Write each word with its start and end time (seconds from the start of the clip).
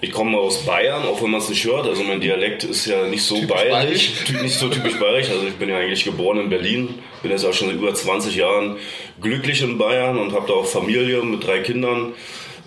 ich 0.00 0.12
komme 0.12 0.38
aus 0.38 0.64
Bayern, 0.64 1.02
auch 1.04 1.20
wenn 1.22 1.30
man 1.30 1.40
es 1.40 1.48
nicht 1.48 1.64
hört. 1.64 1.86
Also 1.86 2.04
mein 2.04 2.20
Dialekt 2.20 2.62
ist 2.64 2.86
ja 2.86 3.06
nicht 3.06 3.22
so 3.22 3.34
typisch 3.34 3.48
bayerisch, 3.48 4.10
bayerisch, 4.24 4.42
nicht 4.42 4.58
so 4.58 4.68
typisch 4.68 4.98
bayerisch. 4.98 5.30
Also 5.30 5.46
ich 5.46 5.54
bin 5.54 5.68
ja 5.68 5.78
eigentlich 5.78 6.04
geboren 6.04 6.38
in 6.38 6.50
Berlin, 6.50 6.94
bin 7.22 7.32
jetzt 7.32 7.44
auch 7.44 7.52
schon 7.52 7.68
seit 7.68 7.76
über 7.76 7.92
20 7.92 8.36
Jahren 8.36 8.76
glücklich 9.20 9.62
in 9.62 9.76
Bayern 9.76 10.18
und 10.18 10.32
habe 10.32 10.46
da 10.46 10.54
auch 10.54 10.66
Familie 10.66 11.22
mit 11.22 11.44
drei 11.44 11.60
Kindern, 11.60 12.12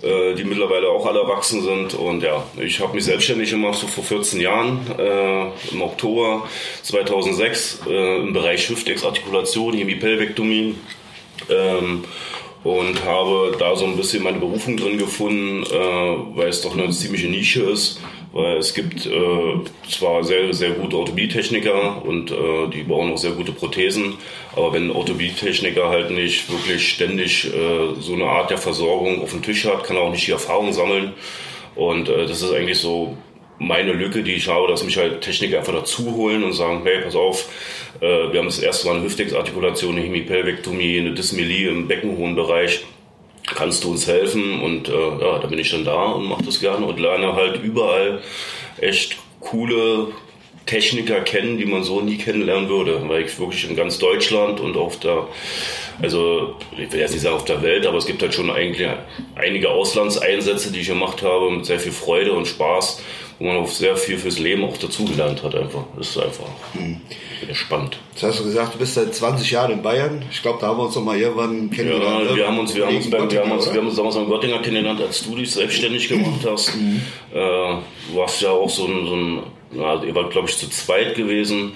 äh, 0.01 0.33
die 0.35 0.43
mittlerweile 0.43 0.89
auch 0.89 1.05
alle 1.05 1.21
erwachsen 1.21 1.61
sind. 1.61 1.93
Und 1.93 2.21
ja, 2.21 2.43
ich 2.59 2.81
habe 2.81 2.95
mich 2.95 3.05
selbstständig 3.05 3.49
gemacht 3.49 3.79
so 3.79 3.87
vor 3.87 4.03
14 4.03 4.41
Jahren, 4.41 4.79
äh, 4.97 5.71
im 5.71 5.81
Oktober 5.81 6.49
2006 6.83 7.83
äh, 7.87 8.17
im 8.17 8.33
Bereich 8.33 8.67
Hüftexartikulation, 8.67 9.73
Hemipelvektomie. 9.73 10.75
Ähm, 11.49 12.03
und 12.63 13.03
habe 13.05 13.55
da 13.57 13.75
so 13.75 13.85
ein 13.85 13.97
bisschen 13.97 14.23
meine 14.23 14.39
Berufung 14.39 14.77
drin 14.77 14.97
gefunden, 14.97 15.63
äh, 15.63 16.37
weil 16.37 16.49
es 16.49 16.61
doch 16.61 16.77
eine 16.77 16.89
ziemliche 16.91 17.27
Nische 17.27 17.63
ist, 17.63 17.99
weil 18.33 18.57
es 18.57 18.73
gibt 18.73 19.05
äh, 19.05 19.89
zwar 19.89 20.23
sehr, 20.23 20.53
sehr 20.53 20.71
gute 20.71 20.97
Orthopädie-Techniker 20.97 22.05
und 22.05 22.31
äh, 22.31 22.67
die 22.71 22.83
bauen 22.83 23.11
auch 23.11 23.17
sehr 23.17 23.31
gute 23.31 23.51
Prothesen, 23.51 24.15
aber 24.55 24.73
wenn 24.73 24.85
ein 24.85 24.95
Orthopädie-Techniker 24.95 25.89
halt 25.89 26.11
nicht 26.11 26.51
wirklich 26.51 26.87
ständig 26.87 27.51
äh, 27.53 27.99
so 27.99 28.13
eine 28.13 28.25
Art 28.25 28.51
der 28.51 28.57
Versorgung 28.57 29.21
auf 29.21 29.31
dem 29.31 29.41
Tisch 29.41 29.65
hat, 29.65 29.83
kann 29.83 29.95
er 29.95 30.03
auch 30.03 30.11
nicht 30.11 30.27
die 30.27 30.31
Erfahrung 30.31 30.71
sammeln. 30.71 31.13
Und 31.75 32.09
äh, 32.09 32.27
das 32.27 32.41
ist 32.41 32.53
eigentlich 32.53 32.79
so 32.79 33.17
meine 33.57 33.93
Lücke, 33.93 34.23
die 34.23 34.33
ich 34.33 34.47
habe, 34.47 34.67
dass 34.67 34.83
mich 34.83 34.97
halt 34.97 35.21
Techniker 35.21 35.59
einfach 35.59 35.73
dazu 35.73 36.15
holen 36.15 36.43
und 36.43 36.53
sagen, 36.53 36.81
hey, 36.83 37.01
pass 37.01 37.15
auf, 37.15 37.47
wir 38.01 38.39
haben 38.39 38.47
das 38.47 38.59
erste 38.59 38.87
Mal 38.87 38.95
eine 38.95 39.05
Hüftexartikulation, 39.05 39.95
eine 39.95 40.05
Hemipelvektomie, 40.05 40.99
eine 40.99 41.13
Dysmelie 41.13 41.69
im 41.69 41.87
beckenhohen 41.87 42.35
Bereich. 42.35 42.83
Kannst 43.45 43.83
du 43.83 43.91
uns 43.91 44.07
helfen? 44.07 44.59
Und 44.61 44.89
äh, 44.89 44.91
ja, 44.91 45.39
da 45.39 45.47
bin 45.47 45.59
ich 45.59 45.69
dann 45.69 45.85
da 45.85 46.05
und 46.05 46.25
mache 46.25 46.43
das 46.43 46.59
gerne 46.59 46.85
und 46.85 46.99
lerne 46.99 47.35
halt 47.35 47.61
überall 47.63 48.21
echt 48.79 49.17
coole 49.39 50.07
Techniker 50.65 51.21
kennen, 51.21 51.57
die 51.57 51.65
man 51.65 51.83
so 51.83 52.01
nie 52.01 52.17
kennenlernen 52.17 52.69
würde, 52.69 53.07
weil 53.07 53.23
ich 53.23 53.39
wirklich 53.39 53.69
in 53.69 53.75
ganz 53.75 53.99
Deutschland 53.99 54.59
und 54.59 54.77
auf 54.77 54.99
der, 54.99 55.27
also 56.01 56.55
ich 56.77 56.91
will 56.91 56.99
jetzt 56.99 57.11
nicht 57.11 57.21
sagen 57.21 57.35
auf 57.35 57.45
der 57.45 57.61
Welt, 57.61 57.85
aber 57.85 57.97
es 57.97 58.05
gibt 58.05 58.21
halt 58.21 58.33
schon 58.33 58.49
eigentlich 58.49 58.87
einige 59.35 59.69
Auslandseinsätze, 59.69 60.71
die 60.71 60.81
ich 60.81 60.87
gemacht 60.87 61.23
habe 61.23 61.51
mit 61.51 61.65
sehr 61.65 61.79
viel 61.79 61.91
Freude 61.91 62.33
und 62.33 62.47
Spaß 62.47 63.03
wo 63.41 63.47
man 63.47 63.57
auch 63.57 63.67
sehr 63.67 63.97
viel 63.97 64.19
fürs 64.19 64.37
Leben 64.37 64.63
auch 64.63 64.77
dazugelernt 64.77 65.41
hat 65.41 65.55
einfach. 65.55 65.83
Das 65.97 66.09
ist 66.09 66.17
einfach 66.19 66.45
mhm. 66.75 67.01
spannend. 67.53 67.97
Jetzt 68.11 68.21
hast 68.21 68.39
du 68.39 68.43
gesagt, 68.43 68.75
du 68.75 68.77
bist 68.77 68.93
seit 68.93 69.15
20 69.15 69.49
Jahren 69.49 69.71
in 69.71 69.81
Bayern. 69.81 70.23
Ich 70.29 70.43
glaube, 70.43 70.59
da 70.61 70.67
haben 70.67 70.77
wir 70.77 70.83
uns 70.83 70.95
noch 70.95 71.03
mal 71.03 71.17
irgendwann 71.17 71.71
kennengelernt. 71.71 72.29
Ja, 72.29 72.35
wir 72.35 72.47
haben 72.47 72.59
uns, 72.59 72.75
wir 72.75 72.85
haben 72.85 72.95
uns, 72.95 73.09
beim, 73.09 73.31
wir 73.31 73.41
haben 73.41 73.51
uns, 73.51 73.65
wir 73.65 73.81
haben 73.81 73.87
uns 73.87 73.95
damals 73.95 74.15
in 74.15 74.27
Göttinger 74.27 74.59
kennengelernt, 74.59 75.01
als 75.01 75.23
du 75.23 75.35
dich 75.35 75.51
selbstständig 75.51 76.07
gemacht 76.07 76.41
hast. 76.47 76.75
Mhm. 76.75 77.01
Äh, 77.33 77.37
du 77.37 78.15
warst 78.15 78.43
ja 78.43 78.51
auch 78.51 78.69
so 78.69 78.85
ein, 78.85 79.07
so 79.07 79.15
ein 79.15 79.39
ja, 79.73 80.03
ihr 80.03 80.15
wart, 80.15 80.31
glaube 80.31 80.49
ich, 80.49 80.57
zu 80.57 80.69
zweit 80.69 81.15
gewesen 81.15 81.73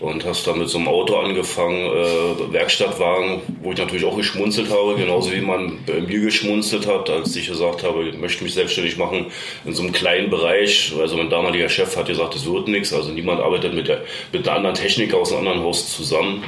und 0.00 0.24
hast 0.24 0.46
dann 0.46 0.58
mit 0.58 0.68
so 0.68 0.78
einem 0.78 0.88
Auto 0.88 1.16
angefangen, 1.16 1.86
äh, 1.86 2.52
Werkstattwagen, 2.52 3.42
wo 3.62 3.72
ich 3.72 3.78
natürlich 3.78 4.04
auch 4.04 4.16
geschmunzelt 4.16 4.70
habe, 4.70 4.94
genauso 4.96 5.32
wie 5.32 5.40
man 5.40 5.78
bei 5.86 6.00
mir 6.00 6.20
geschmunzelt 6.20 6.86
hat, 6.86 7.10
als 7.10 7.34
ich 7.36 7.46
gesagt 7.48 7.82
habe, 7.82 8.08
ich 8.08 8.18
möchte 8.18 8.44
mich 8.44 8.54
selbstständig 8.54 8.96
machen 8.96 9.26
in 9.64 9.72
so 9.74 9.82
einem 9.82 9.92
kleinen 9.92 10.30
Bereich. 10.30 10.92
Also 11.00 11.16
mein 11.16 11.30
damaliger 11.30 11.68
Chef 11.68 11.96
hat 11.96 12.06
gesagt, 12.06 12.34
es 12.34 12.50
wird 12.50 12.68
nichts, 12.68 12.92
also 12.92 13.10
niemand 13.10 13.40
arbeitet 13.40 13.74
mit 13.74 13.88
der, 13.88 14.02
mit 14.32 14.46
der 14.46 14.54
anderen 14.54 14.74
Techniker 14.74 15.18
aus 15.18 15.32
einem 15.32 15.46
anderen 15.46 15.62
Haus 15.64 15.94
zusammen. 15.94 16.44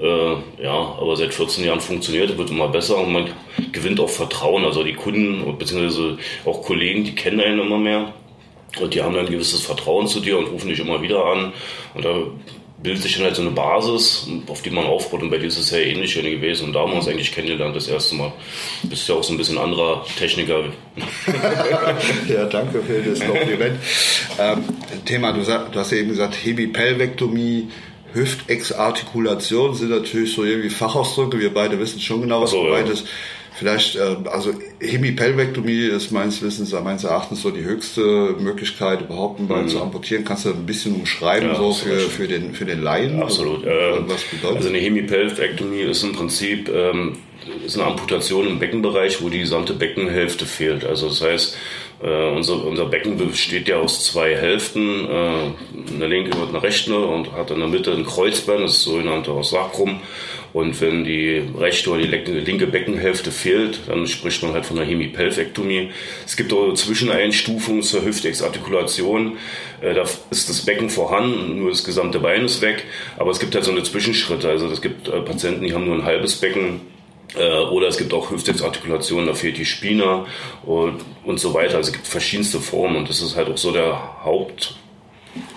Äh, 0.00 0.62
ja, 0.62 0.96
aber 1.00 1.16
seit 1.16 1.32
14 1.32 1.64
Jahren 1.64 1.80
funktioniert, 1.80 2.36
wird 2.36 2.50
immer 2.50 2.68
besser 2.68 2.98
und 2.98 3.12
man 3.12 3.30
gewinnt 3.72 3.98
auch 4.00 4.10
Vertrauen. 4.10 4.64
Also 4.64 4.84
die 4.84 4.92
Kunden 4.92 5.56
bzw. 5.58 6.16
auch 6.44 6.62
Kollegen, 6.62 7.04
die 7.04 7.14
kennen 7.14 7.40
einen 7.40 7.60
immer 7.60 7.78
mehr. 7.78 8.12
Und 8.80 8.94
die 8.94 9.02
haben 9.02 9.14
dann 9.14 9.26
ein 9.26 9.32
gewisses 9.32 9.62
Vertrauen 9.62 10.06
zu 10.06 10.20
dir 10.20 10.38
und 10.38 10.46
rufen 10.46 10.68
dich 10.68 10.80
immer 10.80 11.00
wieder 11.02 11.24
an. 11.24 11.52
Und 11.94 12.04
da 12.04 12.14
bildet 12.82 13.02
sich 13.02 13.14
dann 13.16 13.24
halt 13.24 13.36
so 13.36 13.42
eine 13.42 13.50
Basis, 13.50 14.28
auf 14.46 14.62
die 14.62 14.70
man 14.70 14.84
aufbaut. 14.84 15.22
Und 15.22 15.30
bei 15.30 15.38
dir 15.38 15.46
ist 15.46 15.58
es 15.58 15.70
ja 15.70 15.78
ähnlich 15.78 16.14
gewesen. 16.14 16.66
Und 16.66 16.72
da 16.72 16.80
haben 16.80 16.92
wir 16.92 16.96
uns 16.96 17.08
eigentlich 17.08 17.32
kennengelernt 17.32 17.74
das 17.74 17.88
erste 17.88 18.14
Mal. 18.14 18.32
Du 18.82 18.88
bist 18.88 19.08
ja 19.08 19.14
auch 19.14 19.24
so 19.24 19.32
ein 19.32 19.38
bisschen 19.38 19.58
anderer 19.58 20.04
Techniker. 20.18 20.64
ja, 22.28 22.44
danke 22.44 22.82
für 22.82 23.02
das 23.02 23.20
Kompliment. 23.20 23.78
ähm, 24.38 24.64
Thema, 25.04 25.32
du, 25.32 25.42
du, 25.42 25.78
hast 25.78 25.92
ja 25.92 25.98
eben 25.98 26.10
gesagt, 26.10 26.36
Hemipelvektomie, 26.44 27.68
Hüftexartikulation 28.12 29.74
sind 29.74 29.90
natürlich 29.90 30.32
so 30.32 30.44
irgendwie 30.44 30.70
Fachausdrücke. 30.70 31.38
Wir 31.38 31.52
beide 31.52 31.78
wissen 31.78 32.00
schon 32.00 32.22
genau, 32.22 32.42
was 32.42 32.50
so, 32.50 32.62
gemeint 32.62 32.88
ja. 32.88 32.94
ist. 32.94 33.06
Vielleicht, 33.58 33.96
äh, 33.96 34.16
also 34.30 34.52
Hemipelvektomie 34.80 35.86
ist 35.86 36.10
meines 36.10 36.42
Wissens, 36.42 36.72
meines 36.72 37.04
Erachtens 37.04 37.42
so 37.42 37.50
die 37.50 37.64
höchste 37.64 38.34
Möglichkeit, 38.38 39.00
überhaupt 39.02 39.38
einen 39.38 39.48
Bein 39.48 39.64
mhm. 39.64 39.68
zu 39.68 39.80
amputieren. 39.80 40.24
Kannst 40.24 40.44
du 40.44 40.50
ein 40.50 40.66
bisschen 40.66 40.94
umschreiben, 40.94 41.48
ja, 41.48 41.56
so 41.56 41.72
für, 41.72 41.98
für, 41.98 42.28
den, 42.28 42.54
für 42.54 42.66
den 42.66 42.82
Laien? 42.82 43.22
Absolut. 43.22 43.66
Also, 43.66 44.08
was 44.08 44.22
bedeutet 44.24 44.56
Also 44.58 44.68
eine 44.68 44.78
Hemipelvektomie 44.78 45.80
ist 45.80 46.02
im 46.02 46.12
Prinzip 46.12 46.68
ähm, 46.68 47.16
ist 47.64 47.78
eine 47.78 47.86
Amputation 47.86 48.46
im 48.46 48.58
Beckenbereich, 48.58 49.22
wo 49.22 49.28
die 49.28 49.38
gesamte 49.38 49.72
Beckenhälfte 49.72 50.46
fehlt. 50.46 50.84
Also 50.84 51.08
das 51.08 51.22
heißt, 51.22 51.56
äh, 52.02 52.30
unser, 52.30 52.64
unser 52.64 52.86
Becken 52.86 53.16
besteht 53.16 53.68
ja 53.68 53.76
aus 53.76 54.04
zwei 54.04 54.36
Hälften, 54.36 55.06
äh, 55.06 55.94
eine 55.94 56.06
linke 56.06 56.36
und 56.36 56.50
eine 56.50 56.62
rechte 56.62 56.96
und 56.96 57.32
hat 57.32 57.50
in 57.50 57.58
der 57.58 57.68
Mitte 57.68 57.92
ein 57.92 58.04
Kreuzbein, 58.04 58.62
das 58.62 58.82
sogenannte 58.82 59.32
Sacrum. 59.42 60.00
Und 60.56 60.80
wenn 60.80 61.04
die 61.04 61.42
rechte 61.58 61.90
oder 61.90 62.00
die 62.00 62.06
linke 62.06 62.66
Beckenhälfte 62.66 63.30
fehlt, 63.30 63.80
dann 63.88 64.06
spricht 64.06 64.42
man 64.42 64.54
halt 64.54 64.64
von 64.64 64.78
einer 64.78 64.88
Hemipelvektomie. 64.88 65.90
Es 66.24 66.34
gibt 66.34 66.50
auch 66.50 66.72
Zwischeneinstufungen 66.72 67.82
zur 67.82 68.06
Hüftexartikulation. 68.06 69.36
Äh, 69.82 69.92
da 69.92 70.04
ist 70.30 70.48
das 70.48 70.64
Becken 70.64 70.88
vorhanden, 70.88 71.58
nur 71.58 71.68
das 71.68 71.84
gesamte 71.84 72.20
Bein 72.20 72.46
ist 72.46 72.62
weg. 72.62 72.84
Aber 73.18 73.32
es 73.32 73.38
gibt 73.38 73.54
halt 73.54 73.66
so 73.66 73.70
eine 73.70 73.82
Zwischenschritte. 73.82 74.48
Also 74.48 74.66
es 74.68 74.80
gibt 74.80 75.08
äh, 75.08 75.20
Patienten, 75.20 75.62
die 75.62 75.74
haben 75.74 75.84
nur 75.84 75.96
ein 75.96 76.04
halbes 76.06 76.36
Becken 76.36 76.80
äh, 77.36 77.58
oder 77.58 77.88
es 77.88 77.98
gibt 77.98 78.14
auch 78.14 78.30
Hüftexartikulationen, 78.30 79.26
da 79.26 79.34
fehlt 79.34 79.58
die 79.58 79.66
Spina 79.66 80.24
und, 80.64 81.04
und 81.24 81.38
so 81.38 81.52
weiter. 81.52 81.76
Also 81.76 81.88
es 81.88 81.92
gibt 81.92 82.06
verschiedenste 82.06 82.60
Formen 82.60 82.96
und 82.96 83.10
das 83.10 83.20
ist 83.20 83.36
halt 83.36 83.50
auch 83.50 83.58
so 83.58 83.72
der 83.72 84.24
Haupt 84.24 84.76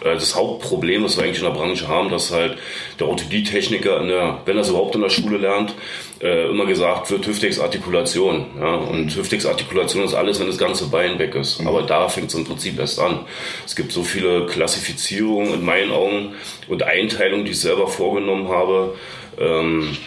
das 0.03 0.35
Hauptproblem, 0.35 1.03
was 1.03 1.17
wir 1.17 1.23
eigentlich 1.23 1.39
in 1.39 1.45
der 1.45 1.51
Branche 1.51 1.87
haben, 1.87 2.09
dass 2.09 2.31
halt 2.31 2.57
der 2.99 3.07
Orthopädie-Techniker, 3.07 4.01
wenn 4.45 4.57
er 4.57 4.61
es 4.61 4.69
überhaupt 4.69 4.95
in 4.95 5.01
der 5.01 5.09
Schule 5.09 5.37
lernt, 5.37 5.73
äh, 6.21 6.49
immer 6.49 6.65
gesagt 6.65 7.11
wird, 7.11 7.25
Hüftexartikulation. 7.25 8.45
Ja? 8.59 8.75
Und 8.75 9.15
Hüftexartikulation 9.15 10.03
ist 10.03 10.13
alles, 10.13 10.39
wenn 10.39 10.47
das 10.47 10.57
ganze 10.57 10.87
Bein 10.87 11.19
weg 11.19 11.35
ist. 11.35 11.61
Mhm. 11.61 11.67
Aber 11.67 11.83
da 11.83 12.09
fängt 12.09 12.29
es 12.29 12.35
im 12.35 12.45
Prinzip 12.45 12.79
erst 12.79 12.99
an. 12.99 13.21
Es 13.65 13.75
gibt 13.75 13.91
so 13.91 14.03
viele 14.03 14.45
Klassifizierungen 14.45 15.53
in 15.53 15.65
meinen 15.65 15.91
Augen 15.91 16.33
und 16.67 16.83
Einteilungen, 16.83 17.45
die 17.45 17.51
ich 17.51 17.59
selber 17.59 17.87
vorgenommen 17.87 18.49
habe. 18.49 18.95
Ähm, 19.39 19.97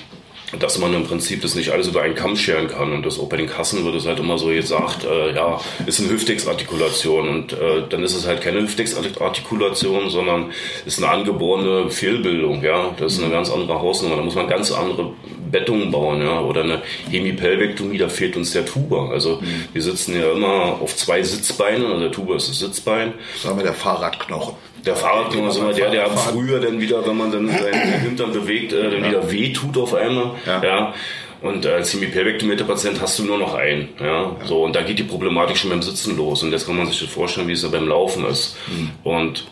dass 0.59 0.79
man 0.79 0.93
im 0.95 1.05
Prinzip 1.05 1.41
das 1.43 1.55
nicht 1.55 1.71
alles 1.71 1.89
über 1.89 2.03
einen 2.03 2.15
Kamm 2.15 2.37
scheren 2.37 2.69
kann. 2.69 2.93
Und 2.93 3.07
das 3.07 3.19
auch 3.19 3.29
bei 3.29 3.37
den 3.37 3.47
Kassen 3.49 3.85
wird 3.85 3.95
es 3.95 4.07
halt 4.07 4.19
immer 4.19 4.39
so 4.39 4.49
gesagt, 4.49 5.05
äh, 5.05 5.35
ja, 5.35 5.61
ist 5.87 6.01
eine 6.01 6.11
Hüftexartikulation. 6.11 7.29
Und 7.29 7.53
äh, 7.53 7.83
dann 7.89 8.03
ist 8.03 8.15
es 8.15 8.27
halt 8.27 8.43
keine 8.43 8.61
Hüftexartikulation, 8.61 10.11
sondern 10.11 10.53
ist 10.85 10.99
eine 11.03 11.11
angeborene 11.11 11.91
Fehlbildung. 11.91 12.63
Ja, 12.63 12.95
Das 12.99 13.15
ist 13.15 13.23
eine 13.23 13.33
ganz 13.33 13.51
andere 13.51 13.81
Hausnummer. 13.81 14.17
Da 14.17 14.23
muss 14.23 14.35
man 14.35 14.49
ganz 14.49 14.73
andere 14.73 15.13
Bettungen 15.51 15.91
bauen. 15.91 16.21
Ja, 16.21 16.41
Oder 16.41 16.65
eine 16.65 16.83
Hemipelvektomie, 17.11 17.99
da 17.99 18.09
fehlt 18.09 18.37
uns 18.37 18.53
der 18.53 18.67
Tuber. 18.67 19.11
Also 19.11 19.39
mhm. 19.41 19.65
wir 19.73 19.83
sitzen 19.83 20.19
ja 20.19 20.33
immer 20.33 20.81
auf 20.81 20.97
zwei 20.97 21.23
Sitzbeinen. 21.23 21.87
Also 21.87 22.01
der 22.01 22.13
Tuber 22.13 22.37
ist 22.37 22.51
das 22.51 22.59
Sitzbein. 22.59 23.15
Sagen 23.43 23.57
wir 23.57 23.65
der 23.65 23.75
Fahrradknochen. 23.75 24.55
Der 24.85 24.97
Fahrradknochen 24.97 25.49
ist 25.49 25.59
immer 25.59 25.73
der, 25.73 25.91
der 25.91 26.11
früher 26.11 26.61
dann 26.61 26.81
wieder, 26.81 27.07
wenn 27.07 27.17
man 27.17 27.31
dann 27.31 27.49
seinen 27.49 27.93
Hintern 28.03 28.33
bewegt, 28.33 28.73
äh, 28.73 28.91
dann 28.91 29.05
wieder 29.05 29.31
wehtut 29.31 29.77
auf 29.79 29.95
einmal. 29.95 30.33
Ja. 30.47 30.63
ja. 30.63 30.95
Und 31.41 31.67
als 31.67 31.93
hemipelvektomierter 31.93 32.65
Patient 32.65 33.01
hast 33.01 33.19
du 33.19 33.25
nur 33.25 33.39
noch 33.39 33.55
einen. 33.55 33.89
Ja? 33.99 34.07
ja? 34.07 34.37
So, 34.45 34.63
und 34.63 34.77
da 34.77 34.83
geht 34.83 34.99
die 34.99 35.05
Problematik 35.05 35.57
schon 35.57 35.71
beim 35.71 35.83
Sitzen 35.83 36.17
los. 36.17 36.43
Und 36.43 36.53
jetzt 36.53 36.67
kann 36.67 36.77
man 36.77 36.87
sich 36.87 37.03
vorstellen, 37.11 37.49
wie 37.49 37.53
es 37.53 37.63
da 37.63 37.69
beim 37.69 37.89
Laufen 37.89 38.25
ist. 38.27 38.57
Mhm. 38.69 38.91
Und 39.03 39.47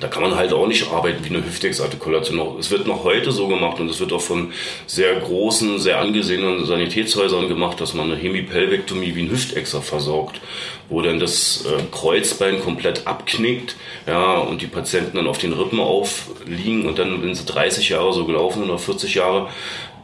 da 0.00 0.08
kann 0.08 0.22
man 0.22 0.36
halt 0.36 0.52
auch 0.52 0.66
nicht 0.66 0.90
arbeiten 0.90 1.24
wie 1.24 1.30
eine 1.30 1.44
Hüftexartikulation. 1.44 2.58
Es 2.58 2.70
wird 2.70 2.86
noch 2.86 3.04
heute 3.04 3.32
so 3.32 3.48
gemacht 3.48 3.80
und 3.80 3.90
es 3.90 4.00
wird 4.00 4.12
auch 4.12 4.20
von 4.20 4.52
sehr 4.86 5.14
großen, 5.16 5.78
sehr 5.78 6.00
angesehenen 6.00 6.64
Sanitätshäusern 6.64 7.48
gemacht, 7.48 7.80
dass 7.80 7.94
man 7.94 8.10
eine 8.10 8.20
Hemipelvektomie 8.20 9.14
wie 9.14 9.22
ein 9.22 9.30
Hüftexer 9.30 9.82
versorgt, 9.82 10.40
wo 10.88 11.02
dann 11.02 11.18
das 11.18 11.66
äh, 11.66 11.82
Kreuzbein 11.90 12.60
komplett 12.60 13.06
abknickt, 13.06 13.76
ja, 14.06 14.38
und 14.38 14.62
die 14.62 14.66
Patienten 14.66 15.16
dann 15.16 15.26
auf 15.26 15.38
den 15.38 15.52
Rippen 15.52 15.80
aufliegen 15.80 16.86
und 16.86 16.98
dann, 16.98 17.22
wenn 17.22 17.34
sie 17.34 17.44
30 17.44 17.88
Jahre 17.88 18.12
so 18.12 18.24
gelaufen 18.24 18.64
oder 18.64 18.78
40 18.78 19.14
Jahre, 19.14 19.48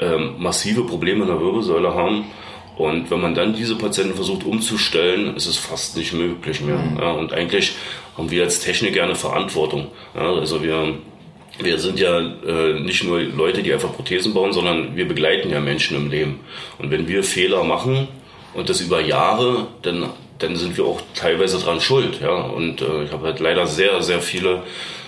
ähm, 0.00 0.35
massive 0.38 0.85
Probleme 0.85 1.23
in 1.23 1.29
der 1.29 1.40
Wirbelsäule 1.40 1.94
haben. 1.94 2.25
Und 2.76 3.11
wenn 3.11 3.21
man 3.21 3.35
dann 3.35 3.55
diese 3.55 3.76
Patienten 3.76 4.15
versucht 4.15 4.44
umzustellen, 4.44 5.37
ist 5.37 5.47
es 5.47 5.56
fast 5.56 5.97
nicht 5.97 6.12
möglich 6.12 6.61
mehr. 6.61 6.79
Mhm. 6.79 6.99
Ja, 6.99 7.12
und 7.12 7.32
eigentlich 7.32 7.75
haben 8.17 8.31
wir 8.31 8.43
als 8.44 8.61
Techniker 8.61 9.05
eine 9.05 9.15
Verantwortung. 9.15 9.88
Ja, 10.15 10.32
also 10.32 10.62
wir, 10.62 10.94
wir 11.61 11.79
sind 11.79 12.00
ja 12.00 12.19
äh, 12.19 12.81
nicht 12.81 13.05
nur 13.05 13.21
Leute, 13.21 13.62
die 13.62 13.73
einfach 13.73 13.93
Prothesen 13.93 14.35
bauen, 14.35 14.53
sondern 14.53 14.97
wir 14.97 15.06
begleiten 15.06 15.50
ja 15.50 15.61
Menschen 15.61 15.97
im 15.97 16.11
Leben. 16.11 16.41
Und 16.79 16.91
wenn 16.91 17.06
wir 17.06 17.23
Fehler 17.23 17.62
machen 17.62 18.09
und 18.55 18.69
das 18.69 18.81
über 18.81 19.00
Jahre, 19.00 19.69
dann, 19.82 20.11
dann 20.38 20.56
sind 20.56 20.76
wir 20.76 20.85
auch 20.85 21.00
teilweise 21.15 21.59
dran 21.59 21.81
schuld. 21.81 22.21
Ja? 22.21 22.35
Und 22.35 22.82
äh, 22.82 23.05
ich 23.05 23.12
habe 23.12 23.26
halt 23.26 23.38
leider 23.38 23.69
sehr, 23.69 24.03
sehr 24.03 24.21
viele 24.21 24.65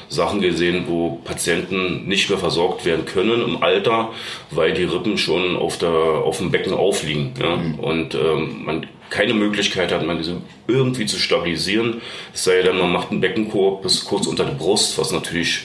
Sachen 0.08 0.40
gesehen, 0.40 0.84
wo 0.86 1.20
Patienten 1.24 2.06
nicht 2.06 2.30
mehr 2.30 2.38
versorgt 2.38 2.84
werden 2.84 3.06
können 3.06 3.42
im 3.42 3.62
Alter, 3.62 4.10
weil 4.50 4.72
die 4.72 4.84
Rippen 4.84 5.18
schon 5.18 5.56
auf, 5.56 5.78
der, 5.78 5.90
auf 5.90 6.38
dem 6.38 6.50
Becken 6.50 6.72
aufliegen. 6.72 7.34
Ja? 7.40 7.56
Mhm. 7.56 7.74
Und 7.74 8.14
ähm, 8.14 8.64
man 8.64 8.86
keine 9.10 9.34
Möglichkeit 9.34 9.92
hat, 9.92 10.04
man 10.06 10.18
diese 10.18 10.40
irgendwie 10.66 11.06
zu 11.06 11.18
stabilisieren. 11.18 12.00
Es 12.34 12.44
sei 12.44 12.62
denn, 12.62 12.78
man 12.78 12.92
macht 12.92 13.10
einen 13.10 13.20
Beckenkorb 13.20 13.82
bis 13.82 14.04
kurz 14.04 14.26
unter 14.26 14.44
der 14.44 14.52
Brust, 14.52 14.98
was 14.98 15.12
natürlich 15.12 15.64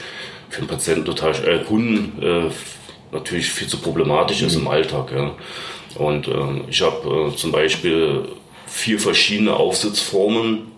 für 0.49 0.59
einen 0.59 0.67
Patienten 0.67 1.05
total, 1.05 1.33
äh, 1.47 1.63
Kunden 1.63 2.21
äh, 2.21 2.51
natürlich 3.11 3.49
viel 3.49 3.67
zu 3.67 3.77
problematisch 3.77 4.41
mhm. 4.41 4.47
ist 4.47 4.55
im 4.55 4.67
Alltag. 4.67 5.11
Ja. 5.11 5.35
Und 5.95 6.27
äh, 6.27 6.61
ich 6.69 6.81
habe 6.81 7.31
äh, 7.31 7.35
zum 7.35 7.51
Beispiel 7.51 8.25
vier 8.67 8.99
verschiedene 8.99 9.55
Aufsitzformen 9.55 10.71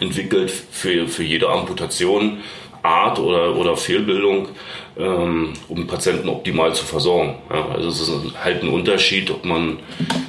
entwickelt 0.00 0.50
für, 0.50 1.08
für 1.08 1.22
jede 1.22 1.48
Amputation, 1.48 2.38
Art 2.84 3.18
oder, 3.18 3.56
oder 3.56 3.76
Fehlbildung 3.76 4.48
ähm, 4.96 5.54
um 5.68 5.86
Patienten 5.86 6.28
optimal 6.28 6.74
zu 6.74 6.84
versorgen. 6.84 7.36
Ja, 7.50 7.68
also 7.70 7.88
es 7.88 8.00
ist 8.00 8.12
halt 8.42 8.62
ein 8.62 8.68
Unterschied, 8.68 9.30
ob 9.30 9.44
man, 9.44 9.78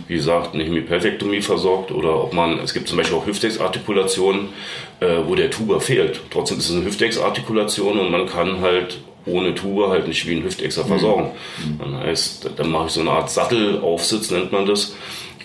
wie 0.07 0.15
gesagt, 0.15 0.53
eine 0.53 0.63
Hemiperfektomie 0.63 1.41
versorgt 1.41 1.91
oder 1.91 2.23
ob 2.23 2.33
man, 2.33 2.59
es 2.59 2.73
gibt 2.73 2.87
zum 2.87 2.97
Beispiel 2.97 3.17
auch 3.17 3.27
Hüftexartikulationen, 3.27 4.49
äh, 5.01 5.17
wo 5.25 5.35
der 5.35 5.51
Tuber 5.51 5.81
fehlt. 5.81 6.21
Trotzdem 6.31 6.57
ist 6.57 6.69
es 6.69 6.75
eine 6.75 6.85
Hüftexartikulation 6.85 7.99
und 7.99 8.11
man 8.11 8.25
kann 8.25 8.61
halt 8.61 8.99
ohne 9.27 9.55
Tuber 9.55 9.89
halt 9.89 10.07
nicht 10.07 10.27
wie 10.27 10.35
ein 10.35 10.43
Hüftexer 10.43 10.83
mhm. 10.83 10.87
versorgen. 10.87 11.31
Mhm. 11.57 11.79
Dann 11.79 11.97
heißt, 11.97 12.49
dann 12.55 12.71
mache 12.71 12.87
ich 12.87 12.93
so 12.93 13.01
eine 13.01 13.11
Art 13.11 13.29
Sattelaufsitz, 13.29 14.31
nennt 14.31 14.51
man 14.51 14.65
das, 14.65 14.95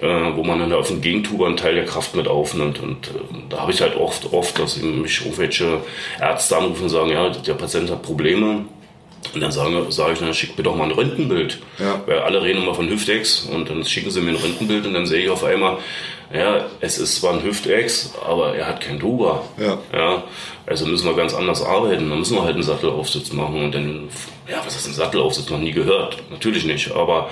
äh, 0.01 0.37
wo 0.37 0.45
man 0.45 0.59
dann 0.59 0.73
auf 0.73 0.89
dem 0.89 1.01
Gegentuber 1.01 1.47
einen 1.47 1.57
Teil 1.57 1.75
der 1.75 1.85
Kraft 1.85 2.15
mit 2.15 2.29
aufnimmt. 2.29 2.81
Und 2.81 3.09
äh, 3.09 3.21
da 3.49 3.61
habe 3.61 3.73
ich 3.73 3.81
halt 3.81 3.97
oft, 3.97 4.33
oft, 4.33 4.59
dass 4.59 4.77
mich 4.77 5.21
irgendwelche 5.21 5.79
Ärzte 6.21 6.57
anrufen 6.57 6.85
und 6.85 6.89
sagen, 6.89 7.11
ja, 7.11 7.29
der 7.31 7.55
Patient 7.55 7.91
hat 7.91 8.03
Probleme 8.03 8.65
und 9.35 9.41
dann 9.41 9.53
sage, 9.53 9.87
sage 9.91 10.15
ich, 10.15 10.19
dann 10.19 10.35
schickt 10.35 10.59
mir 10.59 10.65
doch 10.65 10.75
mal 10.75 10.85
ein 10.85 10.93
Röntgenbild. 10.93 11.59
Ja. 11.79 12.01
Weil 12.07 12.21
alle 12.21 12.43
reden 12.43 12.63
immer 12.63 12.75
von 12.75 12.89
Hüftex 12.89 13.49
und 13.53 13.69
dann 13.69 13.85
schicken 13.85 14.11
sie 14.11 14.21
mir 14.21 14.31
ein 14.31 14.37
Röntgenbild 14.37 14.87
und 14.87 14.95
dann 14.95 15.07
sehe 15.07 15.25
ich 15.25 15.31
auf 15.31 15.45
einmal, 15.45 15.79
ja, 16.33 16.67
es 16.81 16.99
ist 16.99 17.17
zwar 17.17 17.35
ein 17.35 17.43
Hüftex, 17.43 18.15
aber 18.25 18.55
er 18.55 18.67
hat 18.67 18.81
kein 18.81 18.99
Tuba. 18.99 19.43
Ja. 19.59 19.79
ja. 19.93 20.25
Also 20.67 20.87
müssen 20.87 21.07
wir 21.07 21.15
ganz 21.15 21.35
anders 21.35 21.63
arbeiten. 21.63 22.09
Dann 22.09 22.19
müssen 22.19 22.37
wir 22.37 22.45
halt 22.45 22.55
einen 22.55 22.63
Sattelaufsitz 22.63 23.33
machen 23.33 23.65
und 23.65 23.75
dann, 23.75 24.09
ja, 24.49 24.63
was 24.65 24.77
ist 24.77 24.87
ein 24.87 24.95
Sattelaufsitz? 24.95 25.51
Noch 25.51 25.59
nie 25.59 25.73
gehört. 25.73 26.19
Natürlich 26.31 26.65
nicht. 26.65 26.93
Aber 26.93 27.31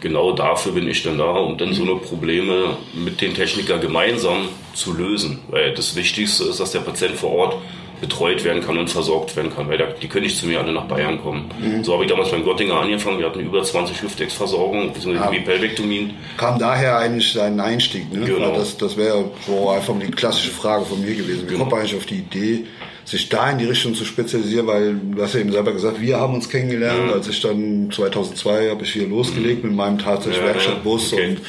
genau 0.00 0.32
dafür 0.32 0.72
bin 0.72 0.88
ich 0.88 1.02
dann 1.02 1.18
da, 1.18 1.30
um 1.30 1.56
dann 1.56 1.72
so 1.72 1.82
eine 1.82 1.96
Probleme 1.96 2.76
mit 2.94 3.20
den 3.20 3.34
Technikern 3.34 3.80
gemeinsam 3.80 4.48
zu 4.74 4.92
lösen. 4.92 5.40
Weil 5.48 5.74
das 5.74 5.96
Wichtigste 5.96 6.44
ist, 6.44 6.60
dass 6.60 6.72
der 6.72 6.80
Patient 6.80 7.14
vor 7.14 7.32
Ort 7.32 7.56
betreut 8.00 8.44
werden 8.44 8.62
kann 8.62 8.76
und 8.76 8.90
versorgt 8.90 9.34
werden 9.36 9.54
kann, 9.54 9.68
weil 9.68 9.78
da, 9.78 9.86
die 9.86 10.06
können 10.08 10.24
nicht 10.24 10.36
zu 10.36 10.46
mir 10.46 10.60
alle 10.60 10.72
nach 10.72 10.84
Bayern 10.84 11.20
kommen. 11.20 11.50
Mhm. 11.58 11.82
So 11.82 11.94
habe 11.94 12.04
ich 12.04 12.10
damals 12.10 12.30
beim 12.30 12.44
Göttinger 12.44 12.74
angefangen. 12.74 13.18
Wir 13.18 13.26
hatten 13.26 13.40
über 13.40 13.62
20 13.62 14.02
Hüftexversorgungen, 14.02 14.92
beziehungsweise 14.92 15.34
ja. 15.34 15.40
Pelvektomien. 15.40 16.14
Kam 16.36 16.58
daher 16.58 16.98
eigentlich 16.98 17.32
sein 17.32 17.58
Einstieg. 17.58 18.12
Ne? 18.12 18.26
Genau. 18.26 18.54
Das, 18.54 18.76
das 18.76 18.96
wäre 18.96 19.30
so 19.46 19.70
einfach 19.70 19.94
die 19.98 20.10
klassische 20.10 20.50
Frage 20.50 20.84
von 20.84 21.00
mir 21.00 21.14
gewesen. 21.14 21.44
Wie 21.44 21.46
genau. 21.46 21.60
kommt 21.60 21.70
man 21.72 21.80
eigentlich 21.80 21.96
auf 21.96 22.06
die 22.06 22.18
Idee, 22.18 22.64
sich 23.06 23.28
da 23.28 23.50
in 23.50 23.58
die 23.58 23.64
Richtung 23.64 23.94
zu 23.94 24.04
spezialisieren, 24.04 24.66
weil 24.66 24.94
du 24.94 25.22
hast 25.22 25.34
ja 25.34 25.40
eben 25.40 25.52
selber 25.52 25.72
gesagt, 25.72 26.00
wir 26.00 26.18
haben 26.18 26.34
uns 26.34 26.48
kennengelernt, 26.48 27.06
mhm. 27.06 27.12
als 27.12 27.28
ich 27.28 27.40
dann 27.40 27.88
2002 27.92 28.70
habe 28.70 28.82
ich 28.82 28.92
hier 28.92 29.06
losgelegt 29.06 29.62
mit 29.62 29.72
meinem 29.72 29.98
tatsächlich 29.98 30.42
ja, 30.42 30.48
Werkstattbus 30.48 31.12
okay. 31.12 31.28
und, 31.28 31.40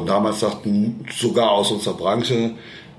und 0.00 0.08
damals 0.08 0.40
sagten 0.40 1.06
sogar 1.10 1.50
aus 1.50 1.70
unserer 1.70 1.94
Branche, 1.94 2.52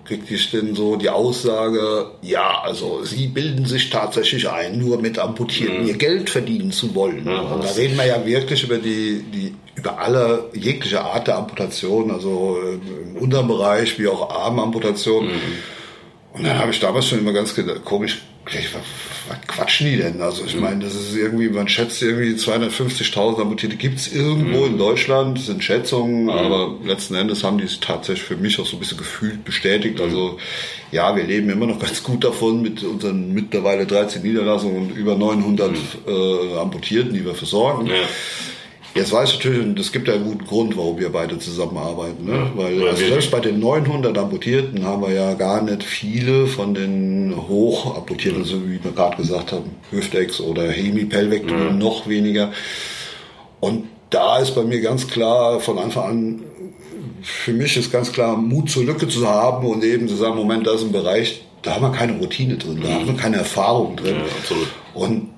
kriegte 0.06 0.34
ich 0.34 0.52
denn 0.52 0.76
so 0.76 0.96
die 0.96 1.10
Aussage, 1.10 2.12
ja, 2.22 2.62
also 2.64 3.06
sie 3.06 3.28
bilden 3.28 3.66
sich 3.66 3.90
tatsächlich 3.90 4.50
ein, 4.50 4.80
nur 4.80 5.00
mit 5.00 5.20
Amputierten 5.20 5.84
mhm. 5.84 5.88
ihr 5.88 5.98
Geld 5.98 6.30
verdienen 6.30 6.72
zu 6.72 6.94
wollen. 6.96 7.26
Ja, 7.26 7.42
und 7.42 7.64
da 7.64 7.70
reden 7.70 7.96
wir 7.96 8.08
ja 8.08 8.26
wirklich 8.26 8.64
über 8.64 8.80
die, 8.80 9.24
die 9.34 9.54
über 9.76 10.00
alle 10.00 10.50
jegliche 10.54 11.02
Art 11.02 11.28
der 11.28 11.38
Amputation, 11.38 12.12
also 12.12 12.58
im 13.16 13.22
unteren 13.22 13.48
Bereich 13.48 13.98
wie 14.00 14.08
auch 14.08 14.30
Armamputation. 14.30 15.28
Mhm. 15.28 15.32
Und 16.34 16.46
dann 16.46 16.58
habe 16.58 16.72
ich 16.72 16.80
damals 16.80 17.08
schon 17.08 17.20
immer 17.20 17.34
ganz 17.34 17.56
komisch 17.86 18.22
was 18.46 19.38
quatschen 19.48 19.88
die 19.88 19.98
denn? 19.98 20.22
Also 20.22 20.44
ich 20.46 20.56
meine, 20.60 20.84
das 20.84 20.96
ist 20.96 21.16
irgendwie, 21.16 21.48
man 21.48 21.68
schätzt 21.70 22.02
irgendwie 22.02 22.34
250.000 22.34 23.42
Amputierte 23.42 23.78
gibt 23.78 24.00
es 24.00 24.14
irgendwo 24.14 24.60
mhm. 24.60 24.74
in 24.74 24.78
Deutschland, 24.78 25.38
das 25.38 25.46
sind 25.46 25.64
Schätzungen, 25.64 26.24
mhm. 26.24 26.30
aber 26.30 26.76
letzten 26.84 27.16
Endes 27.16 27.44
haben 27.44 27.58
die 27.58 27.64
es 27.64 27.80
tatsächlich 27.80 28.24
für 28.24 28.36
mich 28.36 28.60
auch 28.60 28.66
so 28.66 28.76
ein 28.76 28.80
bisschen 28.80 28.98
gefühlt 28.98 29.46
bestätigt. 29.46 30.00
Mhm. 30.00 30.04
Also 30.04 30.40
ja, 30.92 31.16
wir 31.16 31.24
leben 31.24 31.50
immer 31.50 31.68
noch 31.68 31.80
ganz 31.80 32.04
gut 32.04 32.24
davon 32.24 32.62
mit 32.62 32.84
unseren 32.84 33.34
mittlerweile 33.34 33.86
13 33.86 34.22
Niederlassungen 34.22 34.90
und 34.90 34.96
über 34.96 35.16
900 35.16 35.72
mhm. 35.72 35.78
äh, 36.06 36.58
Amputierten, 36.60 37.14
die 37.14 37.26
wir 37.26 37.36
versorgen. 37.36 37.88
Ja. 37.88 37.94
Jetzt 38.96 39.12
weiß 39.12 39.30
ich 39.30 39.36
natürlich, 39.38 39.66
und 39.66 39.80
es 39.80 39.92
gibt 39.92 40.08
ja 40.08 40.14
einen 40.14 40.26
guten 40.26 40.46
Grund, 40.46 40.78
warum 40.78 41.00
wir 41.00 41.10
beide 41.10 41.40
zusammenarbeiten. 41.40 42.26
Ne? 42.26 42.52
Weil 42.56 42.88
also 42.88 43.04
selbst 43.04 43.32
bei 43.32 43.40
den 43.40 43.60
900 43.60 44.16
Amputierten 44.16 44.86
haben 44.86 45.02
wir 45.02 45.12
ja 45.12 45.34
gar 45.34 45.64
nicht 45.64 45.84
viele 45.84 46.46
von 46.46 46.76
den 46.76 47.34
hoch 47.48 47.98
amputierten, 47.98 48.44
so 48.44 48.64
wie 48.68 48.84
wir 48.84 48.92
gerade 48.92 49.18
gesagt 49.18 49.52
haben, 49.52 49.72
Hüftex 49.90 50.40
oder 50.40 50.70
Hemipelvektomie, 50.70 51.72
mhm. 51.72 51.80
noch 51.80 52.08
weniger. 52.08 52.52
Und 53.60 53.86
da 54.12 54.38
ist 54.38 54.54
bei 54.54 54.64
mir 54.64 54.80
ganz 54.82 55.08
klar 55.08 55.60
von 55.60 55.80
Anfang 55.80 56.04
an, 56.04 56.44
für 57.24 57.54
mich 57.54 57.78
ist 57.78 57.92
ganz 57.92 58.12
klar, 58.12 58.38
Mut 58.38 58.70
zur 58.70 58.84
Lücke 58.84 59.08
zu 59.08 59.28
haben 59.28 59.66
und 59.66 59.84
eben 59.84 60.08
zu 60.08 60.16
sagen, 60.16 60.36
Moment, 60.36 60.68
da 60.68 60.74
ist 60.74 60.84
ein 60.84 60.92
Bereich, 60.92 61.44
da 61.64 61.76
haben 61.76 61.82
wir 61.82 61.92
keine 61.92 62.20
Routine 62.20 62.58
drin, 62.58 62.82
da 62.84 62.90
haben 62.90 63.08
wir 63.08 63.16
keine 63.16 63.38
Erfahrung 63.38 63.96
drin. 63.96 64.18
Ja, 64.18 64.56
und 64.94 65.30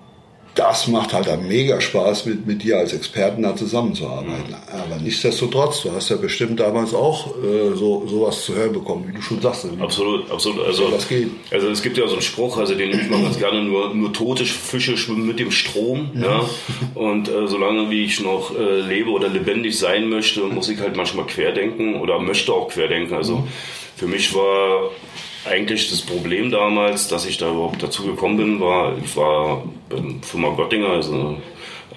das 0.56 0.88
macht 0.88 1.14
halt 1.14 1.28
dann 1.28 1.48
mega 1.48 1.82
Spaß, 1.82 2.26
mit, 2.26 2.48
mit 2.48 2.64
dir 2.64 2.78
als 2.78 2.94
Experten 2.94 3.44
da 3.44 3.56
zusammenzuarbeiten. 3.58 4.52
Mhm. 4.52 4.82
Aber 4.82 5.02
nichtsdestotrotz, 5.02 5.82
du 5.82 5.92
hast 5.92 6.10
ja 6.10 6.16
bestimmt 6.16 6.62
damals 6.62 6.94
auch 6.94 7.36
äh, 7.44 7.76
so 7.76 8.08
sowas 8.08 8.46
zu 8.46 8.56
hören 8.56 8.72
bekommen, 8.72 9.06
wie 9.08 9.14
du 9.14 9.22
schon 9.22 9.42
sagst. 9.42 9.68
Absolut, 9.80 10.32
absolut. 10.32 10.66
Also, 10.66 10.90
das 10.90 11.10
geht. 11.10 11.30
also 11.52 11.68
es 11.68 11.82
gibt 11.82 11.98
ja 11.98 12.08
so 12.08 12.14
einen 12.14 12.22
Spruch, 12.22 12.58
also 12.58 12.74
den 12.74 12.90
ich 12.90 13.10
mal 13.10 13.22
ganz 13.22 13.38
gerne, 13.38 13.64
nur, 13.64 13.94
nur 13.94 14.14
tote 14.14 14.46
Fische 14.46 14.98
schwimmen 14.98 15.28
mit 15.28 15.40
dem 15.40 15.52
Strom. 15.52 16.12
Mhm. 16.14 16.24
Ja? 16.24 16.50
Und 16.96 17.28
äh, 17.28 17.48
solange 17.48 17.90
wie 17.90 18.06
ich 18.06 18.22
noch 18.22 18.58
äh, 18.58 18.80
lebe 18.80 19.10
oder 19.10 19.28
lebendig 19.28 19.78
sein 19.78 20.08
möchte, 20.08 20.40
muss 20.42 20.70
ich 20.70 20.80
halt 20.80 20.96
manchmal 20.96 21.26
querdenken 21.26 21.96
oder 21.96 22.20
möchte 22.20 22.54
auch 22.54 22.70
querdenken. 22.70 23.14
Also 23.14 23.38
mhm. 23.38 23.48
für 23.98 24.08
mich 24.08 24.34
war 24.34 24.90
eigentlich 25.46 25.90
das 25.90 26.02
Problem 26.02 26.52
damals, 26.52 27.08
dass 27.08 27.26
ich 27.26 27.38
da 27.38 27.50
überhaupt 27.50 27.82
dazu 27.82 28.04
gekommen 28.04 28.38
bin, 28.38 28.60
war, 28.60 28.98
ich 28.98 29.16
war 29.16 29.64
bei 29.90 29.98
Firma 30.22 30.56
Göttinger, 30.56 30.90
also 30.90 31.38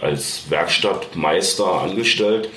als 0.01 0.45
Werkstattmeister 0.49 1.83
angestellt 1.83 2.51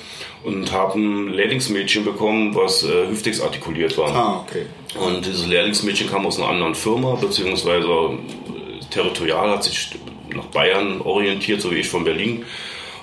und 0.44 0.72
habe 0.72 0.98
ein 0.98 1.28
Lehrlingsmädchen 1.28 2.04
bekommen, 2.04 2.54
was 2.54 2.82
äh, 2.84 3.08
hüftig 3.08 3.42
artikuliert 3.42 3.96
war. 3.98 4.14
Ah, 4.14 4.44
okay. 4.46 4.66
Und 4.98 5.24
dieses 5.24 5.46
Lehrlingsmädchen 5.46 6.08
kam 6.08 6.26
aus 6.26 6.38
einer 6.38 6.48
anderen 6.48 6.74
Firma, 6.74 7.14
beziehungsweise 7.14 7.86
äh, 7.86 8.84
territorial 8.90 9.50
hat 9.50 9.64
sich 9.64 9.90
nach 10.34 10.46
Bayern 10.46 11.00
orientiert, 11.00 11.60
so 11.60 11.70
wie 11.70 11.76
ich 11.76 11.88
von 11.88 12.04
Berlin. 12.04 12.44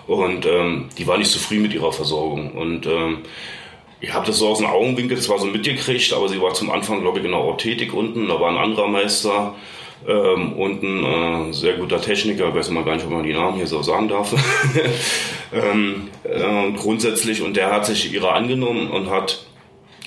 Und 0.08 0.46
ähm, 0.46 0.89
die 0.98 1.05
war 1.05 1.17
nicht 1.17 1.31
zufrieden 1.31 1.63
mit 1.63 1.74
ihrer 1.74 1.93
Versorgung. 1.93 2.51
Und 2.51 2.86
ähm, 2.88 3.19
ich 4.01 4.13
habe 4.13 4.25
das 4.25 4.38
so 4.38 4.48
aus 4.48 4.60
dem 4.60 4.68
Augenwinkel 4.68 5.20
zwar 5.20 5.39
so 5.39 5.46
mitgekriegt, 5.46 6.13
aber 6.13 6.29
sie 6.29 6.41
war 6.41 6.53
zum 6.53 6.72
Anfang, 6.72 7.01
glaube 7.01 7.20
ich, 7.20 7.25
in 7.25 7.32
der 7.32 7.41
Orthetik 7.41 7.94
unten. 7.94 8.27
Da 8.27 8.39
war 8.39 8.50
ein 8.50 8.58
anderer 8.58 8.88
Meister 8.88 9.56
ähm, 10.08 10.53
und 10.53 10.84
ein 10.84 11.50
äh, 11.50 11.53
sehr 11.53 11.74
guter 11.74 12.01
Techniker. 12.01 12.48
Ich 12.48 12.56
weiß 12.56 12.70
immer 12.70 12.84
gar 12.84 12.96
nicht, 12.96 13.06
ob 13.06 13.12
man 13.12 13.24
die 13.24 13.34
Namen 13.34 13.58
hier 13.58 13.68
so 13.68 13.82
sagen 13.82 14.08
darf. 14.08 14.34
ähm, 15.53 16.10
äh, 16.24 16.72
grundsätzlich, 16.77 17.41
und 17.41 17.58
der 17.58 17.72
hat 17.72 17.86
sich 17.86 18.13
ihrer 18.13 18.34
angenommen 18.36 18.89
und 18.89 19.10
hat 19.10 19.46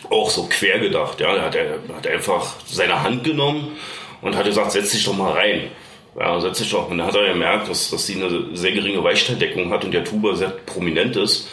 auch 0.09 0.31
so 0.31 0.49
quer 0.49 0.79
gedacht. 0.79 1.21
Ja, 1.21 1.35
er 1.35 1.43
hat, 1.43 1.55
er 1.55 1.79
hat 1.95 2.07
einfach 2.07 2.55
seine 2.67 3.03
Hand 3.03 3.25
genommen 3.25 3.77
und 4.23 4.37
hat 4.37 4.47
gesagt, 4.47 4.73
setz 4.73 4.93
dich 4.93 5.05
doch 5.05 5.17
mal 5.17 5.33
rein. 5.33 5.71
Ja, 6.19 6.41
setz 6.41 6.59
dich 6.59 6.71
doch. 6.71 6.91
Und 6.91 6.99
dann 6.99 7.07
hat 7.07 7.15
er 7.15 7.33
gemerkt, 7.33 7.69
dass, 7.69 7.91
dass 7.91 8.07
sie 8.07 8.15
eine 8.15 8.57
sehr 8.57 8.73
geringe 8.73 9.05
Weichteildeckung 9.05 9.71
hat 9.71 9.85
und 9.85 9.93
der 9.93 10.05
Tuba 10.05 10.35
sehr 10.35 10.51
prominent 10.51 11.17
ist 11.17 11.49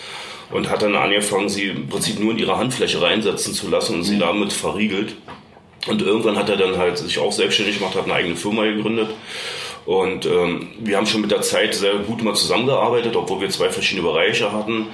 und 0.51 0.69
hat 0.69 0.81
dann 0.81 0.95
angefangen, 0.95 1.49
sie 1.49 1.65
im 1.65 1.89
Prinzip 1.89 2.19
nur 2.19 2.31
in 2.31 2.39
ihre 2.39 2.57
Handfläche 2.57 3.01
reinsetzen 3.01 3.53
zu 3.53 3.69
lassen 3.69 3.95
und 3.95 4.03
sie 4.03 4.15
mhm. 4.15 4.19
damit 4.21 4.53
verriegelt. 4.53 5.15
Und 5.87 6.01
irgendwann 6.01 6.37
hat 6.37 6.49
er 6.49 6.57
dann 6.57 6.77
halt 6.77 6.97
sich 6.97 7.19
auch 7.19 7.31
selbstständig 7.31 7.79
gemacht, 7.79 7.95
hat 7.95 8.05
eine 8.05 8.13
eigene 8.13 8.35
Firma 8.35 8.63
gegründet. 8.63 9.09
Und 9.85 10.25
ähm, 10.25 10.67
wir 10.79 10.97
haben 10.97 11.05
schon 11.05 11.21
mit 11.21 11.31
der 11.31 11.41
Zeit 11.41 11.73
sehr 11.73 11.95
gut 11.95 12.21
mal 12.23 12.35
zusammengearbeitet, 12.35 13.15
obwohl 13.15 13.41
wir 13.41 13.49
zwei 13.49 13.69
verschiedene 13.69 14.07
Bereiche 14.07 14.51
hatten. 14.51 14.87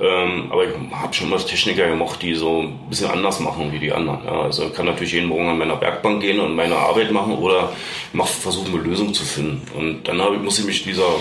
Ähm, 0.00 0.50
aber 0.50 0.64
ich 0.64 0.70
habe 0.90 1.14
schon 1.14 1.30
mal 1.30 1.38
Techniker 1.38 1.86
gemacht, 1.86 2.20
die 2.22 2.34
so 2.34 2.62
ein 2.62 2.88
bisschen 2.88 3.10
anders 3.10 3.38
machen 3.38 3.72
wie 3.72 3.78
die 3.78 3.92
anderen. 3.92 4.24
Ja, 4.24 4.42
also 4.42 4.64
ich 4.64 4.74
kann 4.74 4.86
natürlich 4.86 5.12
jeden 5.12 5.28
Morgen 5.28 5.48
an 5.48 5.58
meiner 5.58 5.76
Bergbank 5.76 6.20
gehen 6.20 6.40
und 6.40 6.56
meine 6.56 6.76
Arbeit 6.76 7.12
machen 7.12 7.34
oder 7.34 7.72
mach, 8.12 8.26
versuchen, 8.26 8.74
eine 8.74 8.82
Lösung 8.82 9.14
zu 9.14 9.24
finden. 9.24 9.62
Und 9.76 10.08
dann 10.08 10.20
hab, 10.20 10.36
muss 10.42 10.58
ich 10.58 10.64
mich 10.64 10.82
dieser 10.82 11.14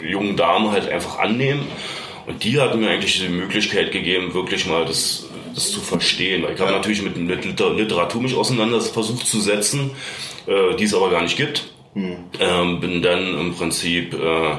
jungen 0.00 0.36
Dame 0.36 0.72
halt 0.72 0.88
einfach 0.88 1.18
annehmen 1.18 1.66
und 2.26 2.44
die 2.44 2.60
hat 2.60 2.74
mir 2.76 2.88
eigentlich 2.88 3.20
die 3.20 3.28
Möglichkeit 3.28 3.92
gegeben, 3.92 4.34
wirklich 4.34 4.66
mal 4.66 4.84
das, 4.84 5.28
das 5.54 5.70
zu 5.70 5.80
verstehen. 5.80 6.42
Weil 6.42 6.54
ich 6.54 6.60
habe 6.60 6.72
natürlich 6.72 7.02
mit, 7.02 7.16
mit 7.16 7.44
Literatur 7.44 8.22
mich 8.22 8.34
auseinander 8.34 8.80
versucht 8.80 9.26
zu 9.26 9.40
setzen, 9.40 9.90
äh, 10.46 10.74
die 10.76 10.84
es 10.84 10.94
aber 10.94 11.10
gar 11.10 11.22
nicht 11.22 11.36
gibt. 11.36 11.70
Mhm. 11.94 12.16
Ähm, 12.40 12.80
bin 12.80 13.02
dann 13.02 13.38
im 13.38 13.54
Prinzip 13.54 14.14
äh, 14.14 14.56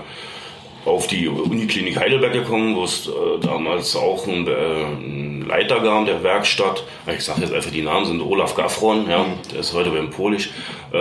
auf 0.86 1.08
die 1.08 1.28
Uniklinik 1.28 1.98
Heidelberg 1.98 2.34
gekommen, 2.34 2.76
wo 2.76 2.84
es 2.84 3.08
äh, 3.08 3.12
damals 3.42 3.96
auch 3.96 4.28
einen, 4.28 4.48
äh, 4.48 4.52
einen, 4.52 5.46
Leiter 5.48 5.80
gab 5.82 6.06
der 6.06 6.24
Werkstatt. 6.24 6.84
Ich 7.08 7.24
sage 7.24 7.42
jetzt 7.42 7.54
einfach 7.54 7.72
die 7.72 7.82
Namen, 7.82 8.06
sind 8.06 8.22
Olaf 8.22 8.56
Gaffron, 8.56 9.08
ja, 9.10 9.24
mhm. 9.24 9.34
der 9.52 9.60
ist 9.60 9.74
heute 9.74 9.92
beim 9.92 10.10
Polisch. 10.10 10.50
Äh, 10.92 10.98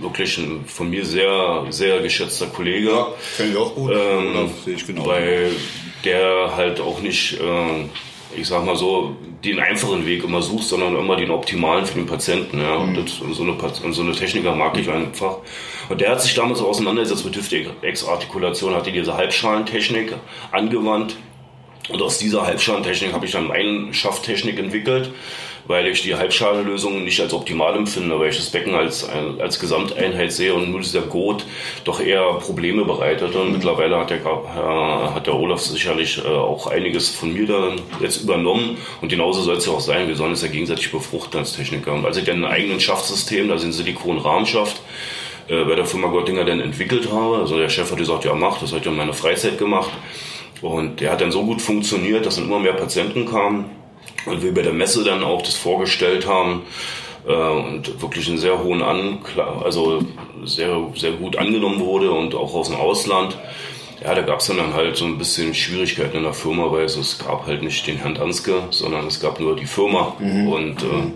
wirklich 0.00 0.38
ein 0.38 0.64
von 0.66 0.90
mir 0.90 1.04
sehr, 1.04 1.66
sehr 1.70 2.00
geschätzter 2.00 2.46
Kollege. 2.46 2.90
Ja, 2.90 3.08
kenne 3.36 3.50
ich 3.50 3.56
auch 3.56 3.74
gut. 3.74 3.92
Ähm, 3.92 4.36
Olaf 4.36 4.50
sehe 4.64 4.74
ich 4.74 4.86
genau. 4.86 5.06
Weil 5.06 5.52
der 6.04 6.56
halt 6.56 6.80
auch 6.80 7.00
nicht, 7.00 7.40
äh, 7.40 7.84
ich 8.36 8.46
sag 8.46 8.64
mal 8.64 8.76
so, 8.76 9.16
den 9.44 9.58
einfachen 9.58 10.06
Weg 10.06 10.24
immer 10.24 10.42
sucht, 10.42 10.64
sondern 10.64 10.96
immer 10.96 11.16
den 11.16 11.30
optimalen 11.30 11.86
für 11.86 11.94
den 11.94 12.06
Patienten. 12.06 12.60
Ja. 12.60 12.78
Mhm. 12.78 12.88
Und, 12.88 12.96
das, 12.96 13.18
und, 13.20 13.34
so 13.34 13.42
eine, 13.42 13.52
und 13.52 13.92
so 13.92 14.02
eine 14.02 14.12
Techniker 14.12 14.54
mag 14.54 14.76
ich 14.78 14.88
einfach. 14.88 15.38
Und 15.88 16.00
der 16.00 16.10
hat 16.10 16.22
sich 16.22 16.34
damals 16.34 16.60
auseinandergesetzt 16.60 17.24
mit 17.24 17.36
Hüftexartikulation, 17.36 18.74
hat 18.74 18.86
diese 18.86 19.16
Halbschalentechnik 19.16 20.14
angewandt. 20.52 21.16
Und 21.88 22.00
aus 22.02 22.18
dieser 22.18 22.46
Halbschalentechnik 22.46 23.12
habe 23.12 23.26
ich 23.26 23.32
dann 23.32 23.48
meine 23.48 23.92
Schafttechnik 23.92 24.58
entwickelt 24.58 25.10
weil 25.70 25.86
ich 25.86 26.02
die 26.02 26.16
Halbschalenlösung 26.16 27.04
nicht 27.04 27.20
als 27.20 27.32
optimal 27.32 27.76
empfinde, 27.76 28.18
weil 28.18 28.30
ich 28.30 28.36
das 28.36 28.50
Becken 28.50 28.74
als, 28.74 29.08
als 29.38 29.60
Gesamteinheit 29.60 30.32
sehe 30.32 30.52
und 30.52 30.68
nur 30.72 30.80
dieser 30.80 31.02
Gurt 31.02 31.46
doch 31.84 32.00
eher 32.00 32.24
Probleme 32.40 32.84
bereitet. 32.84 33.36
Und 33.36 33.46
mhm. 33.46 33.52
mittlerweile 33.52 33.96
hat 33.96 34.10
der, 34.10 34.18
äh, 34.18 35.14
hat 35.14 35.28
der 35.28 35.34
Olaf 35.36 35.60
sicherlich 35.60 36.24
äh, 36.24 36.26
auch 36.26 36.66
einiges 36.66 37.10
von 37.10 37.32
mir 37.32 37.46
dann 37.46 37.80
jetzt 38.00 38.16
übernommen 38.16 38.78
und 39.00 39.10
genauso 39.10 39.42
soll 39.42 39.58
es 39.58 39.66
ja 39.66 39.72
auch 39.72 39.80
sein. 39.80 40.08
Wir 40.08 40.16
sollen 40.16 40.32
es 40.32 40.42
ja 40.42 40.48
gegenseitig 40.48 40.90
befruchten 40.90 41.38
als 41.38 41.52
Techniker. 41.52 41.92
Und 41.92 42.04
als 42.04 42.16
ich 42.16 42.24
dann 42.24 42.44
ein 42.44 42.50
eigenes 42.50 42.82
Schaftsystem, 42.82 43.46
da 43.46 43.56
sind 43.56 43.70
Silikon-Rahmenschaft, 43.70 44.82
äh, 45.46 45.62
bei 45.62 45.76
der 45.76 45.86
Firma 45.86 46.08
Göttinger 46.08 46.44
dann 46.44 46.58
entwickelt 46.58 47.12
habe. 47.12 47.36
Also 47.36 47.56
der 47.58 47.68
Chef 47.68 47.88
hat 47.88 47.96
gesagt, 47.96 48.24
ja 48.24 48.34
mach, 48.34 48.58
das 48.58 48.72
hat 48.72 48.84
ja 48.84 48.90
in 48.90 48.96
meiner 48.96 49.14
Freizeit 49.14 49.56
gemacht. 49.56 49.92
Und 50.62 51.00
der 51.00 51.12
hat 51.12 51.20
dann 51.20 51.30
so 51.30 51.44
gut 51.44 51.62
funktioniert, 51.62 52.26
dass 52.26 52.34
dann 52.34 52.46
immer 52.46 52.58
mehr 52.58 52.72
Patienten 52.72 53.24
kamen 53.24 53.79
und 54.26 54.42
wir 54.42 54.54
bei 54.54 54.62
der 54.62 54.72
Messe 54.72 55.04
dann 55.04 55.22
auch 55.24 55.42
das 55.42 55.54
vorgestellt 55.54 56.26
haben 56.26 56.62
äh, 57.26 57.32
und 57.32 58.00
wirklich 58.00 58.28
einen 58.28 58.38
sehr 58.38 58.62
hohen 58.62 58.82
Anklang, 58.82 59.62
also 59.62 60.02
sehr, 60.44 60.76
sehr 60.94 61.12
gut 61.12 61.36
angenommen 61.36 61.80
wurde 61.80 62.10
und 62.10 62.34
auch 62.34 62.54
aus 62.54 62.68
dem 62.68 62.76
Ausland. 62.76 63.36
Ja, 64.02 64.14
da 64.14 64.22
gab 64.22 64.40
es 64.40 64.46
dann 64.46 64.72
halt 64.72 64.96
so 64.96 65.04
ein 65.04 65.18
bisschen 65.18 65.54
Schwierigkeiten 65.54 66.16
in 66.16 66.22
der 66.22 66.32
Firma, 66.32 66.72
weil 66.72 66.84
es 66.84 67.18
gab 67.18 67.46
halt 67.46 67.62
nicht 67.62 67.86
den 67.86 67.98
Herrn 67.98 68.14
Danske, 68.14 68.62
sondern 68.70 69.06
es 69.06 69.20
gab 69.20 69.40
nur 69.40 69.56
die 69.56 69.66
Firma. 69.66 70.16
Mhm. 70.18 70.48
Und 70.48 70.82
äh, 70.82 71.12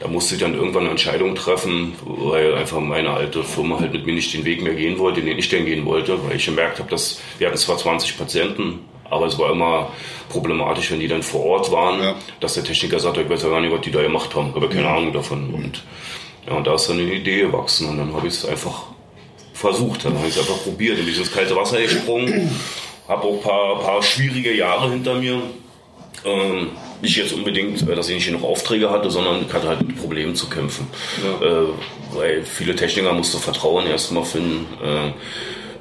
da 0.00 0.08
musste 0.08 0.34
ich 0.34 0.40
dann 0.40 0.54
irgendwann 0.54 0.82
eine 0.82 0.90
Entscheidung 0.90 1.36
treffen, 1.36 1.94
weil 2.04 2.54
einfach 2.54 2.80
meine 2.80 3.10
alte 3.10 3.44
Firma 3.44 3.78
halt 3.78 3.92
mit 3.92 4.06
mir 4.06 4.14
nicht 4.14 4.32
den 4.32 4.44
Weg 4.44 4.62
mehr 4.62 4.74
gehen 4.74 4.98
wollte, 4.98 5.22
den 5.22 5.38
ich 5.38 5.48
denn 5.48 5.64
gehen 5.64 5.84
wollte, 5.86 6.18
weil 6.24 6.36
ich 6.36 6.46
gemerkt 6.46 6.78
habe, 6.80 6.90
dass 6.90 7.20
wir 7.38 7.46
hatten 7.46 7.56
zwar 7.56 7.78
20 7.78 8.18
Patienten, 8.18 8.80
aber 9.10 9.26
es 9.26 9.38
war 9.38 9.50
immer 9.50 9.90
problematisch, 10.28 10.90
wenn 10.90 11.00
die 11.00 11.08
dann 11.08 11.22
vor 11.22 11.44
Ort 11.44 11.72
waren, 11.72 12.02
ja. 12.02 12.14
dass 12.40 12.54
der 12.54 12.64
Techniker 12.64 13.00
sagt, 13.00 13.16
ich 13.16 13.28
weiß 13.28 13.42
ja 13.42 13.48
gar 13.48 13.60
nicht, 13.60 13.72
was 13.72 13.80
die 13.80 13.90
da 13.90 14.02
gemacht 14.02 14.34
haben, 14.34 14.48
ich 14.48 14.54
habe 14.54 14.68
keine. 14.68 14.88
Ahnung 14.88 15.12
davon. 15.12 15.52
Und 15.52 15.82
ja, 16.46 16.54
und 16.54 16.66
da 16.66 16.74
ist 16.74 16.88
dann 16.88 16.98
eine 16.98 17.12
Idee 17.12 17.42
gewachsen 17.42 17.88
und 17.88 17.98
dann 17.98 18.14
habe 18.14 18.26
ich 18.26 18.34
es 18.34 18.46
einfach 18.46 18.84
versucht, 19.52 20.04
dann 20.04 20.16
habe 20.16 20.28
ich 20.28 20.36
es 20.36 20.40
einfach 20.40 20.62
probiert, 20.62 20.98
in 20.98 21.06
dieses 21.06 21.32
kalte 21.32 21.54
Wasser 21.56 21.80
gesprungen, 21.80 22.50
habe 23.06 23.24
auch 23.24 23.34
ein 23.34 23.42
paar, 23.42 23.80
paar 23.80 24.02
schwierige 24.02 24.54
Jahre 24.54 24.90
hinter 24.90 25.16
mir. 25.16 25.42
Ähm, 26.24 26.70
nicht 27.00 27.16
jetzt 27.16 27.32
unbedingt, 27.32 27.88
äh, 27.88 27.94
dass 27.94 28.08
ich 28.08 28.14
nicht 28.14 28.26
genug 28.26 28.44
Aufträge 28.44 28.90
hatte, 28.90 29.10
sondern 29.10 29.44
ich 29.46 29.52
hatte 29.52 29.68
halt 29.68 29.86
mit 29.86 30.00
Problemen 30.00 30.34
zu 30.34 30.48
kämpfen. 30.48 30.88
Ja. 31.22 31.46
Äh, 31.46 31.66
weil 32.12 32.44
viele 32.44 32.74
Techniker 32.74 33.12
musste 33.12 33.38
Vertrauen 33.38 33.86
erstmal 33.86 34.24
finden. 34.24 34.66
Äh, 34.82 35.12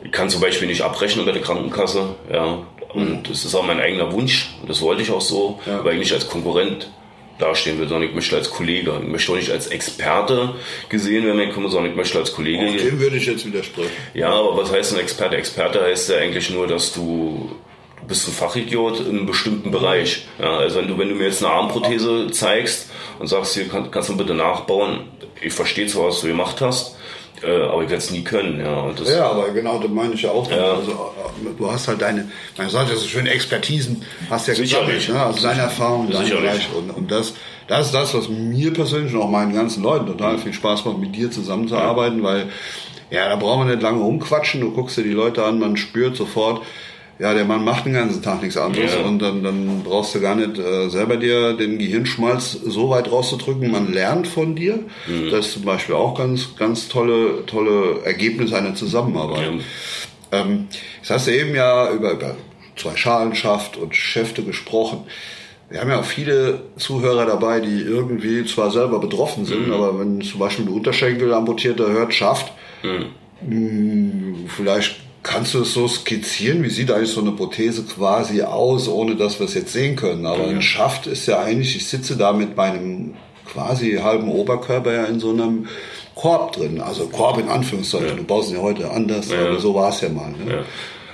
ich 0.05 0.12
kann 0.12 0.29
zum 0.29 0.41
Beispiel 0.41 0.67
nicht 0.67 0.81
abrechnen 0.81 1.25
bei 1.25 1.31
der 1.31 1.41
Krankenkasse. 1.41 2.15
Ja. 2.31 2.60
Und 2.98 3.30
das 3.30 3.46
ist 3.46 3.56
auch 3.56 3.66
mein 3.66 3.80
eigener 3.80 4.12
Wunsch. 4.12 4.50
Und 4.62 4.70
das 4.70 4.82
wollte 4.82 5.01
ich 5.01 5.12
auch 5.12 5.22
so, 5.22 5.60
ja. 5.66 5.84
weil 5.84 5.94
ich 5.94 6.00
nicht 6.00 6.13
als 6.13 6.27
Konkurrent 6.27 6.89
dastehen 7.39 7.80
will, 7.80 7.88
sondern 7.88 8.10
ich 8.10 8.16
möchte 8.16 8.36
als 8.36 8.50
Kollege. 8.50 9.00
Ich 9.01 9.08
möchte 9.08 9.32
auch 9.32 9.36
nicht 9.36 9.51
als 9.51 9.68
Experte 9.68 10.56
gesehen 10.89 11.25
werden, 11.25 11.51
sondern 11.70 11.92
ich 11.92 11.96
möchte 11.96 12.18
als 12.18 12.34
Kollege. 12.34 12.60
Auch 12.60 12.75
dem 12.75 13.00
würde 13.00 13.18
ich 13.18 13.25
jetzt 13.25 13.46
widersprechen. 13.46 13.92
Ja, 14.13 14.30
aber 14.30 14.58
was 14.58 14.72
heißt 14.72 14.94
ein 14.94 15.00
Experte? 15.00 15.38
Experte 15.38 15.82
heißt 15.82 16.10
ja 16.10 16.18
eigentlich 16.18 16.50
nur, 16.50 16.68
dass 16.68 16.94
du 16.94 17.51
du 18.01 18.08
bist 18.08 18.27
ein 18.27 18.34
Fachidiot 18.34 19.01
in 19.01 19.10
einem 19.10 19.25
bestimmten 19.25 19.72
Bereich. 19.72 20.27
Ja, 20.39 20.58
also 20.58 20.80
wenn 20.80 20.88
du, 20.88 20.98
wenn 20.98 21.10
du 21.10 21.16
mir 21.16 21.25
jetzt 21.25 21.44
eine 21.44 21.54
Armprothese 21.54 22.30
zeigst 22.32 22.89
und 23.20 23.27
sagst, 23.27 23.54
hier 23.54 23.68
kann, 23.68 23.92
kannst 23.92 24.10
du 24.10 24.18
bitte 24.18 24.34
nachbauen, 24.34 25.10
ich 25.42 25.54
verstehe 25.54 25.88
zwar, 25.88 26.08
was 26.08 26.22
du 26.22 26.27
gemacht 26.27 26.62
hast, 26.62 26.97
äh, 27.44 27.63
aber 27.63 27.84
ich 27.84 27.89
werde 27.89 27.98
es 28.03 28.12
nie 28.12 28.24
können. 28.24 28.60
Ja, 28.60 28.91
ja, 29.06 29.29
aber 29.29 29.50
genau, 29.51 29.79
das 29.79 29.91
meine 29.91 30.13
ich 30.13 30.22
ja 30.22 30.32
auch. 30.32 30.50
Ja. 30.50 30.74
Also, 30.74 30.91
äh, 30.91 31.58
du 31.58 31.72
hast 31.72 31.88
halt 31.88 32.01
deine, 32.01 32.29
man 32.58 32.70
sagt 32.70 32.89
ja 32.89 32.96
so 32.96 33.08
schön, 33.08 33.27
Expertisen, 33.27 34.03
hast 34.29 34.48
ja 34.48 34.56
Sicherlich. 34.56 35.10
ne? 35.10 35.22
also 35.22 35.41
deine 35.41 35.62
Erfahrung, 35.62 36.10
dein 36.10 36.29
Bereich. 36.29 36.70
Und, 36.75 36.89
und 36.89 37.12
das, 37.12 37.34
das 37.67 37.88
ist 37.88 37.94
das, 37.94 38.13
was 38.13 38.29
mir 38.29 38.74
persönlich 38.74 39.13
und 39.13 39.22
auch 39.22 39.29
meinen 39.29 39.53
ganzen 39.53 39.84
Leuten 39.84 40.08
total 40.08 40.38
viel 40.38 40.53
Spaß 40.53 40.86
macht, 40.86 40.98
mit 40.98 41.15
dir 41.15 41.29
zusammenzuarbeiten, 41.29 42.20
ja. 42.20 42.24
weil 42.24 42.50
ja, 43.10 43.29
da 43.29 43.36
braucht 43.36 43.60
man 43.60 43.67
nicht 43.70 43.82
lange 43.82 44.01
rumquatschen, 44.01 44.62
du 44.62 44.72
guckst 44.72 44.98
dir 44.98 45.03
die 45.03 45.12
Leute 45.12 45.44
an, 45.44 45.60
man 45.60 45.77
spürt 45.77 46.17
sofort, 46.17 46.62
ja, 47.20 47.34
der 47.34 47.46
Mann 47.46 47.64
macht 47.64 47.86
den 47.86 47.94
ganzen 47.94 48.22
Tag 48.22 48.42
nichts 48.42 48.58
anderes 48.58 48.94
ja. 48.94 49.02
und 49.02 49.20
dann, 49.20 49.44
dann 49.44 49.82
brauchst 49.84 50.14
du 50.14 50.22
gar 50.22 50.36
nicht 50.36 50.60
äh, 50.60 50.88
selber 50.90 51.18
dir 51.18 51.54
den 51.54 51.80
Gehirnschmalz 51.80 52.52
so 52.52 52.90
weit 52.90 53.12
rauszudrücken. 53.12 53.72
Man 53.72 53.92
lernt 53.92 54.28
von 54.28 54.56
dir. 54.56 54.80
Mhm. 55.08 55.32
Das 55.32 55.48
ist 55.48 55.54
zum 55.54 55.66
Beispiel 55.66 55.96
auch 55.96 56.16
ganz, 56.16 56.56
ganz 56.58 56.90
tolle, 56.90 57.46
tolle 57.48 58.02
Ergebnis 58.04 58.54
einer 58.54 58.76
Zusammenarbeit. 58.76 59.52
Ja. 60.32 60.42
Ähm, 60.42 60.68
hast 61.10 61.28
du 61.28 61.32
eben 61.32 61.56
ja 61.56 61.92
über, 61.92 62.12
über 62.12 62.36
zwei 62.76 62.96
Schalenschaft 62.96 63.78
und 63.78 63.96
Schäfte 63.96 64.44
gesprochen. 64.44 65.06
Wir 65.70 65.82
haben 65.82 65.90
ja 65.90 66.00
auch 66.00 66.06
viele 66.06 66.62
Zuhörer 66.78 67.26
dabei, 67.26 67.60
die 67.60 67.82
irgendwie 67.82 68.46
zwar 68.46 68.70
selber 68.70 69.00
betroffen 69.00 69.46
sind, 69.46 69.68
mhm. 69.68 69.74
aber 69.74 70.00
wenn 70.00 70.22
zum 70.22 70.40
Beispiel 70.40 70.66
ein 70.66 70.72
Unterschenkel 70.72 71.34
amputierter 71.34 71.90
hört, 71.90 72.14
schafft, 72.14 72.54
mhm. 72.84 73.08
mh, 73.42 74.50
vielleicht 74.56 75.07
Kannst 75.24 75.54
du 75.54 75.62
es 75.62 75.74
so 75.74 75.88
skizzieren? 75.88 76.64
Wie 76.64 76.70
sieht 76.70 76.92
eigentlich 76.92 77.12
so 77.12 77.22
eine 77.22 77.32
Prothese 77.32 77.84
quasi 77.84 78.42
aus, 78.44 78.88
ohne 78.88 79.16
dass 79.16 79.40
wir 79.40 79.46
es 79.46 79.54
jetzt 79.54 79.74
sehen 79.74 79.96
können? 79.96 80.26
Aber 80.26 80.44
ja. 80.44 80.50
ein 80.50 80.62
Schaft 80.62 81.08
ist 81.08 81.26
ja 81.26 81.40
eigentlich, 81.40 81.76
ich 81.76 81.88
sitze 81.88 82.16
da 82.16 82.32
mit 82.34 82.56
meinem 82.56 83.16
quasi 83.46 84.00
halben 84.02 84.30
Oberkörper 84.30 84.94
ja 84.94 85.06
in 85.06 85.20
so 85.20 85.32
einem 85.32 85.68
Korb 86.16 86.54
drin. 86.54 86.82
Also 86.82 87.08
Korb 87.08 87.38
in 87.40 87.50
Anführungszeichen. 87.50 88.08
Ja. 88.08 88.16
Du 88.16 88.24
baust 88.24 88.50
ihn 88.50 88.58
ja 88.58 88.62
heute 88.62 88.90
anders, 88.92 89.30
ja. 89.30 89.46
aber 89.46 89.60
so 89.60 89.74
war 89.76 89.90
es 89.90 90.02
ja 90.02 90.10
mal. 90.10 90.32
Ne? 90.32 90.64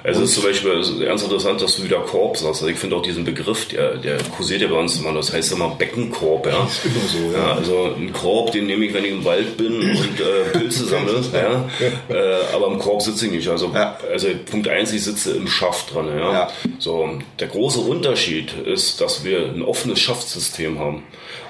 Es 0.06 0.18
ist 0.18 0.34
zum 0.34 0.44
Beispiel 0.44 0.84
ganz 1.06 1.24
interessant, 1.24 1.62
dass 1.62 1.78
du 1.78 1.84
wieder 1.84 2.00
Korb 2.00 2.36
sagst. 2.36 2.62
Also 2.62 2.68
ich 2.68 2.78
finde 2.78 2.98
auch 2.98 3.02
diesen 3.02 3.24
Begriff, 3.24 3.70
der, 3.70 3.96
der 3.96 4.18
kursiert 4.36 4.62
ja 4.62 4.68
bei 4.68 4.76
uns 4.76 5.00
immer, 5.00 5.14
das 5.14 5.32
heißt 5.32 5.54
immer 5.54 5.70
Beckenkorb. 5.70 6.46
Ja? 6.46 6.64
Das 6.64 6.74
ist 6.74 6.86
immer 6.86 7.08
so, 7.08 7.38
ja. 7.38 7.48
ja 7.48 7.54
also 7.56 7.96
ein 7.98 8.12
Korb, 8.12 8.52
den 8.52 8.66
nehme 8.66 8.86
ich, 8.86 8.94
wenn 8.94 9.06
ich 9.06 9.12
im 9.12 9.24
Wald 9.24 9.56
bin 9.56 9.80
und 9.80 10.20
äh, 10.20 10.58
Pilze 10.58 10.86
sammle. 10.86 11.24
ja? 11.34 11.70
Äh, 12.10 12.54
aber 12.54 12.68
im 12.68 12.80
Korb 12.80 13.02
sitze 13.02 13.28
ich 13.28 13.32
nicht. 13.32 13.48
Also, 13.48 13.72
ja. 13.74 13.98
also 14.12 14.28
Punkt 14.50 14.68
eins, 14.68 14.92
ich 14.92 15.04
sitze 15.04 15.38
im 15.38 15.48
Schaft 15.48 15.94
dran. 15.94 16.08
Ja? 16.08 16.34
ja? 16.34 16.48
So, 16.80 17.10
der 17.40 17.48
große 17.48 17.80
Unterschied 17.80 18.54
ist, 18.66 19.00
dass 19.00 19.24
wir 19.24 19.46
ein 19.46 19.62
offenes 19.62 20.02
Schaftsystem 20.02 20.80
haben. 20.80 21.04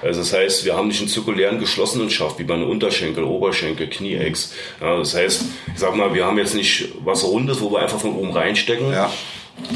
Also 0.04 0.20
das 0.20 0.32
heißt, 0.34 0.64
wir 0.66 0.76
haben 0.76 0.88
nicht 0.88 1.00
einen 1.00 1.08
zirkulären 1.08 1.58
geschlossenen 1.58 2.10
Schaft, 2.10 2.38
wie 2.38 2.44
bei 2.44 2.54
einem 2.54 2.68
Unterschenkel, 2.68 3.24
Oberschenkel, 3.24 3.88
Knieex. 3.88 4.52
Ja, 4.80 4.98
das 4.98 5.14
heißt, 5.14 5.44
ich 5.72 5.78
sag 5.78 5.96
mal, 5.96 6.12
wir 6.14 6.26
haben 6.26 6.36
jetzt 6.36 6.54
nicht 6.54 6.90
was 7.02 7.24
Rundes, 7.24 7.60
wo 7.62 7.72
wir 7.72 7.80
einfach 7.80 8.00
von 8.00 8.14
oben 8.14 8.30
reinstecken. 8.44 8.92
Ja. 8.92 9.10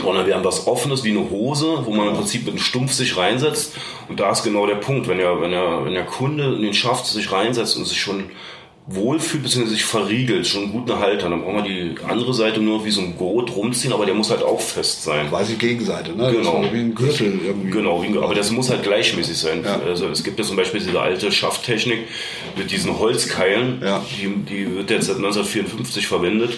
Sondern 0.03 0.27
wir 0.27 0.35
haben 0.35 0.45
was 0.45 0.67
Offenes 0.67 1.05
wie 1.05 1.11
eine 1.11 1.31
Hose, 1.31 1.85
wo 1.85 1.93
man 1.93 2.09
im 2.09 2.15
Prinzip 2.15 2.43
mit 2.43 2.51
einem 2.51 2.59
Stumpf 2.59 2.93
sich 2.93 3.17
reinsetzt. 3.17 3.75
Und 4.09 4.19
da 4.19 4.31
ist 4.33 4.43
genau 4.43 4.67
der 4.67 4.75
Punkt. 4.75 5.07
Wenn 5.07 5.19
der, 5.19 5.41
wenn 5.41 5.53
der, 5.53 5.85
wenn 5.85 5.95
der 5.95 6.05
Kunde 6.05 6.55
in 6.57 6.63
den 6.63 6.75
Schaft 6.75 7.07
sich 7.07 7.31
reinsetzt 7.31 7.77
und 7.77 7.85
sich 7.85 8.01
schon 8.01 8.31
wohlfühlt 8.91 9.43
bzw. 9.43 9.67
sich 9.67 9.85
verriegelt, 9.85 10.47
schon 10.47 10.73
gut 10.73 10.91
eine 10.91 11.01
Halter. 11.01 11.29
Dann 11.29 11.43
brauchen 11.43 11.57
wir 11.57 11.63
die 11.63 11.95
andere 12.09 12.33
Seite 12.33 12.61
nur 12.61 12.85
wie 12.85 12.91
so 12.91 13.03
ein 13.03 13.17
Gurt 13.17 13.55
rumziehen, 13.55 13.93
aber 13.93 14.07
der 14.07 14.15
muss 14.15 14.31
halt 14.31 14.43
auch 14.43 14.61
fest 14.61 15.05
sein. 15.05 15.29
Quasi 15.29 15.55
Gegenseite, 15.55 16.13
ne? 16.13 16.33
Genau. 16.33 16.65
wie 16.73 16.79
ein 16.79 16.95
Gürtel 16.95 17.39
irgendwie. 17.45 17.71
Genau, 17.71 18.03
wie 18.03 18.07
ein, 18.07 18.19
aber 18.19 18.35
das 18.35 18.51
muss 18.51 18.71
halt 18.71 18.83
gleichmäßig 18.83 19.37
sein. 19.37 19.63
Ja. 19.63 19.79
Also 19.87 20.09
es 20.09 20.25
gibt 20.25 20.39
ja 20.39 20.45
zum 20.45 20.57
Beispiel 20.57 20.81
diese 20.81 20.99
alte 20.99 21.31
Schafttechnik 21.31 22.09
mit 22.57 22.71
diesen 22.71 22.99
Holzkeilen, 22.99 23.83
ja. 23.85 24.03
die, 24.11 24.29
die 24.49 24.75
wird 24.75 24.91
jetzt 24.91 25.07
seit 25.07 25.17
1954 25.17 26.07
verwendet. 26.07 26.55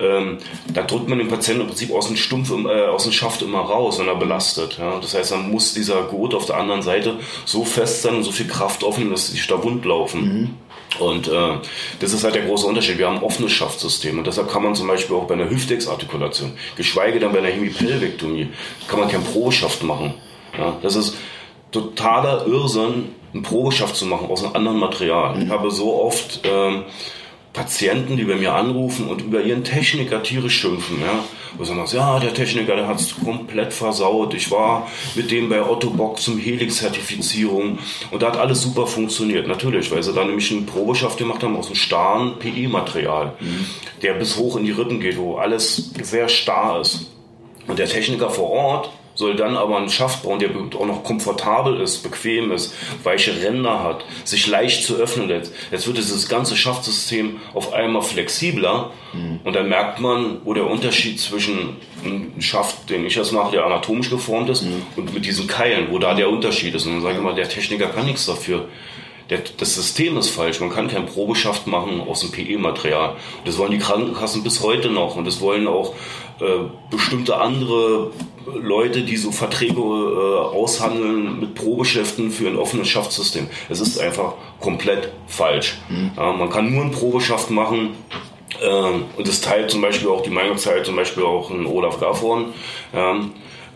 Ähm, 0.00 0.38
da 0.72 0.82
drückt 0.82 1.08
man 1.08 1.18
den 1.18 1.28
Patienten 1.28 1.62
im 1.62 1.68
Prinzip 1.68 1.92
aus 1.92 2.08
dem 2.08 2.16
Stumpf, 2.16 2.50
äh, 2.50 2.86
aus 2.86 3.04
dem 3.04 3.12
Schaft 3.12 3.42
immer 3.42 3.60
raus, 3.60 3.98
wenn 3.98 4.08
er 4.08 4.16
belastet. 4.16 4.78
Ja? 4.78 4.98
Das 5.00 5.14
heißt, 5.14 5.32
dann 5.32 5.50
muss 5.50 5.74
dieser 5.74 6.02
Gurt 6.02 6.34
auf 6.34 6.46
der 6.46 6.56
anderen 6.56 6.82
Seite 6.82 7.18
so 7.44 7.64
fest 7.64 8.02
sein 8.02 8.16
und 8.16 8.24
so 8.24 8.32
viel 8.32 8.46
Kraft 8.46 8.82
aufnehmen, 8.82 9.10
dass 9.10 9.28
sich 9.28 9.46
da 9.46 9.62
wund 9.62 9.84
laufen. 9.84 10.22
Mhm. 10.22 10.50
Und 10.98 11.28
äh, 11.28 11.58
das 12.00 12.12
ist 12.12 12.24
halt 12.24 12.34
der 12.34 12.44
große 12.44 12.66
Unterschied. 12.66 12.98
Wir 12.98 13.08
haben 13.08 13.18
ein 13.18 13.22
offenes 13.22 13.52
Schaftsystem 13.52 14.18
und 14.18 14.26
deshalb 14.26 14.50
kann 14.50 14.62
man 14.62 14.74
zum 14.74 14.86
Beispiel 14.86 15.16
auch 15.16 15.26
bei 15.26 15.34
einer 15.34 15.50
Hüftexartikulation, 15.50 16.52
geschweige 16.76 17.18
denn 17.18 17.32
bei 17.32 17.38
einer 17.38 17.48
Hemipelvektomie, 17.48 18.48
kann 18.86 19.00
man 19.00 19.08
keinen 19.08 19.24
Probeschaft 19.24 19.82
machen. 19.82 20.14
Ja? 20.56 20.76
Das 20.82 20.94
ist 20.94 21.16
totaler 21.72 22.46
Irrsinn, 22.46 23.14
einen 23.32 23.42
Probeschaft 23.42 23.96
zu 23.96 24.06
machen 24.06 24.28
aus 24.30 24.44
einem 24.44 24.54
anderen 24.54 24.78
Material. 24.78 25.42
Ich 25.42 25.50
habe 25.50 25.70
so 25.72 26.00
oft 26.00 26.40
ähm, 26.44 26.84
Patienten, 27.54 28.16
die 28.16 28.24
bei 28.24 28.34
mir 28.34 28.52
anrufen 28.52 29.06
und 29.06 29.22
über 29.22 29.40
ihren 29.40 29.62
Techniker 29.62 30.22
tierisch 30.22 30.60
schimpfen. 30.60 31.00
Ja? 31.00 31.24
Wo 31.56 31.64
sie 31.64 31.72
sagen, 31.72 31.88
ja, 31.92 32.18
der 32.18 32.34
Techniker, 32.34 32.74
der 32.74 32.88
hat 32.88 32.98
es 32.98 33.14
komplett 33.14 33.72
versaut. 33.72 34.34
Ich 34.34 34.50
war 34.50 34.90
mit 35.14 35.30
dem 35.30 35.48
bei 35.48 35.64
Otto 35.64 35.90
Bock 35.90 36.18
zum 36.18 36.36
Helix-Zertifizierung 36.36 37.78
und 38.10 38.22
da 38.22 38.26
hat 38.26 38.36
alles 38.36 38.62
super 38.62 38.88
funktioniert. 38.88 39.46
Natürlich, 39.46 39.90
weil 39.92 40.02
sie 40.02 40.12
da 40.12 40.24
nämlich 40.24 40.50
einen 40.50 40.66
Probeschaft 40.66 41.16
gemacht 41.16 41.44
haben 41.44 41.56
aus 41.56 41.66
einem 41.66 41.76
starren 41.76 42.38
PE-Material, 42.40 43.34
mhm. 43.38 43.66
der 44.02 44.14
bis 44.14 44.36
hoch 44.36 44.56
in 44.56 44.64
die 44.64 44.72
Rippen 44.72 44.98
geht, 44.98 45.16
wo 45.16 45.36
alles 45.36 45.92
sehr 46.02 46.28
starr 46.28 46.80
ist. 46.80 47.12
Und 47.68 47.78
der 47.78 47.86
Techniker 47.86 48.30
vor 48.30 48.50
Ort 48.50 48.90
soll 49.14 49.36
dann 49.36 49.56
aber 49.56 49.76
einen 49.76 49.88
Schaft 49.88 50.22
bauen, 50.22 50.38
der 50.38 50.50
auch 50.50 50.86
noch 50.86 51.04
komfortabel 51.04 51.80
ist, 51.80 52.02
bequem 52.02 52.52
ist, 52.52 52.74
weiche 53.02 53.42
Ränder 53.42 53.82
hat, 53.82 54.04
sich 54.24 54.46
leicht 54.46 54.84
zu 54.84 54.96
öffnen 54.96 55.28
lässt. 55.28 55.52
Jetzt 55.70 55.86
wird 55.86 55.98
dieses 55.98 56.28
ganze 56.28 56.56
Schaftsystem 56.56 57.40
auf 57.52 57.72
einmal 57.72 58.02
flexibler 58.02 58.90
mhm. 59.12 59.40
und 59.44 59.54
dann 59.54 59.68
merkt 59.68 60.00
man, 60.00 60.38
wo 60.44 60.54
der 60.54 60.66
Unterschied 60.66 61.20
zwischen 61.20 61.76
einem 62.04 62.40
Schaft, 62.40 62.90
den 62.90 63.06
ich 63.06 63.14
jetzt 63.14 63.32
mache, 63.32 63.52
der 63.52 63.64
anatomisch 63.64 64.10
geformt 64.10 64.50
ist, 64.50 64.62
mhm. 64.62 64.82
und 64.96 65.14
mit 65.14 65.24
diesen 65.24 65.46
Keilen, 65.46 65.88
wo 65.90 65.98
da 65.98 66.14
der 66.14 66.28
Unterschied 66.28 66.74
ist. 66.74 66.86
Und 66.86 66.94
dann 66.94 67.02
sage 67.02 67.16
ich 67.16 67.22
mal, 67.22 67.34
der 67.34 67.48
Techniker 67.48 67.86
kann 67.86 68.06
nichts 68.06 68.26
dafür. 68.26 68.68
Der, 69.30 69.40
das 69.58 69.74
System 69.74 70.16
ist 70.16 70.30
falsch. 70.30 70.60
Man 70.60 70.70
kann 70.70 70.88
keinen 70.88 71.06
Probeschaft 71.06 71.66
machen 71.66 72.00
aus 72.00 72.20
dem 72.20 72.30
PE-Material. 72.30 73.16
Das 73.44 73.58
wollen 73.58 73.70
die 73.70 73.78
Krankenkassen 73.78 74.42
bis 74.42 74.62
heute 74.62 74.90
noch 74.90 75.16
und 75.16 75.26
das 75.26 75.40
wollen 75.40 75.66
auch 75.66 75.94
äh, 76.40 76.64
bestimmte 76.90 77.38
andere 77.38 78.10
Leute, 78.60 79.02
die 79.02 79.16
so 79.16 79.32
Verträge 79.32 79.80
äh, 79.80 80.56
aushandeln 80.56 81.40
mit 81.40 81.54
Probeschäften 81.54 82.30
für 82.30 82.48
ein 82.48 82.56
offenes 82.56 82.88
Schaftsystem. 82.88 83.48
Es 83.68 83.80
ist 83.80 83.98
einfach 83.98 84.34
komplett 84.60 85.12
falsch. 85.26 85.78
Mhm. 85.88 86.10
Ja, 86.16 86.32
man 86.32 86.50
kann 86.50 86.72
nur 86.72 86.84
ein 86.84 86.90
Probeschaft 86.90 87.50
machen, 87.50 87.90
ähm, 88.62 89.04
und 89.16 89.26
das 89.26 89.40
teilt 89.40 89.70
zum 89.70 89.80
Beispiel 89.82 90.08
auch 90.08 90.22
die 90.22 90.30
Meinung 90.30 90.56
teilt 90.56 90.86
zum 90.86 90.96
Beispiel 90.96 91.24
auch 91.24 91.50
ein 91.50 91.66
Olaf 91.66 91.98
Gaffhorn, 91.98 92.46
ja, 92.92 93.16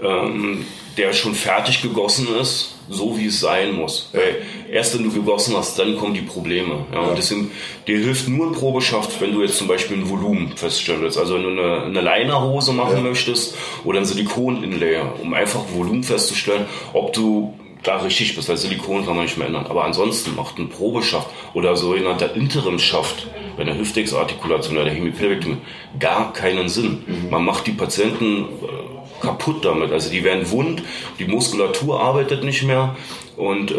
ähm, 0.02 0.64
der 0.98 1.12
schon 1.12 1.34
fertig 1.34 1.80
gegossen 1.80 2.28
ist, 2.40 2.74
so 2.90 3.16
wie 3.16 3.26
es 3.26 3.40
sein 3.40 3.72
muss. 3.72 4.10
Ja. 4.12 4.20
Weil 4.20 4.42
erst 4.72 4.94
wenn 4.94 5.04
du 5.04 5.10
gegossen 5.10 5.56
hast, 5.56 5.78
dann 5.78 5.96
kommen 5.96 6.14
die 6.14 6.22
Probleme. 6.22 6.86
Ja, 6.92 7.02
ja. 7.02 7.08
Und 7.08 7.18
deswegen, 7.18 7.50
dir 7.86 7.98
hilft 7.98 8.28
nur 8.28 8.48
ein 8.48 8.52
Probeschaft, 8.52 9.20
wenn 9.20 9.32
du 9.32 9.42
jetzt 9.42 9.56
zum 9.56 9.68
Beispiel 9.68 9.98
ein 9.98 10.08
Volumen 10.08 10.56
feststellen 10.56 11.00
willst. 11.02 11.18
Also 11.18 11.34
wenn 11.34 11.42
du 11.44 11.50
eine, 11.50 11.84
eine 11.84 12.00
Linerhose 12.00 12.72
machen 12.72 13.02
möchtest 13.02 13.56
oder 13.84 14.00
ein 14.00 14.04
Silikon-Inlay, 14.04 15.00
um 15.22 15.32
einfach 15.34 15.60
Volumen 15.72 16.02
festzustellen, 16.02 16.66
ob 16.92 17.12
du 17.12 17.54
da 17.82 17.96
richtig 17.98 18.34
bist, 18.34 18.48
weil 18.48 18.56
Silikon 18.56 19.06
kann 19.06 19.14
man 19.14 19.24
nicht 19.24 19.38
mehr 19.38 19.46
ändern. 19.46 19.66
Aber 19.68 19.84
ansonsten 19.84 20.34
macht 20.34 20.58
ein 20.58 20.68
Probeschaft 20.68 21.28
oder 21.54 21.76
sogenannter 21.76 22.34
Interimschaft 22.34 23.28
bei 23.56 23.64
der 23.64 23.78
Hüftexartikulation 23.78 24.76
oder 24.76 24.84
der 24.84 24.94
Hemipelvektomie 24.94 25.58
gar 25.98 26.32
keinen 26.32 26.68
Sinn. 26.68 27.04
Mhm. 27.06 27.30
Man 27.30 27.44
macht 27.44 27.66
die 27.66 27.72
Patienten 27.72 28.44
äh, 28.62 28.97
kaputt 29.20 29.64
damit. 29.64 29.92
Also 29.92 30.10
die 30.10 30.24
werden 30.24 30.50
wund, 30.50 30.82
die 31.18 31.26
Muskulatur 31.26 32.00
arbeitet 32.00 32.44
nicht 32.44 32.62
mehr 32.62 32.96
und 33.38 33.70
äh, 33.70 33.76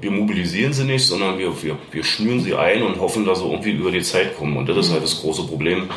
wir 0.00 0.10
mobilisieren 0.10 0.72
sie 0.72 0.84
nicht, 0.84 1.04
sondern 1.04 1.38
wir, 1.38 1.62
wir, 1.62 1.76
wir 1.92 2.04
schnüren 2.04 2.40
sie 2.40 2.54
ein 2.54 2.82
und 2.82 2.98
hoffen, 3.00 3.26
dass 3.26 3.40
sie 3.40 3.44
irgendwie 3.44 3.72
über 3.72 3.90
die 3.90 4.00
Zeit 4.00 4.34
kommen. 4.38 4.56
Und 4.56 4.66
das 4.66 4.78
ist 4.78 4.92
halt 4.92 5.02
das 5.02 5.20
große 5.20 5.42
Problem, 5.46 5.90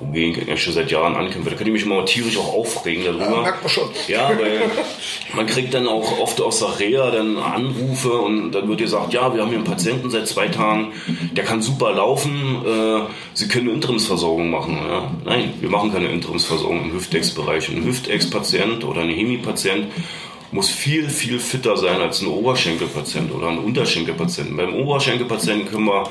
wogegen 0.00 0.48
ich 0.48 0.62
schon 0.62 0.72
seit 0.72 0.90
Jahren 0.90 1.14
ankämpfe. 1.14 1.50
Da 1.50 1.56
kann 1.56 1.66
ich 1.66 1.72
mich 1.74 1.84
mal 1.84 2.02
tierisch 2.06 2.38
auch 2.38 2.54
aufregen 2.54 3.04
darüber. 3.04 3.24
Ja, 3.24 3.42
merkt 3.42 3.62
man 3.62 3.70
schon. 3.70 3.88
Ja, 4.08 4.30
weil 4.30 4.62
man 5.36 5.46
kriegt 5.46 5.74
dann 5.74 5.86
auch 5.86 6.18
oft 6.18 6.40
aus 6.40 6.60
der 6.60 6.78
Reha 6.78 7.10
dann 7.10 7.36
Anrufe 7.36 8.12
und 8.12 8.52
dann 8.52 8.66
wird 8.66 8.78
gesagt, 8.78 9.12
ja, 9.12 9.34
wir 9.34 9.42
haben 9.42 9.50
hier 9.50 9.58
einen 9.58 9.66
Patienten 9.66 10.08
seit 10.08 10.26
zwei 10.26 10.48
Tagen, 10.48 10.92
der 11.32 11.44
kann 11.44 11.60
super 11.60 11.92
laufen, 11.92 12.62
äh, 12.66 13.00
Sie 13.34 13.48
können 13.48 13.66
eine 13.66 13.74
Interimsversorgung 13.74 14.50
machen. 14.50 14.78
Ja? 14.88 15.10
Nein, 15.24 15.52
wir 15.60 15.68
machen 15.68 15.92
keine 15.92 16.08
Interimsversorgung 16.08 16.84
im 16.84 16.92
Hüftex-Bereich. 16.94 17.68
Ein 17.68 17.84
Hüftex-Patient 17.84 18.84
oder 18.84 19.02
ein 19.02 19.10
Hemi-Patient 19.10 19.88
muss 20.54 20.70
viel, 20.70 21.10
viel 21.10 21.40
fitter 21.40 21.76
sein 21.76 22.00
als 22.00 22.22
ein 22.22 22.28
Oberschenkelpatient 22.28 23.32
oder 23.32 23.48
ein 23.48 23.58
Unterschenkelpatient. 23.58 24.56
Beim 24.56 24.72
Oberschenkelpatienten 24.74 25.68
können 25.68 25.86
wir 25.86 26.08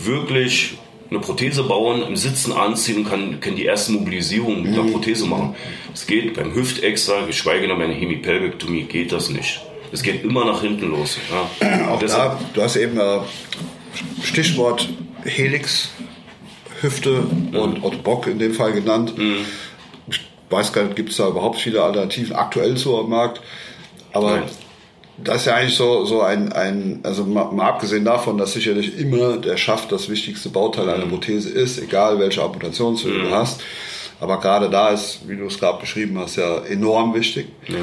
wirklich 0.00 0.74
eine 1.10 1.20
Prothese 1.20 1.62
bauen, 1.62 2.02
im 2.02 2.16
Sitzen 2.16 2.52
anziehen 2.52 2.98
und 2.98 3.08
kann, 3.08 3.38
können 3.38 3.54
die 3.54 3.66
ersten 3.66 3.94
Mobilisierungen 3.94 4.64
mit 4.64 4.72
einer 4.72 4.82
mhm. 4.82 4.92
Prothese 4.92 5.26
machen. 5.26 5.54
Es 5.94 6.08
geht 6.08 6.34
beim 6.34 6.56
Hüftextra, 6.56 7.24
geschweige 7.24 7.68
denn 7.68 7.78
bei 7.78 7.84
einer 7.84 7.94
Hemipelvektomie, 7.94 8.82
geht 8.82 9.12
das 9.12 9.28
nicht. 9.28 9.60
Es 9.92 10.02
geht 10.02 10.24
immer 10.24 10.44
nach 10.44 10.62
hinten 10.62 10.90
los. 10.90 11.18
Ja. 11.60 11.88
Auch 11.90 12.02
da, 12.02 12.40
du 12.52 12.62
hast 12.62 12.74
eben 12.74 12.98
äh, 12.98 13.20
Stichwort 14.24 14.88
Helix, 15.24 15.92
Hüfte 16.80 17.10
mhm. 17.10 17.56
und 17.56 17.84
Otto 17.84 17.98
Bock 17.98 18.26
in 18.26 18.40
dem 18.40 18.54
Fall 18.54 18.72
genannt. 18.72 19.16
Mhm. 19.16 19.36
Ich 20.08 20.20
weiß 20.50 20.72
gar 20.72 20.82
nicht, 20.82 20.96
gibt 20.96 21.10
es 21.10 21.18
da 21.18 21.28
überhaupt 21.28 21.60
viele 21.60 21.80
Alternativen 21.80 22.34
aktuell 22.34 22.76
so 22.76 22.98
am 22.98 23.10
Markt? 23.10 23.40
Aber 24.14 24.36
Nein. 24.36 24.44
das 25.18 25.36
ist 25.38 25.46
ja 25.46 25.56
eigentlich 25.56 25.74
so, 25.74 26.04
so 26.04 26.22
ein, 26.22 26.52
ein 26.52 27.00
also 27.02 27.24
mal, 27.24 27.52
mal, 27.52 27.68
abgesehen 27.68 28.04
davon, 28.04 28.38
dass 28.38 28.52
sicherlich 28.52 28.98
immer 28.98 29.36
der 29.36 29.56
Schaft 29.56 29.92
das 29.92 30.08
wichtigste 30.08 30.48
Bauteil 30.48 30.88
einer 30.88 31.06
mhm. 31.06 31.10
Prothese 31.10 31.50
ist, 31.50 31.78
egal 31.78 32.18
welche 32.18 32.42
Amputationshöhe 32.42 33.18
mhm. 33.18 33.22
du 33.24 33.30
hast. 33.32 33.60
Aber 34.20 34.40
gerade 34.40 34.70
da 34.70 34.90
ist, 34.90 35.28
wie 35.28 35.36
du 35.36 35.46
es 35.46 35.58
gerade 35.58 35.80
beschrieben 35.80 36.18
hast, 36.18 36.36
ja 36.36 36.58
enorm 36.64 37.14
wichtig. 37.14 37.48
Ja. 37.66 37.76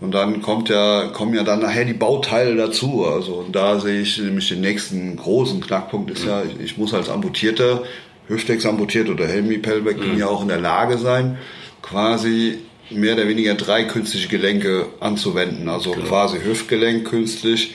Und 0.00 0.12
dann 0.12 0.42
kommt 0.42 0.68
ja, 0.68 1.08
kommen 1.08 1.34
ja 1.34 1.42
dann 1.42 1.60
nachher 1.60 1.84
die 1.84 1.92
Bauteile 1.94 2.56
dazu. 2.56 3.06
Also 3.06 3.34
und 3.34 3.54
da 3.54 3.78
sehe 3.78 4.00
ich 4.00 4.18
nämlich 4.18 4.48
den 4.48 4.62
nächsten 4.62 5.16
großen 5.16 5.60
Knackpunkt 5.60 6.10
ist 6.10 6.24
mhm. 6.24 6.28
ja, 6.30 6.42
ich, 6.42 6.60
ich, 6.64 6.78
muss 6.78 6.94
als 6.94 7.10
Amputierter, 7.10 7.82
Hüftex 8.28 8.64
amputiert 8.64 9.10
oder 9.10 9.26
Helmi 9.26 9.58
Pelbeck 9.58 9.98
mhm. 9.98 10.18
ja 10.18 10.26
auch 10.26 10.42
in 10.42 10.48
der 10.48 10.60
Lage 10.60 10.96
sein, 10.96 11.38
quasi 11.82 12.60
mehr 12.90 13.14
oder 13.14 13.28
weniger 13.28 13.54
drei 13.54 13.84
künstliche 13.84 14.28
Gelenke 14.28 14.86
anzuwenden. 15.00 15.68
Also 15.68 15.92
genau. 15.92 16.06
quasi 16.06 16.38
Hüftgelenk 16.38 17.08
künstlich, 17.08 17.74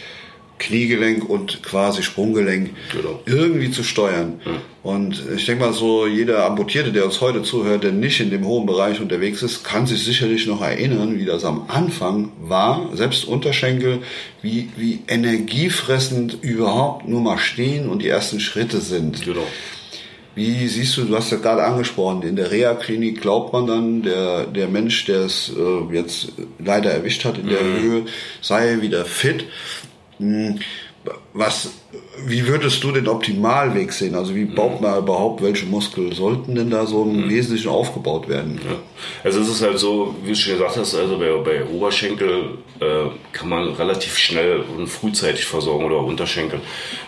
Kniegelenk 0.62 1.28
und 1.28 1.64
quasi 1.64 2.04
Sprunggelenk 2.04 2.70
genau. 2.92 3.20
irgendwie 3.26 3.72
zu 3.72 3.84
steuern. 3.84 4.40
Ja. 4.46 4.52
Und 4.84 5.24
ich 5.36 5.46
denke 5.46 5.66
mal 5.66 5.74
so, 5.74 6.08
jeder 6.08 6.46
Amputierte, 6.46 6.92
der 6.92 7.06
uns 7.06 7.20
heute 7.20 7.42
zuhört, 7.42 7.84
der 7.84 7.92
nicht 7.92 8.20
in 8.20 8.30
dem 8.30 8.46
hohen 8.46 8.66
Bereich 8.66 9.02
unterwegs 9.02 9.42
ist, 9.42 9.64
kann 9.64 9.88
sich 9.88 10.04
sicherlich 10.04 10.46
noch 10.48 10.62
erinnern, 10.62 11.18
wie 11.18 11.26
das 11.26 11.46
am 11.46 11.66
Anfang 11.68 12.32
war, 12.42 12.90
selbst 12.94 13.26
Unterschenkel, 13.26 14.00
wie, 14.42 14.70
wie 14.78 15.00
energiefressend 15.08 16.38
überhaupt 16.42 17.08
nur 17.08 17.22
mal 17.22 17.40
stehen 17.40 17.90
und 17.90 18.04
die 18.04 18.08
ersten 18.08 18.40
Schritte 18.40 18.82
sind. 18.82 19.26
Genau. 19.26 19.46
Wie 20.34 20.68
siehst 20.68 20.96
du, 20.96 21.04
du 21.04 21.16
hast 21.16 21.32
ja 21.32 21.38
gerade 21.38 21.64
angesprochen, 21.64 22.24
in 22.24 22.38
der 22.38 22.52
Reha-Klinik 22.52 23.22
glaubt 23.22 23.52
man 23.52 23.68
dann, 23.68 24.02
der, 24.02 24.46
der 24.46 24.70
Mensch, 24.70 25.06
der 25.06 25.22
es 25.22 25.52
äh, 25.58 25.94
jetzt 25.94 26.34
leider 26.58 26.92
erwischt 26.92 27.26
hat 27.26 27.38
in 27.38 27.48
der 27.48 27.62
mhm. 27.62 27.82
Höhe, 27.82 28.06
sei 28.42 28.82
wieder 28.82 29.04
fit. 29.04 29.46
Hm, 30.20 30.60
was, 31.34 31.72
wie 32.26 32.48
würdest 32.48 32.84
du 32.84 32.92
den 32.92 33.08
Optimalweg 33.08 33.92
sehen? 33.92 34.16
Also 34.16 34.36
wie 34.36 34.46
baut 34.46 34.82
man 34.82 35.00
überhaupt, 35.00 35.42
welche 35.42 35.66
Muskeln 35.66 36.12
sollten 36.12 36.56
denn 36.56 36.70
da 36.70 36.86
so 36.86 37.04
im 37.04 37.26
mhm. 37.26 37.30
Wesentlichen 37.30 37.70
aufgebaut 37.70 38.30
werden? 38.30 38.60
Ja. 38.64 38.76
Also 39.24 39.42
es 39.42 39.50
ist 39.50 39.62
halt 39.62 39.80
so, 39.80 40.16
wie 40.24 40.30
du 40.30 40.36
schon 40.36 40.54
gesagt 40.54 40.78
hast, 40.78 40.96
also 40.96 41.18
bei, 41.18 41.32
bei 41.44 41.66
Oberschenkel 41.66 42.58
äh, 42.80 43.10
kann 43.32 43.50
man 43.50 43.74
relativ 43.74 44.18
schnell 44.18 44.64
und 44.78 44.88
frühzeitig 44.88 45.46
versorgen 45.46 45.86
oder 45.86 46.00
Unterschenkel. 46.04 46.62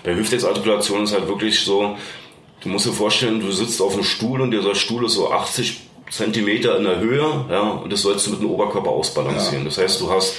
Bei 0.04 0.16
Hüftexartikulation 0.16 1.04
ist 1.04 1.14
halt 1.14 1.28
wirklich 1.28 1.60
so, 1.60 1.96
du 2.64 2.70
musst 2.70 2.86
dir 2.86 2.94
vorstellen, 2.94 3.40
du 3.40 3.52
sitzt 3.52 3.82
auf 3.82 3.94
einem 3.94 4.04
Stuhl 4.04 4.42
und 4.42 4.52
dieser 4.52 4.76
Stuhl 4.76 5.06
ist 5.06 5.14
so 5.14 5.32
80 5.32 5.82
Zentimeter 6.10 6.78
in 6.78 6.84
der 6.84 7.00
Höhe, 7.00 7.46
ja, 7.50 7.62
und 7.62 7.92
das 7.92 8.02
sollst 8.02 8.28
du 8.28 8.32
mit 8.32 8.42
dem 8.42 8.50
Oberkörper 8.50 8.90
ausbalancieren. 8.90 9.64
Ja. 9.64 9.70
Das 9.70 9.78
heißt, 9.78 10.02
du 10.02 10.12
hast 10.12 10.36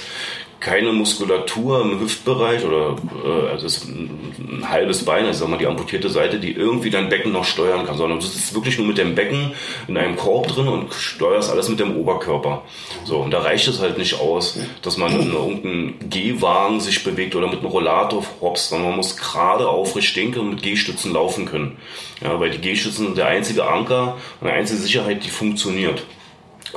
keine 0.65 0.93
Muskulatur 0.93 1.83
im 1.83 1.99
Hüftbereich 1.99 2.65
oder 2.65 2.95
äh, 3.23 3.49
also 3.51 3.67
ist 3.67 3.85
ein, 3.85 4.09
ein, 4.39 4.67
halbes 4.67 5.05
Bein, 5.05 5.27
also 5.27 5.41
sag 5.41 5.49
mal 5.49 5.59
die 5.59 5.67
amputierte 5.67 6.09
Seite, 6.09 6.39
die 6.39 6.53
irgendwie 6.53 6.89
dein 6.89 7.07
Becken 7.07 7.31
noch 7.31 7.45
steuern 7.45 7.85
kann, 7.85 7.97
sondern 7.97 8.19
du 8.19 8.25
sitzt 8.25 8.55
wirklich 8.55 8.79
nur 8.79 8.87
mit 8.87 8.97
dem 8.97 9.13
Becken 9.13 9.51
in 9.87 9.95
einem 9.95 10.15
Korb 10.15 10.47
drin 10.47 10.67
und 10.67 10.91
steuerst 10.91 11.51
alles 11.51 11.69
mit 11.69 11.79
dem 11.79 11.95
Oberkörper. 11.95 12.63
So, 13.03 13.19
und 13.19 13.29
da 13.29 13.41
reicht 13.41 13.67
es 13.67 13.79
halt 13.79 13.99
nicht 13.99 14.19
aus, 14.19 14.57
dass 14.81 14.97
man 14.97 15.13
in 15.21 15.33
irgendeinem 15.33 15.93
Gehwagen 16.09 16.79
sich 16.79 17.03
bewegt 17.03 17.35
oder 17.35 17.45
mit 17.47 17.59
einem 17.59 17.67
Rollator 17.67 18.23
hopst, 18.41 18.69
sondern 18.69 18.89
man 18.89 18.97
muss 18.97 19.17
gerade 19.17 19.69
aufrecht 19.69 20.07
stehen 20.07 20.33
und 20.33 20.49
mit 20.49 20.63
Gehstützen 20.63 21.13
laufen 21.13 21.45
können. 21.45 21.77
Ja, 22.23 22.39
weil 22.39 22.49
die 22.49 22.57
Gehstützen 22.57 23.05
sind 23.05 23.17
der 23.19 23.27
einzige 23.27 23.67
Anker 23.67 24.17
und 24.41 24.47
die 24.47 24.53
einzige 24.53 24.79
Sicherheit, 24.79 25.23
die 25.23 25.29
funktioniert. 25.29 26.03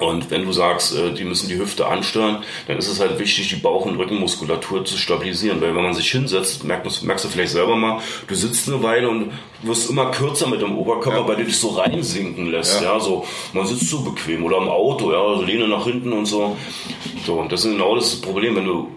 Und 0.01 0.31
wenn 0.31 0.45
du 0.45 0.53
sagst, 0.53 0.97
äh, 0.97 1.13
die 1.13 1.25
müssen 1.25 1.49
die 1.49 1.59
Hüfte 1.59 1.87
ansteuern, 1.87 2.43
dann 2.67 2.79
ist 2.79 2.89
es 2.89 3.01
halt 3.01 3.19
wichtig, 3.19 3.49
die 3.49 3.57
Bauch- 3.57 3.85
und 3.85 3.97
Rückenmuskulatur 3.97 4.85
zu 4.85 4.97
stabilisieren. 4.97 5.61
Weil 5.61 5.75
wenn 5.75 5.83
man 5.83 5.95
sich 5.95 6.11
hinsetzt, 6.11 6.65
merkst, 6.65 7.05
merkst 7.05 7.25
du 7.25 7.29
vielleicht 7.29 7.53
selber 7.53 7.77
mal, 7.77 8.01
du 8.27 8.35
sitzt 8.35 8.69
eine 8.69 8.83
Weile 8.83 9.09
und 9.09 9.33
wirst 9.63 9.91
immer 9.91 10.11
kürzer 10.11 10.49
mit 10.49 10.63
dem 10.63 10.77
Oberkörper, 10.77 11.21
ja. 11.21 11.29
weil 11.29 11.37
du 11.37 11.45
dich 11.45 11.59
so 11.59 11.69
reinsinken 11.69 12.51
lässt. 12.51 12.81
Ja. 12.81 12.95
ja. 12.95 13.01
so 13.01 13.27
man 13.53 13.67
sitzt 13.67 13.89
so 13.89 14.01
bequem 14.01 14.45
oder 14.45 14.59
im 14.59 14.69
Auto, 14.69 15.13
ja, 15.13 15.21
also 15.21 15.43
Lehne 15.43 15.69
nach 15.69 15.85
hinten 15.85 16.13
und 16.13 16.27
so. 16.27 16.57
So, 17.27 17.35
und 17.35 17.53
das 17.53 17.65
ist 17.65 17.73
genau 17.73 17.95
das 17.95 18.21
Problem, 18.21 18.57
wenn 18.57 18.67
du 18.67 18.89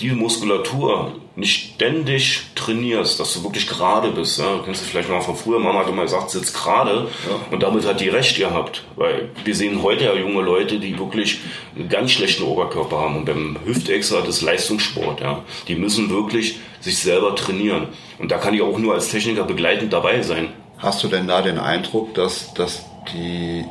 die 0.00 0.10
Muskulatur 0.10 1.12
nicht 1.40 1.74
ständig 1.74 2.42
trainierst, 2.54 3.18
dass 3.18 3.34
du 3.34 3.42
wirklich 3.42 3.66
gerade 3.66 4.10
bist. 4.10 4.38
Ja? 4.38 4.56
Du 4.56 4.62
kennst 4.62 4.82
du 4.82 4.86
vielleicht 4.86 5.08
mal 5.08 5.20
von 5.20 5.36
früher, 5.36 5.58
Mama 5.58 5.80
hat 5.80 5.88
immer 5.88 6.02
gesagt, 6.02 6.30
sitz 6.30 6.52
gerade. 6.52 7.08
Ja. 7.28 7.40
Und 7.50 7.62
damit 7.62 7.86
hat 7.86 8.00
die 8.00 8.08
recht 8.08 8.36
gehabt. 8.36 8.84
Weil 8.96 9.30
wir 9.44 9.54
sehen 9.54 9.82
heute 9.82 10.04
ja 10.04 10.14
junge 10.14 10.42
Leute, 10.42 10.78
die 10.78 10.98
wirklich 10.98 11.40
einen 11.76 11.88
ganz 11.88 12.12
schlechten 12.12 12.44
Oberkörper 12.44 13.00
haben. 13.00 13.16
Und 13.16 13.24
beim 13.24 13.56
Hüftexer 13.64 14.22
das 14.22 14.42
Leistungssport. 14.42 15.20
Ja? 15.20 15.42
Die 15.66 15.74
müssen 15.74 16.10
wirklich 16.10 16.58
sich 16.80 16.98
selber 16.98 17.34
trainieren. 17.34 17.88
Und 18.18 18.30
da 18.30 18.38
kann 18.38 18.54
ich 18.54 18.62
auch 18.62 18.78
nur 18.78 18.94
als 18.94 19.08
Techniker 19.08 19.44
begleitend 19.44 19.92
dabei 19.92 20.22
sein. 20.22 20.52
Hast 20.78 21.02
du 21.02 21.08
denn 21.08 21.26
da 21.26 21.42
den 21.42 21.58
Eindruck, 21.58 22.14
dass, 22.14 22.54
dass 22.54 22.84
die 23.12 23.64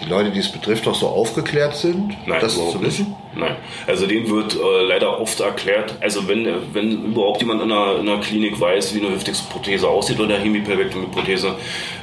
die 0.00 0.08
Leute, 0.08 0.30
die 0.30 0.40
es 0.40 0.50
betrifft, 0.50 0.86
auch 0.88 0.94
so 0.94 1.08
aufgeklärt 1.08 1.76
sind, 1.76 2.16
Nein, 2.26 2.40
das 2.40 2.54
zu 2.54 2.80
wissen? 2.80 3.08
Nicht. 3.08 3.21
Nein, 3.34 3.56
also 3.86 4.06
denen 4.06 4.28
wird 4.28 4.54
äh, 4.54 4.82
leider 4.86 5.18
oft 5.18 5.40
erklärt, 5.40 5.96
also 6.00 6.28
wenn, 6.28 6.46
wenn 6.74 7.06
überhaupt 7.06 7.40
jemand 7.40 7.62
in 7.62 7.72
einer, 7.72 7.98
in 7.98 8.08
einer 8.08 8.20
Klinik 8.20 8.60
weiß, 8.60 8.94
wie 8.94 9.00
eine 9.00 9.14
Hüftexprothese 9.14 9.88
aussieht 9.88 10.20
oder 10.20 10.34
eine 10.34 10.44
Hemipelvektomie-Prothese, 10.44 11.54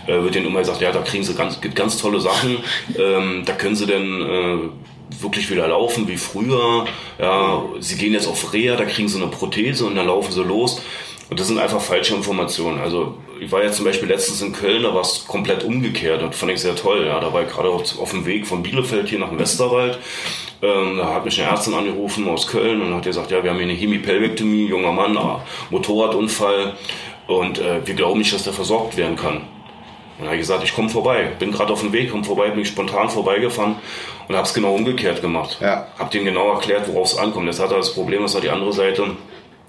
äh, 0.07 0.23
wird 0.23 0.33
denen 0.33 0.47
immer 0.47 0.59
gesagt, 0.59 0.81
ja, 0.81 0.91
da 0.91 1.01
kriegen 1.01 1.23
sie 1.23 1.35
ganz, 1.35 1.61
gibt 1.61 1.75
ganz 1.75 1.97
tolle 1.97 2.19
Sachen, 2.19 2.57
ähm, 2.97 3.43
da 3.45 3.53
können 3.53 3.75
sie 3.75 3.85
dann 3.85 4.21
äh, 4.21 5.21
wirklich 5.21 5.51
wieder 5.51 5.67
laufen 5.67 6.07
wie 6.07 6.17
früher, 6.17 6.85
ja, 7.19 7.63
sie 7.79 7.97
gehen 7.97 8.13
jetzt 8.13 8.27
auf 8.27 8.51
Reha, 8.51 8.75
da 8.75 8.85
kriegen 8.85 9.07
sie 9.07 9.21
eine 9.21 9.29
Prothese 9.29 9.85
und 9.85 9.95
dann 9.95 10.07
laufen 10.07 10.31
sie 10.31 10.43
los. 10.43 10.81
Und 11.29 11.39
das 11.39 11.47
sind 11.47 11.59
einfach 11.59 11.79
falsche 11.79 12.15
Informationen. 12.15 12.79
Also 12.79 13.17
ich 13.39 13.51
war 13.51 13.63
ja 13.63 13.71
zum 13.71 13.85
Beispiel 13.85 14.09
letztens 14.09 14.41
in 14.41 14.51
Köln, 14.51 14.81
da 14.81 14.93
war 14.95 15.01
es 15.01 15.25
komplett 15.27 15.63
umgekehrt. 15.63 16.23
Das 16.23 16.35
fand 16.35 16.51
ich 16.51 16.59
sehr 16.59 16.75
toll. 16.75 17.05
Ja, 17.05 17.19
da 17.19 17.31
war 17.31 17.43
ich 17.43 17.49
gerade 17.49 17.69
auf, 17.69 17.99
auf, 17.99 18.11
dem 18.11 18.25
Weg 18.25 18.47
von 18.47 18.63
Bielefeld 18.63 19.09
hier 19.09 19.19
nach 19.19 19.29
dem 19.29 19.37
Westerwald. 19.37 19.99
Ähm, 20.61 20.97
da 20.97 21.13
hat 21.13 21.25
mich 21.25 21.39
eine 21.41 21.51
Ärztin 21.51 21.73
angerufen 21.73 22.27
aus 22.27 22.47
Köln 22.47 22.81
und 22.81 22.93
hat 22.93 23.03
gesagt, 23.03 23.31
ja, 23.31 23.43
wir 23.43 23.51
haben 23.51 23.57
hier 23.57 23.67
eine 23.67 23.77
Hemipelvektomie, 23.77 24.67
junger 24.67 24.91
Mann, 24.91 25.17
ah, 25.17 25.41
Motorradunfall 25.69 26.73
und 27.27 27.59
äh, 27.59 27.85
wir 27.85 27.95
glauben 27.95 28.19
nicht, 28.19 28.33
dass 28.33 28.43
der 28.43 28.53
versorgt 28.53 28.97
werden 28.97 29.15
kann. 29.15 29.41
Und 30.19 30.25
habe 30.25 30.35
ich 30.35 30.41
gesagt, 30.41 30.63
ich 30.65 30.75
komme 30.75 30.89
vorbei. 30.89 31.31
Bin 31.39 31.51
gerade 31.51 31.71
auf 31.71 31.79
dem 31.79 31.93
Weg, 31.93 32.11
komme 32.11 32.25
vorbei, 32.25 32.49
bin 32.49 32.59
ich 32.59 32.67
spontan 32.67 33.09
vorbeigefahren 33.09 33.75
und 34.27 34.35
habe 34.35 34.45
es 34.45 34.53
genau 34.53 34.73
umgekehrt 34.73 35.21
gemacht. 35.21 35.59
Ja. 35.61 35.87
Habe 35.97 36.11
dem 36.11 36.25
genau 36.25 36.51
erklärt, 36.51 36.89
worauf 36.89 37.13
es 37.13 37.17
ankommt. 37.17 37.45
Jetzt 37.45 37.61
hat 37.61 37.71
er 37.71 37.77
das 37.77 37.93
Problem, 37.93 38.23
dass 38.23 38.35
er 38.35 38.41
die 38.41 38.49
andere 38.49 38.73
Seite 38.73 39.15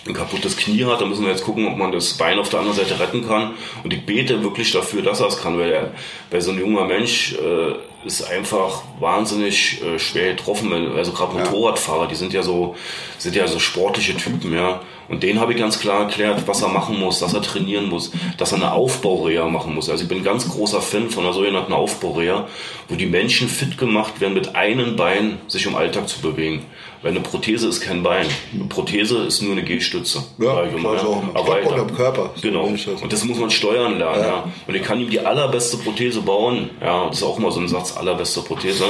ein 0.07 0.15
kaputtes 0.15 0.57
Knie 0.57 0.85
hat, 0.87 1.01
da 1.01 1.05
müssen 1.05 1.25
wir 1.25 1.31
jetzt 1.31 1.45
gucken, 1.45 1.67
ob 1.69 1.77
man 1.77 1.93
das 1.93 2.15
Bein 2.15 2.39
auf 2.39 2.49
der 2.49 2.61
anderen 2.61 2.79
Seite 2.79 2.99
retten 2.99 3.27
kann. 3.27 3.53
Und 3.85 3.93
ich 3.93 4.05
bete 4.05 4.43
wirklich 4.43 4.73
dafür, 4.73 5.03
dass 5.03 5.21
er 5.21 5.29
es 5.29 5.41
kann, 5.41 5.59
weil, 5.59 5.71
er, 5.71 5.91
weil 6.31 6.41
so 6.41 6.53
ein 6.53 6.59
junger 6.59 6.87
Mensch 6.87 7.35
äh, 7.35 7.75
ist 8.05 8.23
einfach 8.23 8.83
wahnsinnig 8.99 9.83
äh, 9.83 9.99
schwer 9.99 10.35
getroffen. 10.35 10.73
Also 10.97 11.13
gerade 11.13 11.35
Motorradfahrer, 11.35 12.09
die 12.09 12.15
sind 12.15 12.33
ja 12.33 12.43
so, 12.43 12.77
sind 13.19 13.37
ja 13.37 13.47
so 13.47 13.59
sportliche 13.59 14.17
Typen, 14.17 14.55
ja. 14.55 14.81
Und 15.11 15.25
den 15.25 15.41
habe 15.41 15.53
ich 15.53 15.59
ganz 15.59 15.81
klar 15.81 16.03
erklärt, 16.03 16.47
was 16.47 16.63
er 16.63 16.69
machen 16.69 16.99
muss, 16.99 17.19
dass 17.19 17.35
er 17.35 17.43
trainieren 17.43 17.89
muss, 17.89 18.13
dass 18.39 18.53
er 18.53 18.59
eine 18.59 18.73
Aufbaureha 18.73 19.49
machen 19.49 19.75
muss. 19.75 19.91
Also 19.91 20.05
ich 20.05 20.09
bin 20.09 20.19
ein 20.19 20.25
ganz 20.25 20.49
großer 20.49 20.81
Fan 20.81 21.11
von 21.11 21.25
einer 21.25 21.33
sogenannten 21.33 21.73
Aufbaureha, 21.73 22.47
wo 22.89 22.95
die 22.95 23.07
Menschen 23.07 23.49
fit 23.49 23.77
gemacht 23.77 24.21
werden, 24.21 24.35
mit 24.35 24.55
einem 24.55 24.95
Bein 24.95 25.39
sich 25.49 25.67
im 25.67 25.75
Alltag 25.75 26.09
zu 26.09 26.21
bewegen. 26.21 26.65
Weil 27.03 27.11
eine 27.11 27.21
Prothese 27.21 27.67
ist 27.67 27.81
kein 27.81 28.05
Bein. 28.05 28.27
Eine 28.55 28.65
Prothese 28.65 29.25
ist 29.25 29.43
nur 29.43 29.53
eine 29.53 29.65
Gehstütze. 29.65 30.23
Ja, 30.39 30.65
ich 30.65 30.75
immer, 30.75 30.91
auch 30.91 31.45
Körper, 31.45 31.77
im 31.77 31.97
Körper. 31.97 32.31
Genau. 32.41 32.67
Und 32.67 33.13
das 33.13 33.25
muss 33.25 33.39
man 33.39 33.51
steuern 33.51 33.99
lernen. 33.99 34.21
Ja. 34.21 34.27
ja. 34.27 34.45
Und 34.69 34.75
ich 34.77 34.83
kann 34.83 35.01
ihm 35.01 35.11
die 35.11 35.19
allerbeste 35.19 35.79
Prothese 35.79 36.21
bauen. 36.21 36.71
Ja, 36.81 37.09
das 37.09 37.17
ist 37.17 37.23
auch 37.25 37.39
immer 37.39 37.51
so 37.51 37.59
ein 37.59 37.69
Satz, 37.69 37.97
allerbeste 37.97 38.43
Prothese. 38.43 38.85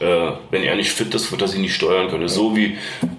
Äh, 0.00 0.32
wenn 0.50 0.62
er 0.62 0.74
nicht 0.74 0.90
fit 0.90 1.14
ist, 1.14 1.30
wird 1.30 1.42
er 1.42 1.48
sie 1.48 1.58
nicht 1.58 1.74
steuern 1.74 2.08
können. 2.08 2.28
So 2.28 2.56
wie 2.56 2.76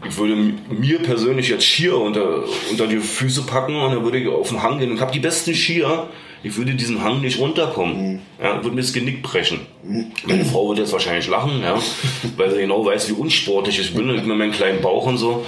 ich 0.08 0.18
würde 0.18 0.36
mir 0.70 1.00
persönlich 1.00 1.50
jetzt 1.50 1.66
Skier 1.66 1.98
unter, 1.98 2.44
unter 2.70 2.88
die 2.88 2.98
Füße 2.98 3.44
packen 3.44 3.76
und 3.76 3.94
dann 3.94 4.04
würde 4.04 4.20
ich 4.20 4.28
auf 4.28 4.50
den 4.50 4.62
Hang 4.62 4.80
gehen 4.80 4.92
und 4.92 5.00
habe 5.00 5.12
die 5.12 5.20
besten 5.20 5.54
Skier. 5.54 6.08
Ich 6.44 6.56
würde 6.58 6.76
diesen 6.76 7.04
Hang 7.04 7.22
nicht 7.22 7.40
runterkommen. 7.40 8.14
Mhm. 8.14 8.22
Ja, 8.40 8.58
würde 8.58 8.76
mir 8.76 8.82
das 8.82 8.94
Genick 8.94 9.24
brechen. 9.24 9.62
Meine 10.28 10.46
Frau 10.46 10.70
wird 10.70 10.78
jetzt 10.78 10.92
wahrscheinlich 10.94 11.28
lachen, 11.28 11.62
ja, 11.64 11.80
weil 12.38 12.52
sie 12.52 12.58
genau 12.60 12.86
weiß, 12.86 13.10
wie 13.10 13.14
unsportlich 13.14 13.80
ich 13.80 13.96
bin 13.96 14.06
mit 14.06 14.28
meinem 14.28 14.52
kleinen 14.52 14.80
Bauch 14.80 15.08
und 15.08 15.18
so. 15.18 15.44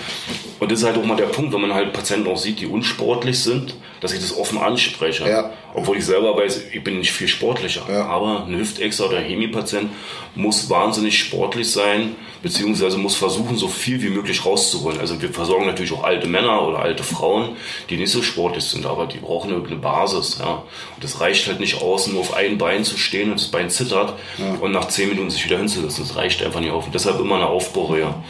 Und 0.59 0.71
das 0.71 0.79
ist 0.79 0.85
halt 0.85 0.97
auch 0.97 1.05
mal 1.05 1.15
der 1.15 1.25
Punkt, 1.25 1.53
wenn 1.53 1.61
man 1.61 1.73
halt 1.73 1.93
Patienten 1.93 2.27
auch 2.27 2.37
sieht, 2.37 2.61
die 2.61 2.65
unsportlich 2.65 3.37
sind, 3.37 3.75
dass 4.01 4.11
ich 4.11 4.19
das 4.19 4.35
offen 4.35 4.57
anspreche. 4.57 5.29
Ja. 5.29 5.51
Obwohl 5.77 5.97
ich 5.97 6.05
selber 6.07 6.35
weiß, 6.35 6.63
ich 6.73 6.83
bin 6.83 6.97
nicht 6.97 7.11
viel 7.11 7.27
sportlicher. 7.27 7.85
Ja. 7.87 8.07
Aber 8.07 8.45
ein 8.47 8.57
Hüftexer 8.57 9.07
oder 9.07 9.19
Hemipatient 9.19 9.91
muss 10.33 10.71
wahnsinnig 10.71 11.19
sportlich 11.19 11.71
sein, 11.71 12.15
beziehungsweise 12.41 12.97
muss 12.97 13.15
versuchen, 13.15 13.57
so 13.57 13.67
viel 13.67 14.01
wie 14.01 14.09
möglich 14.09 14.43
rauszuholen. 14.43 14.99
Also 14.99 15.21
wir 15.21 15.29
versorgen 15.29 15.67
natürlich 15.67 15.91
auch 15.93 16.03
alte 16.03 16.27
Männer 16.27 16.67
oder 16.67 16.79
alte 16.79 17.03
Frauen, 17.03 17.49
die 17.91 17.97
nicht 17.97 18.11
so 18.11 18.23
sportlich 18.23 18.63
sind, 18.63 18.87
aber 18.87 19.05
die 19.05 19.19
brauchen 19.19 19.53
eine, 19.53 19.75
Basis. 19.77 20.39
Ja. 20.39 20.63
Und 20.95 21.03
das 21.03 21.21
reicht 21.21 21.45
halt 21.47 21.59
nicht 21.59 21.79
aus, 21.79 22.07
nur 22.07 22.21
auf 22.21 22.33
ein 22.33 22.57
Bein 22.57 22.83
zu 22.83 22.97
stehen 22.97 23.29
und 23.29 23.39
das 23.39 23.49
Bein 23.49 23.69
zittert 23.69 24.13
ja. 24.39 24.55
und 24.59 24.71
nach 24.71 24.87
zehn 24.87 25.09
Minuten 25.09 25.29
sich 25.29 25.45
wieder 25.45 25.59
hinzusetzen. 25.59 26.05
Das 26.07 26.15
reicht 26.15 26.41
einfach 26.41 26.59
nicht 26.59 26.71
auf. 26.71 26.87
Und 26.87 26.95
deshalb 26.95 27.19
immer 27.19 27.35
eine 27.35 27.47
Aufbaureha. 27.47 28.23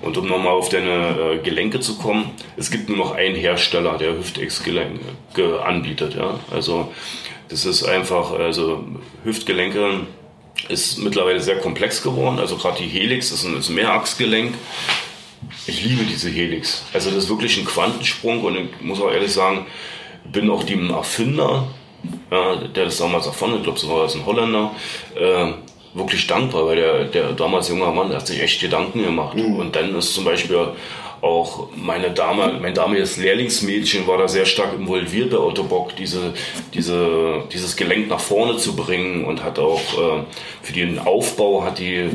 Und 0.00 0.16
um 0.16 0.26
nochmal 0.26 0.54
auf 0.54 0.70
deine 0.70 1.34
äh, 1.34 1.38
Gelenke 1.38 1.80
zu 1.80 1.98
kommen, 1.98 2.30
es 2.56 2.70
gibt 2.70 2.88
nur 2.88 2.96
noch 2.96 3.14
einen 3.14 3.34
Hersteller, 3.34 3.98
der 3.98 4.16
Hüftex-Gelenke 4.16 5.62
anbietet. 5.62 6.14
Ja. 6.14 6.40
Also 6.50 6.77
das 7.48 7.64
ist 7.64 7.84
einfach, 7.84 8.32
also 8.32 8.84
Hüftgelenke 9.24 10.06
ist 10.68 10.98
mittlerweile 10.98 11.40
sehr 11.40 11.58
komplex 11.58 12.02
geworden. 12.02 12.38
Also 12.38 12.56
gerade 12.56 12.82
die 12.82 12.88
Helix 12.88 13.30
ist 13.30 13.44
ein, 13.44 13.56
ist 13.56 13.68
ein 13.68 13.74
Mehrachsgelenk. 13.74 14.54
Ich 15.66 15.84
liebe 15.84 16.04
diese 16.04 16.30
Helix. 16.30 16.84
Also 16.92 17.10
das 17.10 17.24
ist 17.24 17.30
wirklich 17.30 17.56
ein 17.58 17.64
Quantensprung 17.64 18.42
und 18.42 18.56
ich 18.56 18.80
muss 18.80 19.00
auch 19.00 19.10
ehrlich 19.10 19.32
sagen, 19.32 19.66
bin 20.24 20.50
auch 20.50 20.64
dem 20.64 20.90
Erfinder, 20.90 21.68
ja, 22.30 22.56
der 22.56 22.84
das 22.84 22.98
damals 22.98 23.26
erfunden, 23.26 23.58
ich 23.58 23.62
glaube, 23.62 23.78
es 23.78 23.88
war 23.88 24.04
ein 24.04 24.26
Holländer, 24.26 24.72
äh, 25.14 25.52
wirklich 25.94 26.26
dankbar, 26.26 26.66
weil 26.66 26.76
der, 26.76 27.04
der 27.04 27.32
damals 27.32 27.68
junger 27.68 27.92
Mann, 27.92 28.08
der 28.08 28.18
hat 28.18 28.26
sich 28.26 28.40
echt 28.42 28.60
Gedanken 28.60 29.02
gemacht. 29.02 29.36
Mhm. 29.36 29.56
Und 29.56 29.76
dann 29.76 29.94
ist 29.96 30.14
zum 30.14 30.24
Beispiel 30.24 30.68
auch 31.20 31.68
meine 31.74 32.10
Dame, 32.10 32.58
mein 32.60 32.74
damaliges 32.74 33.16
Lehrlingsmädchen 33.16 34.06
war 34.06 34.18
da 34.18 34.28
sehr 34.28 34.46
stark 34.46 34.74
involviert 34.74 35.30
bei 35.30 35.38
Otto 35.38 35.64
Bock, 35.64 35.96
diese, 35.96 36.34
diese, 36.74 37.44
dieses 37.52 37.76
Gelenk 37.76 38.08
nach 38.08 38.20
vorne 38.20 38.56
zu 38.56 38.76
bringen 38.76 39.24
und 39.24 39.42
hat 39.42 39.58
auch 39.58 39.80
äh, 39.80 40.22
für 40.62 40.72
den 40.72 40.98
Aufbau 40.98 41.64
hat 41.64 41.78
die, 41.78 42.08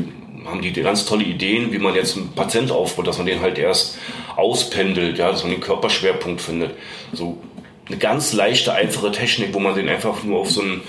haben 0.46 0.62
die 0.62 0.72
ganz 0.72 1.04
tolle 1.04 1.24
Ideen, 1.24 1.72
wie 1.72 1.78
man 1.78 1.94
jetzt 1.94 2.16
einen 2.16 2.32
Patient 2.32 2.70
aufbaut, 2.70 3.06
dass 3.06 3.18
man 3.18 3.26
den 3.26 3.40
halt 3.40 3.58
erst 3.58 3.98
auspendelt, 4.36 5.18
ja, 5.18 5.30
dass 5.30 5.42
man 5.42 5.52
den 5.52 5.60
Körperschwerpunkt 5.60 6.40
findet. 6.40 6.74
So 7.12 7.38
eine 7.86 7.98
ganz 7.98 8.32
leichte, 8.32 8.72
einfache 8.72 9.12
Technik, 9.12 9.52
wo 9.52 9.58
man 9.58 9.74
den 9.74 9.88
einfach 9.88 10.22
nur 10.24 10.40
auf 10.40 10.50
so 10.50 10.62
einen 10.62 10.82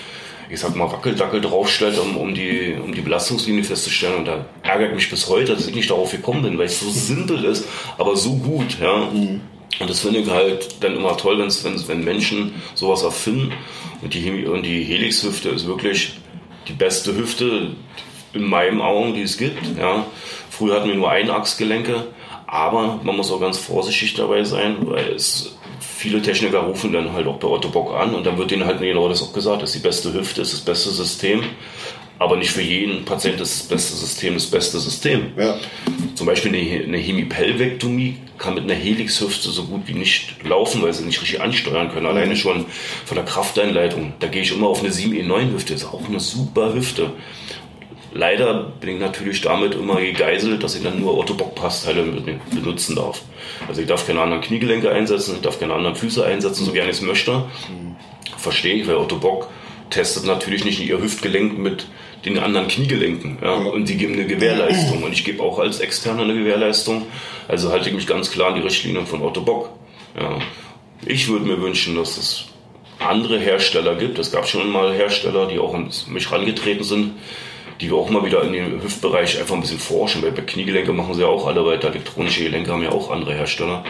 ich 0.50 0.60
sag 0.60 0.76
mal, 0.76 0.92
Wackeldackel 0.92 1.42
draufstellt, 1.42 1.98
um, 2.00 2.18
um, 2.18 2.34
die, 2.34 2.76
um 2.82 2.94
die 2.94 3.02
Belastungslinie 3.02 3.64
festzustellen. 3.64 4.20
Und 4.20 4.26
da 4.26 4.46
ärgert 4.64 4.94
mich 4.94 5.10
bis 5.10 5.28
heute, 5.30 5.56
dass 5.56 5.68
ich 5.68 5.76
nicht 5.76 5.90
darauf 5.90 6.12
gekommen 6.12 6.44
bin, 6.44 6.58
weil 6.58 6.66
es 6.66 6.80
so 6.80 6.90
simpel 6.90 7.44
ist, 7.46 7.68
aber 7.98 8.16
so 8.16 8.36
gut. 8.36 8.80
Ja. 8.80 9.10
Mhm. 9.12 9.42
Und 9.80 9.90
das 9.90 10.00
finde 10.00 10.20
ich 10.20 10.30
halt 10.30 10.84
dann 10.84 10.96
immer 10.96 11.18
toll, 11.18 11.40
wenn's, 11.40 11.64
wenn's, 11.64 11.88
wenn 11.88 12.04
Menschen 12.04 12.54
sowas 12.76 13.04
erfinden. 13.04 13.52
Und 14.02 14.14
die, 14.14 14.46
und 14.46 14.64
die 14.64 14.84
Helix-Hüfte 14.84 15.50
ist 15.50 15.68
wirklich 15.68 16.14
die 16.68 16.74
beste 16.74 17.16
Hüfte 17.16 17.72
in 18.34 18.44
meinen 18.44 18.82
Augen, 18.82 19.14
die 19.14 19.24
es 19.24 19.38
gibt. 19.38 19.78
Ja. 19.78 20.06
Früher 20.50 20.76
hatten 20.76 20.88
wir 20.88 20.96
nur 20.96 21.10
Einachsgelenke, 21.10 22.08
aber 22.48 23.00
man 23.04 23.18
muss 23.18 23.32
auch 23.32 23.42
ganz 23.42 23.58
vorsichtig 23.58 24.14
dabei 24.14 24.44
sein, 24.44 24.78
weil 24.82 25.14
es 25.14 25.58
viele 25.80 26.22
Techniker 26.22 26.60
rufen 26.60 26.94
dann 26.94 27.14
halt 27.14 27.28
auch 27.28 27.38
bei 27.38 27.48
Otto 27.48 27.70
Bock 27.70 27.94
an 27.94 28.16
und 28.16 28.26
dann 28.26 28.38
wird 28.38 28.52
denen 28.52 28.66
halt 28.66 28.80
genau 28.80 29.10
das 29.10 29.22
auch 29.22 29.34
gesagt, 29.34 29.62
das 29.62 29.70
ist 29.70 29.84
die 29.84 29.88
beste 29.88 30.14
Hüfte, 30.14 30.42
das 30.42 30.54
ist 30.54 30.60
das 30.60 30.66
beste 30.66 30.90
System. 30.92 31.44
Aber 32.18 32.38
nicht 32.38 32.52
für 32.52 32.62
jeden 32.62 33.04
Patient 33.04 33.42
ist 33.42 33.60
das 33.60 33.68
beste 33.68 33.94
System 33.94 34.36
das 34.36 34.46
beste 34.46 34.80
System. 34.80 35.34
Ja. 35.38 35.58
Zum 36.16 36.26
Beispiel 36.26 36.56
eine, 36.56 36.84
eine 36.86 36.98
Hemipelvektomie 36.98 38.18
kann 38.38 38.54
mit 38.54 38.64
einer 38.64 38.74
Helixhüfte 38.74 39.50
so 39.50 39.66
gut 39.66 39.82
wie 39.88 39.94
nicht 39.94 40.44
laufen, 40.46 40.82
weil 40.82 40.94
sie 40.94 41.04
nicht 41.04 41.22
richtig 41.22 41.42
ansteuern 41.42 41.92
können. 41.92 42.06
Alleine 42.06 42.38
schon 42.38 42.66
von 43.06 43.16
der 43.16 43.26
Krafteinleitung. 43.26 44.14
Da 44.20 44.28
gehe 44.28 44.44
ich 44.44 44.54
immer 44.54 44.68
auf 44.68 44.80
eine 44.80 44.92
7E9-Hüfte. 44.92 45.74
Das 45.74 45.84
ist 45.84 45.90
auch 45.90 46.08
eine 46.08 46.22
super 46.22 46.74
Hüfte. 46.74 47.12
Leider 48.18 48.72
bin 48.80 48.92
ich 48.92 49.00
natürlich 49.02 49.42
damit 49.42 49.76
immer 49.76 50.00
gegeißelt, 50.00 50.64
dass 50.64 50.74
ich 50.74 50.84
dann 50.84 51.02
nur 51.02 51.18
Otto-Bock-Passteile 51.18 52.02
benutzen 52.50 52.96
darf. 52.96 53.22
Also 53.68 53.82
ich 53.82 53.88
darf 53.88 54.08
keine 54.08 54.22
anderen 54.22 54.42
Kniegelenke 54.42 54.90
einsetzen, 54.90 55.36
ich 55.36 55.42
darf 55.42 55.60
keine 55.60 55.74
anderen 55.74 55.98
Füße 55.98 56.26
einsetzen, 56.26 56.64
so 56.64 56.72
gerne 56.72 56.92
ich 56.92 56.98
es 56.98 57.02
möchte. 57.02 57.44
Verstehe 58.38 58.76
ich, 58.76 58.88
weil 58.88 58.96
Otto 58.96 59.18
Bock 59.18 59.50
testet 59.90 60.26
natürlich 60.26 60.64
nicht 60.64 60.80
ihr 60.80 60.98
Hüftgelenk 61.02 61.58
mit 61.58 61.88
den 62.24 62.40
anderen 62.40 62.70
Kniegelenken. 62.70 63.38
Ja? 63.42 63.56
Und 63.56 63.90
die 63.90 63.98
geben 63.98 64.14
eine 64.14 64.26
Gewährleistung. 64.26 65.04
Und 65.04 65.12
ich 65.12 65.26
gebe 65.26 65.44
auch 65.44 65.60
als 65.60 65.82
Externer 65.82 66.24
eine 66.24 66.36
Gewährleistung. 66.36 67.08
Also 67.50 67.70
halte 67.74 67.90
ich 67.90 67.96
mich 67.96 68.08
ganz 68.08 68.32
klar 68.32 68.50
an 68.50 68.56
die 68.56 68.62
Richtlinien 68.62 69.06
von 69.06 69.22
Otto 69.24 69.42
Bock. 69.42 69.72
Ja. 70.18 70.40
Ich 71.06 71.28
würde 71.28 71.46
mir 71.46 71.62
wünschen, 71.62 71.98
dass 71.98 72.16
es 72.16 72.46
andere 73.00 73.40
Hersteller 73.40 73.96
gibt. 73.96 74.20
Es 74.20 74.32
gab 74.32 74.48
schon 74.48 74.72
mal 74.72 74.94
Hersteller, 74.94 75.48
die 75.48 75.60
auch 75.60 75.74
an 75.74 75.90
mich 76.08 76.32
rangetreten 76.32 76.86
sind, 76.86 77.12
die 77.82 77.90
wir 77.90 77.98
auch 77.98 78.10
mal 78.10 78.26
wieder 78.26 78.44
in 78.44 78.54
den 78.54 78.82
Hüftbereich 78.82 79.40
einfach 79.40 79.56
ein 79.56 79.62
bisschen 79.62 79.80
forschen, 79.80 80.22
weil 80.22 80.32
bei 80.32 80.42
Kniegelenke 80.42 80.94
machen 80.94 81.14
sie 81.14 81.22
ja 81.22 81.28
auch 81.28 81.48
alle 81.48 81.66
weiter, 81.66 81.90
elektronische 81.90 82.44
Gelenke 82.44 82.72
haben 82.72 82.84
ja 82.84 82.92
auch 82.92 83.12
andere 83.12 83.34
Hersteller, 83.34 83.84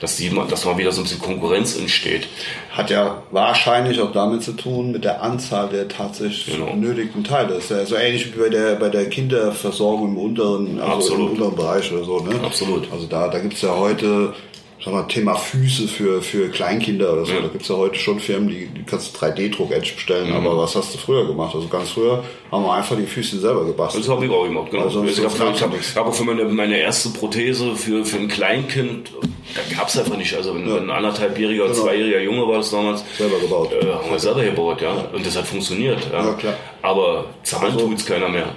dass, 0.00 0.16
die, 0.16 0.30
dass 0.48 0.64
mal 0.64 0.78
wieder 0.78 0.92
so 0.92 1.00
ein 1.00 1.04
bisschen 1.04 1.20
Konkurrenz 1.20 1.76
entsteht. 1.76 2.28
Hat 2.70 2.90
ja 2.90 3.22
wahrscheinlich 3.30 4.00
auch 4.00 4.12
damit 4.12 4.42
zu 4.42 4.52
tun, 4.52 4.92
mit 4.92 5.04
der 5.04 5.22
Anzahl 5.22 5.68
der 5.68 5.88
tatsächlich 5.88 6.56
genau. 6.56 6.72
benötigten 6.72 7.24
Teile. 7.24 7.54
Das 7.54 7.64
ist 7.64 7.70
ja 7.70 7.86
so 7.86 7.96
ähnlich 7.96 8.34
wie 8.34 8.38
bei 8.38 8.48
der, 8.48 8.76
bei 8.76 8.88
der 8.88 9.08
Kinderversorgung 9.08 10.10
im 10.10 10.18
unteren, 10.18 10.80
also 10.80 10.92
Absolut. 10.92 11.20
im 11.20 11.32
unteren 11.32 11.56
Bereich 11.56 11.92
oder 11.92 12.04
so. 12.04 12.20
Ne? 12.20 12.34
Absolut. 12.42 12.92
Also 12.92 13.06
da, 13.06 13.28
da 13.28 13.38
gibt 13.38 13.54
es 13.54 13.62
ja 13.62 13.74
heute 13.76 14.34
sag 14.84 14.94
mal, 14.94 15.02
Thema 15.04 15.34
Füße 15.34 15.88
für, 15.88 16.22
für 16.22 16.48
Kleinkinder 16.48 17.12
oder 17.12 17.26
so. 17.26 17.32
Ja. 17.32 17.40
Da 17.40 17.48
gibt's 17.48 17.68
ja 17.68 17.76
heute 17.76 17.98
schon 17.98 18.18
Firmen, 18.18 18.48
die, 18.48 18.66
die 18.66 18.82
kannst 18.82 19.16
3D-Druck 19.16 19.72
Edge 19.72 19.92
bestellen, 19.94 20.30
mhm. 20.30 20.36
aber 20.36 20.56
was 20.56 20.74
hast 20.74 20.94
du 20.94 20.98
früher 20.98 21.26
gemacht? 21.26 21.54
Also 21.54 21.68
ganz 21.68 21.90
früher 21.90 22.24
haben 22.50 22.64
wir 22.64 22.72
einfach 22.72 22.96
die 22.96 23.06
Füße 23.06 23.38
selber 23.38 23.64
gebastelt. 23.64 24.04
Das 24.04 24.10
habe 24.10 24.24
ich 24.24 24.30
auch 24.30 24.44
gemacht, 24.44 24.70
genau. 24.70 24.84
Also, 24.84 25.00
also 25.00 25.22
ich 25.22 25.40
habe 25.40 25.60
hab, 25.60 26.06
hab 26.06 26.14
für 26.14 26.24
meine, 26.24 26.44
meine 26.46 26.78
erste 26.78 27.10
Prothese 27.10 27.76
für, 27.76 28.04
für 28.04 28.16
ein 28.16 28.28
Kleinkind, 28.28 29.10
da 29.54 29.76
gab's 29.76 29.98
einfach 29.98 30.16
nicht. 30.16 30.34
Also 30.34 30.54
wenn, 30.54 30.68
ja. 30.68 30.76
ein 30.76 30.90
anderthalbjähriger 30.90 31.64
genau. 31.64 31.74
zweijähriger 31.74 32.20
Junge 32.20 32.46
war 32.46 32.58
das 32.58 32.70
damals. 32.70 33.04
Selber 33.16 33.38
gebaut. 33.38 33.72
Äh, 33.72 33.86
haben 33.86 34.10
wir 34.10 34.18
selber 34.18 34.42
gebaut, 34.42 34.80
ja. 34.80 34.94
ja. 34.94 35.04
Und 35.12 35.26
das 35.26 35.36
hat 35.36 35.46
funktioniert. 35.46 36.08
Ja, 36.12 36.24
ja 36.24 36.32
klar. 36.34 36.54
Aber 36.82 37.26
zahlen 37.42 37.72
also, 37.72 37.88
tut's 37.88 38.06
keiner 38.06 38.28
mehr. 38.28 38.54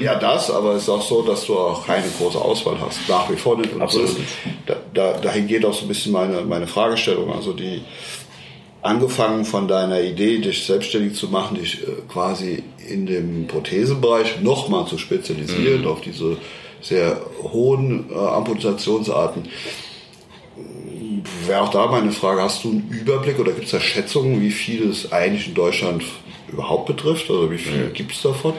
ja, 0.00 0.18
das, 0.18 0.50
aber 0.50 0.74
es 0.74 0.82
ist 0.82 0.88
auch 0.88 1.02
so, 1.02 1.22
dass 1.22 1.46
du 1.46 1.58
auch 1.58 1.86
keine 1.86 2.06
große 2.18 2.38
Auswahl 2.38 2.76
hast. 2.80 3.08
Nach 3.08 3.30
wie 3.30 3.36
vor 3.36 3.56
nicht. 3.56 3.72
Und 3.72 3.82
Absolut. 3.82 4.16
Da, 4.66 4.76
da, 4.92 5.12
dahin 5.12 5.46
geht 5.46 5.64
auch 5.64 5.72
so 5.72 5.86
ein 5.86 5.88
bisschen 5.88 6.12
meine, 6.12 6.42
meine 6.42 6.66
Fragestellung. 6.66 7.32
Also 7.32 7.54
die, 7.54 7.82
angefangen 8.82 9.44
von 9.44 9.68
deiner 9.68 10.00
Idee, 10.00 10.38
dich 10.38 10.64
selbstständig 10.64 11.14
zu 11.14 11.28
machen, 11.28 11.56
dich 11.56 11.82
äh, 11.82 11.92
quasi 12.08 12.62
in 12.88 13.06
dem 13.06 13.46
Prothesenbereich 13.46 14.40
nochmal 14.40 14.86
zu 14.86 14.98
spezialisieren 14.98 15.82
mhm. 15.82 15.88
auf 15.88 16.00
diese 16.00 16.36
sehr 16.80 17.20
hohen 17.42 18.10
äh, 18.10 18.14
Amputationsarten. 18.14 19.48
Wäre 21.46 21.62
auch 21.62 21.70
da 21.70 21.86
meine 21.86 22.12
Frage, 22.12 22.42
hast 22.42 22.64
du 22.64 22.70
einen 22.70 22.88
Überblick 22.90 23.38
oder 23.38 23.52
gibt 23.52 23.66
es 23.66 23.72
da 23.72 23.80
Schätzungen, 23.80 24.40
wie 24.40 24.50
viel 24.50 24.88
es 24.88 25.12
eigentlich 25.12 25.48
in 25.48 25.54
Deutschland 25.54 26.04
überhaupt 26.52 26.86
betrifft? 26.86 27.30
Also 27.30 27.50
wie 27.50 27.58
viel 27.58 27.86
mhm. 27.86 27.92
gibt 27.92 28.12
es 28.12 28.22
davon? 28.22 28.54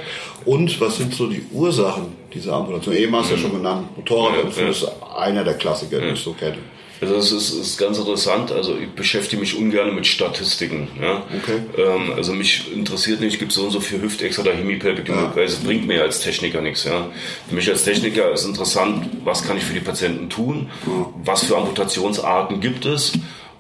Und 0.46 0.80
was 0.82 0.98
sind 0.98 1.14
so 1.14 1.28
die 1.28 1.44
Ursachen 1.52 2.14
dieser 2.34 2.54
Amputation? 2.54 2.96
Eben 2.96 3.16
hast 3.16 3.32
du 3.32 3.36
mhm. 3.36 3.42
ja 3.42 3.48
schon 3.48 3.58
genannt, 3.58 3.98
Motorradunfall 3.98 4.64
ja, 4.64 4.64
ja. 4.64 4.70
ist 4.70 4.88
einer 5.18 5.44
der 5.44 5.56
Klassiker, 5.56 6.00
die 6.00 6.10
ich 6.10 6.20
so 6.20 6.34
kenne. 6.34 6.58
Also 7.02 7.16
das 7.16 7.32
ist, 7.32 7.54
ist 7.54 7.78
ganz 7.78 7.98
interessant. 7.98 8.52
Also 8.52 8.78
ich 8.78 8.90
beschäftige 8.90 9.40
mich 9.40 9.58
ungern 9.58 9.96
mit 9.96 10.06
Statistiken. 10.06 10.90
Ja? 11.02 11.24
Okay. 11.42 11.62
Ähm, 11.78 12.14
also 12.16 12.34
mich 12.34 12.72
interessiert 12.74 13.22
nicht, 13.22 13.40
gibt 13.40 13.52
es 13.52 13.58
so 13.58 13.64
und 13.64 13.72
so 13.72 13.80
viel 13.80 14.02
Hüftextra 14.02 14.42
oder 14.42 14.54
Hemipelvic, 14.54 15.08
ja. 15.08 15.32
weil 15.34 15.46
es 15.46 15.56
bringt 15.58 15.88
mir 15.88 16.02
als 16.02 16.20
Techniker 16.20 16.62
nichts. 16.62 16.84
Ja? 16.84 17.10
Für 17.48 17.56
mich 17.56 17.70
als 17.70 17.84
Techniker 17.84 18.32
ist 18.32 18.46
interessant, 18.46 19.10
was 19.24 19.44
kann 19.44 19.58
ich 19.58 19.64
für 19.64 19.74
die 19.74 19.80
Patienten 19.80 20.30
tun, 20.30 20.70
ja. 20.86 21.06
was 21.24 21.46
für 21.46 21.58
Amputationsarten 21.58 22.60
gibt 22.60 22.86
es 22.86 23.14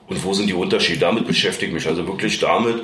und 0.07 0.23
wo 0.25 0.33
sind 0.33 0.47
die 0.47 0.53
Unterschiede. 0.53 0.99
Damit 0.99 1.25
beschäftige 1.25 1.67
ich 1.67 1.73
mich. 1.73 1.87
Also 1.87 2.05
wirklich 2.07 2.39
damit, 2.39 2.81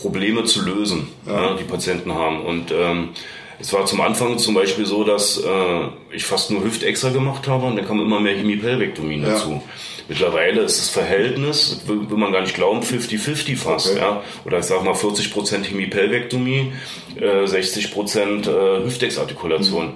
Probleme 0.00 0.44
zu 0.44 0.62
lösen, 0.64 1.08
ja. 1.26 1.54
die 1.54 1.64
Patienten 1.64 2.12
haben. 2.12 2.44
Und 2.44 2.72
ähm, 2.72 3.10
es 3.58 3.72
war 3.72 3.86
zum 3.86 4.00
Anfang 4.00 4.38
zum 4.38 4.54
Beispiel 4.54 4.86
so, 4.86 5.04
dass 5.04 5.38
äh, 5.38 5.88
ich 6.10 6.24
fast 6.24 6.50
nur 6.50 6.62
Hüftextra 6.62 7.10
gemacht 7.10 7.48
habe 7.48 7.66
und 7.66 7.76
dann 7.76 7.86
kam 7.86 8.00
immer 8.00 8.20
mehr 8.20 8.36
Hemipelvektomien 8.36 9.22
ja. 9.22 9.30
dazu. 9.30 9.62
Mittlerweile 10.08 10.60
ist 10.60 10.78
das 10.78 10.88
Verhältnis, 10.88 11.82
will, 11.86 12.08
will 12.08 12.16
man 12.16 12.30
gar 12.30 12.42
nicht 12.42 12.54
glauben, 12.54 12.80
50-50 12.80 13.56
fast. 13.56 13.90
Okay. 13.90 13.98
Ja? 13.98 14.22
Oder 14.44 14.60
ich 14.60 14.66
sag 14.66 14.84
mal 14.84 14.94
40% 14.94 15.64
Hemipelvektomie, 15.64 16.72
äh, 17.16 17.44
60% 17.44 18.48
äh, 18.48 18.84
Hüftexartikulation. 18.84 19.86
Mhm. 19.86 19.92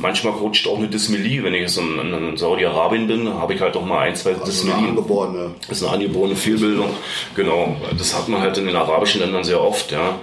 Manchmal 0.00 0.34
rutscht 0.34 0.68
auch 0.68 0.78
eine 0.78 0.86
Dysmelie. 0.86 1.42
Wenn 1.42 1.54
ich 1.54 1.62
jetzt 1.62 1.78
in, 1.78 1.98
in 1.98 2.36
Saudi-Arabien 2.36 3.08
bin, 3.08 3.34
habe 3.34 3.54
ich 3.54 3.60
halt 3.60 3.76
auch 3.76 3.84
mal 3.84 4.00
ein, 4.00 4.14
zwei 4.14 4.34
also 4.34 4.44
Dysmelien. 4.44 4.78
Eine 4.78 4.88
angeborene. 4.90 5.54
Das 5.66 5.78
ist 5.78 5.82
eine 5.82 5.94
angeborene 5.94 6.36
Fehlbildung. 6.36 6.90
Genau. 7.34 7.76
Das 7.96 8.16
hat 8.16 8.28
man 8.28 8.40
halt 8.40 8.58
in 8.58 8.66
den 8.66 8.76
arabischen 8.76 9.20
Ländern 9.20 9.42
sehr 9.42 9.60
oft. 9.60 9.90
Ja? 9.90 10.20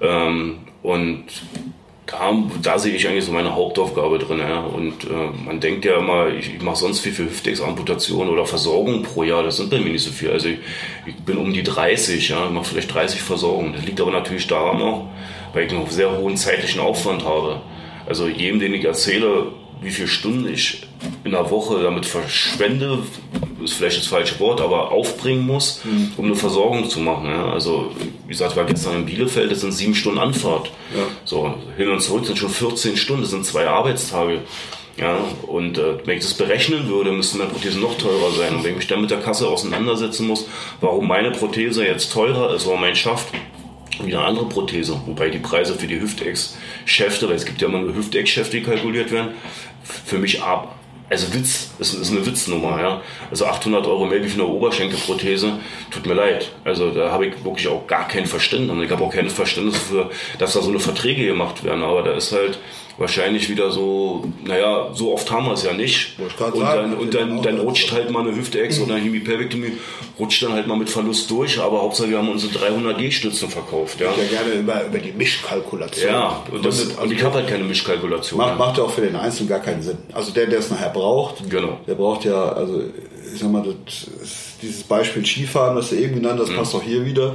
Ähm, 0.00 0.58
und 0.82 1.26
da, 2.12 2.32
da 2.62 2.78
sehe 2.78 2.94
ich 2.94 3.08
eigentlich 3.08 3.24
so 3.24 3.32
meine 3.32 3.54
Hauptaufgabe 3.54 4.18
drin. 4.18 4.38
Ja. 4.38 4.60
Und 4.60 5.04
äh, 5.04 5.30
man 5.44 5.60
denkt 5.60 5.84
ja 5.84 5.96
immer, 5.98 6.28
ich, 6.28 6.54
ich 6.54 6.62
mache 6.62 6.76
sonst 6.76 7.00
viel 7.00 7.12
für 7.12 7.24
Hüftexamputation 7.24 8.28
oder 8.28 8.44
Versorgung 8.44 9.02
pro 9.02 9.22
Jahr. 9.22 9.42
Das 9.42 9.56
sind 9.56 9.70
bei 9.70 9.78
mir 9.78 9.90
nicht 9.90 10.04
so 10.04 10.10
viel. 10.10 10.30
Also 10.30 10.48
ich, 10.48 10.58
ich 11.06 11.16
bin 11.16 11.38
um 11.38 11.52
die 11.52 11.62
30, 11.62 12.28
ja, 12.28 12.50
mache 12.50 12.66
vielleicht 12.66 12.92
30 12.92 13.22
Versorgungen. 13.22 13.72
Das 13.72 13.84
liegt 13.84 14.00
aber 14.00 14.10
natürlich 14.10 14.46
daran 14.46 14.82
auch, 14.82 15.08
weil 15.54 15.66
ich 15.66 15.72
noch 15.72 15.90
sehr 15.90 16.16
hohen 16.16 16.36
zeitlichen 16.36 16.80
Aufwand 16.80 17.24
habe. 17.24 17.62
Also 18.06 18.28
jedem, 18.28 18.60
den 18.60 18.74
ich 18.74 18.84
erzähle, 18.84 19.46
wie 19.82 19.90
viele 19.90 20.08
Stunden 20.08 20.48
ich 20.52 20.82
in 21.24 21.32
der 21.32 21.50
Woche 21.50 21.82
damit 21.82 22.06
verschwende, 22.06 23.00
ist 23.62 23.74
vielleicht 23.74 23.98
das 23.98 24.06
falsche 24.06 24.38
Wort, 24.40 24.60
aber 24.60 24.92
aufbringen 24.92 25.46
muss, 25.46 25.80
mhm. 25.84 26.12
um 26.16 26.26
eine 26.26 26.36
Versorgung 26.36 26.88
zu 26.88 27.00
machen. 27.00 27.26
Ja. 27.26 27.52
Also, 27.52 27.92
wie 28.26 28.30
gesagt, 28.30 28.52
ich 28.52 28.56
war 28.56 28.64
gestern 28.64 28.96
in 28.96 29.06
Bielefeld, 29.06 29.50
das 29.50 29.60
sind 29.60 29.72
sieben 29.72 29.94
Stunden 29.94 30.18
Anfahrt. 30.18 30.70
Ja. 30.94 31.04
So, 31.24 31.54
hin 31.76 31.88
und 31.88 32.00
zurück 32.00 32.26
sind 32.26 32.38
schon 32.38 32.50
14 32.50 32.96
Stunden, 32.96 33.22
das 33.22 33.30
sind 33.30 33.44
zwei 33.44 33.66
Arbeitstage. 33.66 34.40
Ja, 34.98 35.16
und 35.46 35.78
äh, 35.78 36.06
wenn 36.06 36.18
ich 36.18 36.24
das 36.24 36.34
berechnen 36.34 36.86
würde, 36.86 37.12
müsste 37.12 37.38
meine 37.38 37.50
Prothese 37.50 37.80
noch 37.80 37.96
teurer 37.96 38.30
sein. 38.32 38.54
Und 38.54 38.62
wenn 38.62 38.72
ich 38.72 38.76
mich 38.76 38.86
dann 38.88 39.00
mit 39.00 39.10
der 39.10 39.20
Kasse 39.20 39.48
auseinandersetzen 39.48 40.26
muss, 40.26 40.46
warum 40.80 41.08
meine 41.08 41.30
Prothese 41.30 41.86
jetzt 41.86 42.12
teurer 42.12 42.54
ist, 42.54 42.66
warum 42.66 42.82
mein 42.82 42.94
Schaft 42.94 43.28
wie 44.00 44.14
eine 44.14 44.24
andere 44.24 44.46
Prothese, 44.46 45.00
wobei 45.06 45.30
die 45.30 45.38
Preise 45.38 45.74
für 45.74 45.86
die 45.86 46.00
Hüftex-Schäfte, 46.00 47.28
weil 47.28 47.36
es 47.36 47.44
gibt 47.44 47.60
ja 47.60 47.68
immer 47.68 47.80
nur 47.80 47.94
Hüftex-Schäfte, 47.94 48.58
die 48.58 48.62
kalkuliert 48.62 49.10
werden, 49.12 49.34
für 49.82 50.18
mich 50.18 50.42
ab. 50.42 50.76
Also 51.10 51.34
Witz, 51.34 51.72
ist, 51.78 51.92
ist 51.92 52.10
eine 52.10 52.24
Witznummer, 52.24 52.80
ja. 52.80 53.02
Also 53.30 53.44
800 53.44 53.86
Euro 53.86 54.06
mehr 54.06 54.24
wie 54.24 54.28
für 54.28 54.40
eine 54.42 54.48
Oberschenkelprothese, 54.48 55.58
tut 55.90 56.06
mir 56.06 56.14
leid. 56.14 56.50
Also 56.64 56.90
da 56.90 57.10
habe 57.10 57.26
ich 57.26 57.44
wirklich 57.44 57.68
auch 57.68 57.86
gar 57.86 58.08
kein 58.08 58.24
Verständnis. 58.24 58.82
Ich 58.82 58.90
habe 58.90 59.04
auch 59.04 59.12
kein 59.12 59.28
Verständnis 59.28 59.76
für, 59.76 60.10
dass 60.38 60.54
da 60.54 60.62
so 60.62 60.70
eine 60.70 60.80
Verträge 60.80 61.26
gemacht 61.26 61.64
werden. 61.64 61.82
Aber 61.82 62.02
da 62.02 62.12
ist 62.12 62.32
halt, 62.32 62.58
wahrscheinlich 63.02 63.50
wieder 63.50 63.70
so, 63.70 64.24
naja, 64.44 64.88
so 64.94 65.12
oft 65.12 65.30
haben 65.30 65.46
wir 65.46 65.52
es 65.52 65.64
ja 65.64 65.74
nicht. 65.74 66.16
Und 66.18 66.38
sagen, 66.38 66.92
dann, 66.92 66.94
und 66.94 67.12
dann, 67.12 67.42
dann 67.42 67.58
rutscht 67.58 67.92
halt 67.92 68.10
mal 68.10 68.20
eine 68.26 68.34
Hüfte-Ex 68.34 68.80
oder 68.80 68.94
eine 68.94 69.04
Hemipelvektomie, 69.04 69.72
rutscht 70.18 70.42
dann 70.42 70.52
halt 70.52 70.66
mal 70.66 70.76
mit 70.76 70.88
Verlust 70.88 71.30
durch, 71.30 71.60
aber 71.60 71.82
Hauptsache 71.82 72.08
wir 72.08 72.18
haben 72.18 72.30
unsere 72.30 72.52
300 72.52 72.96
G-Stützen 72.96 73.50
verkauft. 73.50 74.00
Ja, 74.00 74.06
ja 74.06 74.28
gerne 74.30 74.54
über, 74.54 74.86
über 74.86 74.98
die 74.98 75.12
Mischkalkulation. 75.12 76.10
Ja, 76.10 76.42
und, 76.50 76.64
das, 76.64 76.84
und 76.84 77.12
ich 77.12 77.22
habe 77.22 77.34
halt 77.34 77.48
keine 77.48 77.64
Mischkalkulation. 77.64 78.38
Macht, 78.38 78.50
ja. 78.50 78.54
macht 78.56 78.78
ja 78.78 78.84
auch 78.84 78.90
für 78.90 79.02
den 79.02 79.16
Einzelnen 79.16 79.48
gar 79.48 79.60
keinen 79.60 79.82
Sinn. 79.82 79.98
Also 80.12 80.32
der, 80.32 80.46
der 80.46 80.60
es 80.60 80.70
nachher 80.70 80.90
braucht, 80.90 81.50
Genau. 81.50 81.80
der 81.86 81.94
braucht 81.96 82.24
ja, 82.24 82.52
also 82.52 82.82
ich 83.34 83.40
sag 83.40 83.50
mal, 83.50 83.64
das, 83.64 84.06
dieses 84.62 84.84
Beispiel 84.84 85.26
Skifahren, 85.26 85.76
was 85.76 85.90
du 85.90 85.96
eben 85.96 86.14
genannt 86.14 86.38
hast, 86.40 86.54
passt 86.54 86.74
auch 86.74 86.82
hier 86.82 87.04
wieder. 87.04 87.34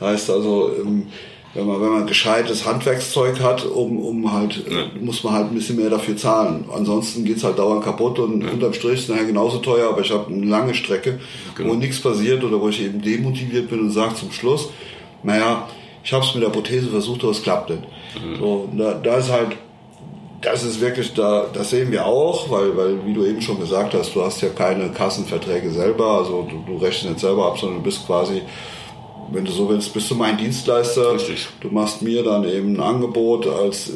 Heißt 0.00 0.28
also, 0.30 0.72
ähm, 0.80 1.06
wenn 1.54 1.66
man, 1.66 1.80
wenn 1.80 1.88
man 1.90 2.06
gescheites 2.06 2.66
Handwerkszeug 2.66 3.40
hat, 3.40 3.64
um, 3.64 3.98
um 3.98 4.32
halt, 4.32 4.64
äh, 4.66 4.98
muss 4.98 5.22
man 5.22 5.34
halt 5.34 5.50
ein 5.50 5.54
bisschen 5.54 5.76
mehr 5.76 5.88
dafür 5.90 6.16
zahlen. 6.16 6.64
Ansonsten 6.74 7.24
geht's 7.24 7.44
halt 7.44 7.58
dauernd 7.58 7.84
kaputt 7.84 8.18
und 8.18 8.42
unterm 8.44 8.72
Strich 8.72 9.00
ist 9.00 9.08
nachher 9.08 9.24
genauso 9.26 9.58
teuer, 9.58 9.88
aber 9.90 10.00
ich 10.00 10.10
habe 10.10 10.32
eine 10.32 10.46
lange 10.46 10.74
Strecke, 10.74 11.20
Genau. 11.56 11.70
wo 11.70 11.74
nichts 11.74 12.00
passiert 12.00 12.42
oder 12.42 12.60
wo 12.60 12.68
ich 12.68 12.82
eben 12.82 13.00
demotiviert 13.00 13.70
bin 13.70 13.80
und 13.80 13.90
sage 13.90 14.14
zum 14.16 14.32
Schluss, 14.32 14.68
naja, 15.22 15.68
ich 16.02 16.12
habe 16.12 16.24
es 16.24 16.34
mit 16.34 16.42
der 16.42 16.50
Prothese 16.50 16.88
versucht, 16.88 17.22
aber 17.22 17.30
es 17.32 17.42
klappt 17.42 17.70
nicht. 17.70 17.82
So, 18.38 18.68
und 18.70 18.78
da, 18.78 18.94
da 18.94 19.16
ist 19.16 19.30
halt 19.30 19.56
das 20.42 20.62
ist 20.62 20.80
wirklich 20.80 21.14
da, 21.14 21.46
das 21.52 21.70
sehen 21.70 21.90
wir 21.90 22.04
auch, 22.04 22.50
weil, 22.50 22.76
weil, 22.76 23.06
wie 23.06 23.14
du 23.14 23.24
eben 23.24 23.40
schon 23.40 23.58
gesagt 23.58 23.94
hast, 23.94 24.14
du 24.14 24.22
hast 24.22 24.42
ja 24.42 24.50
keine 24.50 24.90
Kassenverträge 24.90 25.70
selber, 25.70 26.18
also 26.18 26.46
du, 26.50 26.62
du 26.70 26.76
rechnest 26.76 27.06
nicht 27.08 27.20
selber 27.20 27.46
ab, 27.46 27.58
sondern 27.58 27.78
du 27.78 27.84
bist 27.84 28.06
quasi, 28.06 28.42
wenn 29.32 29.44
du 29.44 29.52
so 29.52 29.68
willst, 29.68 29.92
bist 29.94 30.10
du 30.10 30.14
mein 30.14 30.36
Dienstleister. 30.36 31.14
Richtig. 31.14 31.48
Du 31.60 31.68
machst 31.68 32.02
mir 32.02 32.22
dann 32.22 32.44
eben 32.44 32.76
ein 32.76 32.80
Angebot, 32.80 33.46
als 33.46 33.90
äh, 33.90 33.92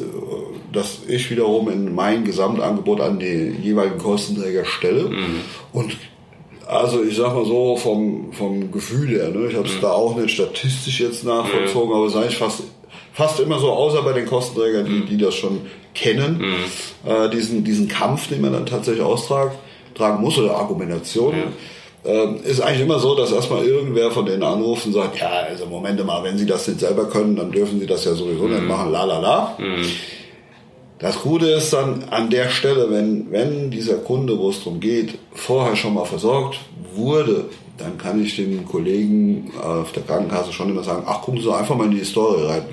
dass 0.71 0.99
ich 1.07 1.29
wiederum 1.31 1.69
in 1.69 1.93
mein 1.93 2.23
Gesamtangebot 2.23 3.01
an 3.01 3.19
die 3.19 3.55
jeweiligen 3.61 3.97
Kostenträger 3.97 4.65
stelle. 4.65 5.09
Und 5.73 5.97
also 6.67 7.03
ich 7.03 7.15
sag 7.15 7.33
mal 7.33 7.45
so 7.45 7.75
vom, 7.75 8.31
vom 8.31 8.71
Gefühl 8.71 9.09
her, 9.09 9.29
ne? 9.29 9.47
ich 9.49 9.55
habe 9.55 9.67
es 9.67 9.79
da 9.81 9.91
auch 9.91 10.15
nicht 10.15 10.29
statistisch 10.29 10.99
jetzt 10.99 11.23
nachvollzogen, 11.23 11.91
aber 11.91 12.05
es 12.05 12.13
ist 12.13 12.19
eigentlich 12.19 12.37
fast, 12.37 12.63
fast 13.11 13.39
immer 13.39 13.57
so, 13.57 13.71
außer 13.71 14.03
bei 14.03 14.13
den 14.13 14.27
Kostenträgern, 14.27 14.85
die, 14.85 15.05
die 15.07 15.17
das 15.17 15.33
schon 15.33 15.61
kennen, 15.95 16.43
äh, 17.05 17.27
diesen, 17.31 17.63
diesen 17.63 17.87
Kampf, 17.87 18.27
den 18.27 18.41
man 18.41 18.53
dann 18.53 18.67
tatsächlich 18.67 19.03
austragen 19.03 19.55
tragen 19.95 20.21
muss 20.21 20.37
oder 20.37 20.55
Argumentation. 20.55 21.35
Ähm, 22.05 22.37
ist 22.43 22.61
eigentlich 22.61 22.81
immer 22.81 22.99
so, 22.99 23.13
dass 23.13 23.31
erstmal 23.31 23.65
irgendwer 23.65 24.09
von 24.09 24.25
denen 24.25 24.41
anruft 24.43 24.85
und 24.85 24.93
sagt, 24.93 25.19
ja, 25.19 25.29
also 25.49 25.65
Momente 25.65 26.03
mal, 26.05 26.23
wenn 26.23 26.37
Sie 26.37 26.45
das 26.45 26.67
nicht 26.67 26.79
selber 26.79 27.05
können, 27.09 27.35
dann 27.35 27.51
dürfen 27.51 27.79
Sie 27.79 27.85
das 27.85 28.05
ja 28.05 28.13
sowieso 28.13 28.47
nicht 28.47 28.63
machen, 28.63 28.91
la 28.91 29.03
la 29.03 29.19
la. 29.19 29.57
Das 30.99 31.21
Gute 31.21 31.47
ist 31.47 31.71
dann 31.73 32.03
an 32.09 32.29
der 32.29 32.49
Stelle, 32.49 32.89
wenn, 32.89 33.31
wenn 33.31 33.69
dieser 33.71 33.95
Kunde, 33.95 34.37
wo 34.37 34.49
es 34.49 34.59
darum 34.59 34.79
geht, 34.79 35.17
vorher 35.33 35.75
schon 35.75 35.93
mal 35.93 36.05
versorgt 36.05 36.59
wurde, 36.93 37.45
dann 37.79 37.97
kann 37.97 38.21
ich 38.21 38.35
den 38.35 38.65
Kollegen 38.65 39.51
auf 39.61 39.91
der 39.93 40.03
Krankenkasse 40.03 40.51
schon 40.51 40.69
immer 40.69 40.83
sagen, 40.83 41.03
ach, 41.05 41.21
gucken 41.21 41.39
Sie 41.39 41.45
doch 41.47 41.57
einfach 41.57 41.75
mal 41.75 41.85
in 41.85 41.91
die 41.91 41.99
Historie 41.99 42.45
rein. 42.45 42.63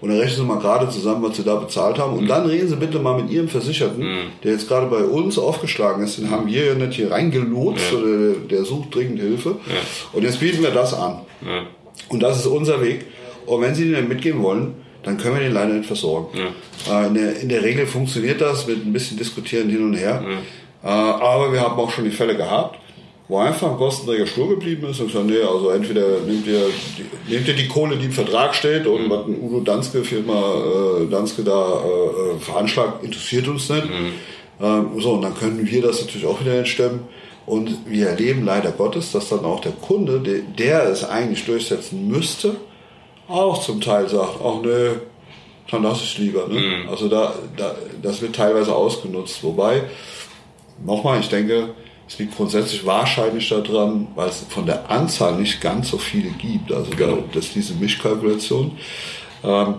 Und 0.00 0.08
dann 0.08 0.18
rechnen 0.18 0.36
Sie 0.36 0.44
mal 0.44 0.58
gerade 0.58 0.88
zusammen, 0.88 1.22
was 1.22 1.36
Sie 1.36 1.44
da 1.44 1.54
bezahlt 1.54 1.98
haben. 1.98 2.16
Und 2.18 2.26
dann 2.28 2.46
reden 2.46 2.68
Sie 2.68 2.76
bitte 2.76 2.98
mal 2.98 3.20
mit 3.22 3.30
Ihrem 3.30 3.48
Versicherten, 3.48 4.02
der 4.42 4.52
jetzt 4.52 4.68
gerade 4.68 4.86
bei 4.86 5.04
uns 5.04 5.38
aufgeschlagen 5.38 6.02
ist, 6.04 6.18
den 6.18 6.30
haben 6.30 6.46
wir 6.48 6.64
ja 6.66 6.74
nicht 6.74 6.94
hier 6.94 7.10
reingelotst, 7.10 7.92
oder 7.94 8.32
der 8.50 8.64
sucht 8.64 8.94
dringend 8.94 9.20
Hilfe. 9.20 9.56
Und 10.12 10.22
jetzt 10.24 10.40
bieten 10.40 10.62
wir 10.62 10.70
das 10.70 10.92
an. 10.94 11.20
Und 12.08 12.22
das 12.22 12.38
ist 12.38 12.46
unser 12.46 12.82
Weg. 12.82 13.06
Und 13.46 13.60
wenn 13.62 13.74
Sie 13.74 13.84
den 13.84 13.92
dann 13.94 14.08
mitgehen 14.08 14.42
wollen, 14.42 14.74
dann 15.04 15.16
können 15.16 15.36
wir 15.36 15.42
den 15.42 15.52
leider 15.54 15.74
nicht 15.74 15.86
versorgen. 15.86 16.36
Äh, 16.90 17.06
in, 17.06 17.14
der, 17.14 17.40
in 17.40 17.48
der 17.48 17.62
Regel 17.62 17.86
funktioniert 17.86 18.40
das 18.40 18.66
mit 18.66 18.84
ein 18.84 18.92
bisschen 18.92 19.16
diskutieren 19.16 19.70
hin 19.70 19.84
und 19.84 19.94
her. 19.94 20.22
Äh, 20.82 20.88
aber 20.88 21.52
wir 21.52 21.60
haben 21.60 21.78
auch 21.78 21.90
schon 21.90 22.04
die 22.04 22.10
Fälle 22.10 22.36
gehabt, 22.36 22.78
wo 23.28 23.38
einfach 23.38 23.70
ein 23.70 23.76
Kostenträger 23.76 24.26
stur 24.26 24.48
geblieben 24.48 24.88
ist 24.88 25.00
und 25.00 25.08
gesagt, 25.08 25.26
nee, 25.26 25.40
also 25.40 25.68
entweder 25.70 26.20
nehmt 26.26 26.46
ihr 26.46 26.62
die, 26.96 27.32
nehmt 27.32 27.46
ihr 27.46 27.54
die 27.54 27.68
Kohle, 27.68 27.96
die 27.96 28.06
im 28.06 28.12
Vertrag 28.12 28.54
steht 28.54 28.86
und 28.86 29.10
was 29.10 29.26
ein 29.26 29.38
Udo 29.40 29.60
Danske, 29.60 30.02
Firma 30.02 30.54
äh, 31.02 31.10
Danske 31.10 31.42
da 31.42 31.82
äh, 31.84 32.36
äh, 32.36 32.38
veranschlagt, 32.40 33.04
interessiert 33.04 33.46
uns 33.46 33.68
nicht. 33.68 33.86
Ähm, 34.60 34.88
so, 34.98 35.12
und 35.12 35.22
dann 35.22 35.34
können 35.34 35.70
wir 35.70 35.82
das 35.82 36.00
natürlich 36.00 36.26
auch 36.26 36.40
wieder 36.40 36.58
nicht 36.58 36.72
stemmen. 36.72 37.00
Und 37.44 37.86
wir 37.86 38.08
erleben 38.08 38.44
leider 38.44 38.72
Gottes, 38.72 39.12
dass 39.12 39.28
dann 39.28 39.44
auch 39.44 39.60
der 39.60 39.72
Kunde, 39.72 40.20
der, 40.20 40.40
der 40.40 40.90
es 40.90 41.04
eigentlich 41.04 41.44
durchsetzen 41.46 42.08
müsste, 42.08 42.56
auch 43.26 43.62
zum 43.62 43.80
Teil 43.80 44.08
sagt, 44.08 44.40
ach 44.42 44.62
nö, 44.62 44.96
dann 45.70 45.82
lass 45.82 46.02
ich 46.02 46.18
lieber. 46.18 46.48
Ne? 46.48 46.86
Also 46.90 47.08
da, 47.08 47.34
da, 47.56 47.74
das 48.02 48.20
wird 48.22 48.36
teilweise 48.36 48.74
ausgenutzt. 48.74 49.42
Wobei, 49.44 49.84
nochmal, 50.84 51.20
ich 51.20 51.28
denke, 51.28 51.70
es 52.08 52.18
liegt 52.18 52.36
grundsätzlich 52.36 52.86
wahrscheinlich 52.86 53.48
daran, 53.50 54.08
weil 54.14 54.30
es 54.30 54.44
von 54.48 54.64
der 54.64 54.90
Anzahl 54.90 55.34
nicht 55.38 55.60
ganz 55.60 55.90
so 55.90 55.98
viele 55.98 56.30
gibt. 56.30 56.72
Also 56.72 56.90
Genau. 56.96 57.16
da, 57.16 57.22
das 57.34 57.46
ist 57.46 57.54
diese 57.54 57.74
Mischkalkulation. 57.74 58.78
Ähm, 59.44 59.74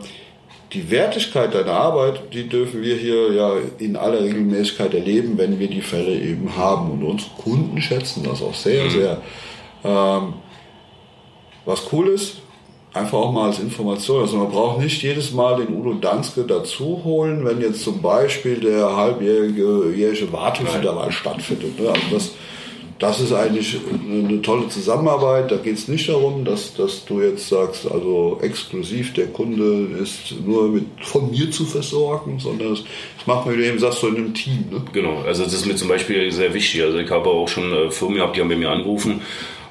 die 0.71 0.91
Wertigkeit 0.91 1.55
deiner 1.55 1.71
Arbeit, 1.71 2.31
die 2.31 2.47
dürfen 2.47 2.83
wir 2.83 2.95
hier 2.95 3.33
ja 3.33 3.53
in 3.79 3.95
aller 3.95 4.21
Regelmäßigkeit 4.23 4.93
erleben, 4.93 5.39
wenn 5.39 5.57
wir 5.57 5.67
die 5.67 5.81
Fälle 5.81 6.13
eben 6.13 6.55
haben. 6.55 6.91
Und 6.91 7.03
unsere 7.03 7.31
Kunden 7.31 7.81
schätzen 7.81 8.23
das 8.23 8.43
auch 8.43 8.53
sehr, 8.53 8.89
sehr. 8.91 9.21
Ähm, 9.83 10.33
was 11.65 11.91
cool 11.91 12.09
ist, 12.09 12.37
einfach 12.93 13.17
auch 13.17 13.31
mal 13.31 13.47
als 13.47 13.59
Information. 13.59 14.21
Also 14.21 14.37
man 14.37 14.49
braucht 14.49 14.79
nicht 14.79 15.01
jedes 15.01 15.31
Mal 15.31 15.63
den 15.63 15.75
Udo 15.75 15.93
Danske 15.93 16.43
dazu 16.43 17.01
holen, 17.03 17.45
wenn 17.45 17.61
jetzt 17.61 17.81
zum 17.83 18.01
Beispiel 18.01 18.59
der 18.59 18.95
halbjährige 18.95 19.93
jährliche 19.95 20.31
Wartungsintervall 20.31 21.11
stattfindet. 21.11 21.79
Ne? 21.79 21.89
Also 21.89 22.01
das, 22.11 22.31
das 22.97 23.21
ist 23.21 23.31
eigentlich 23.31 23.77
eine, 23.89 24.27
eine 24.27 24.41
tolle 24.41 24.67
Zusammenarbeit. 24.69 25.51
Da 25.51 25.57
geht 25.57 25.77
es 25.77 25.87
nicht 25.87 26.09
darum, 26.09 26.43
dass, 26.43 26.73
dass 26.73 27.05
du 27.05 27.21
jetzt 27.21 27.47
sagst, 27.47 27.89
also 27.89 28.39
exklusiv 28.41 29.13
der 29.13 29.27
Kunde 29.27 30.01
ist 30.01 30.33
nur 30.43 30.69
mit, 30.69 30.85
von 31.01 31.29
mir 31.29 31.51
zu 31.51 31.65
versorgen, 31.65 32.39
sondern 32.39 32.71
das, 32.71 32.83
das 33.17 33.27
macht 33.27 33.45
man, 33.45 33.55
wie 33.55 33.59
du 33.59 33.67
eben 33.67 33.79
sagst, 33.79 33.99
so 33.99 34.07
in 34.07 34.15
einem 34.15 34.33
Team. 34.33 34.65
Ne? 34.71 34.81
Genau, 34.93 35.21
also 35.25 35.43
das 35.43 35.53
ist 35.53 35.67
mir 35.67 35.75
zum 35.75 35.89
Beispiel 35.89 36.31
sehr 36.31 36.55
wichtig. 36.55 36.81
Also 36.81 36.97
ich 36.97 37.09
habe 37.11 37.29
auch 37.29 37.47
schon 37.47 37.71
äh, 37.71 37.91
Firmen 37.91 38.17
gehabt, 38.17 38.35
die 38.35 38.41
haben 38.41 38.49
bei 38.49 38.57
mir 38.57 38.71
angerufen. 38.71 39.21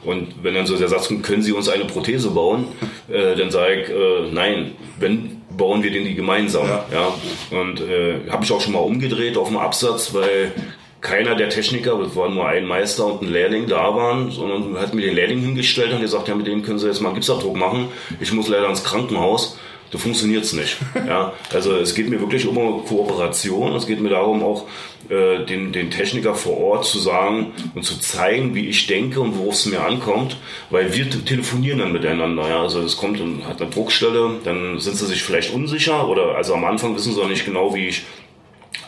Und 0.09 0.43
wenn 0.43 0.55
dann 0.55 0.65
so 0.65 0.77
der 0.77 0.89
Satz 0.89 1.09
kommt, 1.09 1.23
können 1.23 1.43
Sie 1.43 1.53
uns 1.53 1.69
eine 1.69 1.85
Prothese 1.85 2.31
bauen? 2.31 2.67
Äh, 3.09 3.37
dann 3.37 3.51
sage 3.51 3.81
ich, 3.81 3.89
äh, 3.89 4.31
nein, 4.35 4.73
wenn 5.01 5.41
bauen 5.57 5.83
wir 5.83 5.91
den 5.91 6.05
die 6.05 6.15
gemeinsam. 6.15 6.67
Ja. 6.67 6.85
Ja. 6.93 7.59
Und 7.59 7.81
äh, 7.81 8.17
habe 8.29 8.45
ich 8.45 8.53
auch 8.53 8.61
schon 8.61 8.75
mal 8.75 8.81
umgedreht 8.81 9.39
auf 9.39 9.49
dem 9.49 9.57
Absatz, 9.57 10.13
weil 10.13 10.53
keiner 11.01 11.35
der 11.35 11.49
Techniker, 11.49 11.99
es 12.01 12.15
war 12.15 12.29
nur 12.29 12.47
ein 12.47 12.67
Meister 12.67 13.07
und 13.07 13.23
ein 13.23 13.33
Lehrling 13.33 13.67
da 13.67 13.97
waren, 13.97 14.31
sondern 14.31 14.79
hat 14.79 14.93
mir 14.93 15.07
den 15.07 15.15
Lehrling 15.15 15.41
hingestellt 15.41 15.95
und 15.95 16.03
gesagt, 16.03 16.29
ja, 16.29 16.35
mit 16.35 16.47
dem 16.47 16.63
können 16.63 16.79
Sie 16.79 16.87
jetzt 16.87 17.01
mal 17.01 17.09
einen 17.09 17.15
Gipsabdruck 17.15 17.57
machen. 17.57 17.89
Ich 18.21 18.31
muss 18.33 18.49
leider 18.49 18.69
ins 18.69 18.85
Krankenhaus. 18.85 19.59
So 19.91 19.97
funktioniert's 19.97 20.53
nicht. 20.53 20.77
Ja, 21.07 21.33
also 21.53 21.77
es 21.77 21.95
geht 21.95 22.11
mir 22.11 22.21
wirklich 22.21 22.47
um 22.47 22.57
Kooperation. 22.85 23.75
Es 23.75 23.87
geht 23.87 24.01
mir 24.01 24.11
darum, 24.11 24.43
auch 24.43 24.67
äh, 25.09 25.47
den, 25.47 25.73
den 25.73 25.91
Techniker 25.91 26.35
vor 26.35 26.59
Ort 26.59 26.85
zu 26.85 26.99
sagen 26.99 27.53
und 27.75 27.85
zu 27.85 27.99
zeigen, 27.99 28.55
wie 28.55 28.67
ich 28.67 28.87
denke 28.87 29.21
und 29.21 29.39
worauf 29.39 29.55
es 29.55 29.65
mir 29.65 29.83
ankommt, 29.83 30.37
weil 30.69 30.95
wir 30.95 31.09
te- 31.09 31.25
telefonieren 31.25 31.79
dann 31.79 31.93
miteinander. 31.93 32.49
Ja, 32.49 32.61
also 32.63 32.83
es 32.83 32.99
kommt 32.99 33.19
und 33.21 33.47
hat 33.47 33.63
eine 33.63 33.71
Druckstelle, 33.71 34.33
dann 34.45 34.79
sind 34.79 34.97
sie 34.97 35.07
sich 35.07 35.23
vielleicht 35.23 35.55
unsicher 35.55 36.07
oder 36.07 36.35
also 36.37 36.53
am 36.53 36.65
Anfang 36.67 36.95
wissen 36.95 37.15
sie 37.15 37.23
auch 37.23 37.29
nicht 37.29 37.47
genau, 37.47 37.75
wie 37.75 37.89
ich 37.89 38.03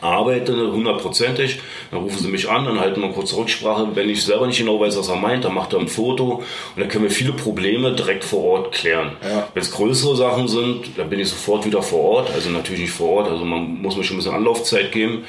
arbeite 0.01 0.73
hundertprozentig, 0.73 1.61
dann 1.91 2.01
rufen 2.01 2.19
sie 2.19 2.29
mich 2.29 2.49
an, 2.49 2.65
dann 2.65 2.81
halten 2.81 3.01
wir 3.01 3.11
kurz 3.11 3.35
Rücksprache. 3.35 3.89
Wenn 3.95 4.09
ich 4.09 4.25
selber 4.25 4.47
nicht 4.47 4.59
genau 4.59 4.81
weiß, 4.81 4.99
was 4.99 5.09
er 5.09 5.17
meint, 5.17 5.45
dann 5.45 5.55
macht 5.55 5.73
er 5.73 5.81
ein 5.81 5.89
Foto 5.89 6.43
und 6.75 6.81
dann 6.81 6.89
können 6.89 7.05
wir 7.05 7.11
viele 7.11 7.33
Probleme 7.33 7.93
direkt 7.93 8.25
vor 8.25 8.45
Ort 8.45 8.73
klären. 8.73 9.13
Ja. 9.23 9.49
Wenn 9.53 9.63
es 9.63 9.71
größere 9.71 10.17
Sachen 10.17 10.49
sind, 10.49 10.99
dann 10.99 11.11
bin 11.11 11.21
ich 11.21 11.29
sofort 11.29 11.67
wieder 11.67 11.83
vor 11.83 12.01
Ort, 12.01 12.31
also 12.35 12.51
natürlich 12.51 12.83
nicht 12.83 12.93
vor 12.93 13.11
Ort, 13.11 13.31
also 13.31 13.45
man 13.45 13.81
muss 13.83 13.97
mir 13.97 14.05
schon 14.05 14.17
ein 14.17 14.19
bisschen 14.21 14.35
Anlaufzeit 14.35 14.93
geben, 14.93 15.25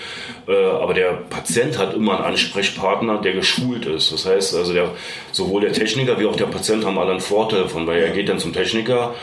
äh, 0.48 0.66
aber 0.66 0.94
der 0.94 1.12
Patient 1.30 1.78
hat 1.78 1.94
immer 1.94 2.18
einen 2.18 2.26
Ansprechpartner, 2.34 3.18
der 3.18 3.34
geschult 3.34 3.86
ist. 3.86 4.12
Das 4.12 4.26
heißt, 4.26 4.56
also 4.56 4.74
der, 4.74 4.92
sowohl 5.32 5.62
der 5.62 5.74
Techniker 5.74 6.20
wie 6.20 6.26
auch 6.26 6.36
der 6.36 6.46
Patient 6.46 6.86
haben 6.86 6.98
alle 6.98 7.12
einen 7.12 7.20
Vorteil 7.20 7.68
von, 7.68 7.88
weil 7.88 8.02
er 8.02 8.10
geht 8.12 8.30
dann 8.30 8.40
zum 8.40 8.54
Techniker, 8.54 9.14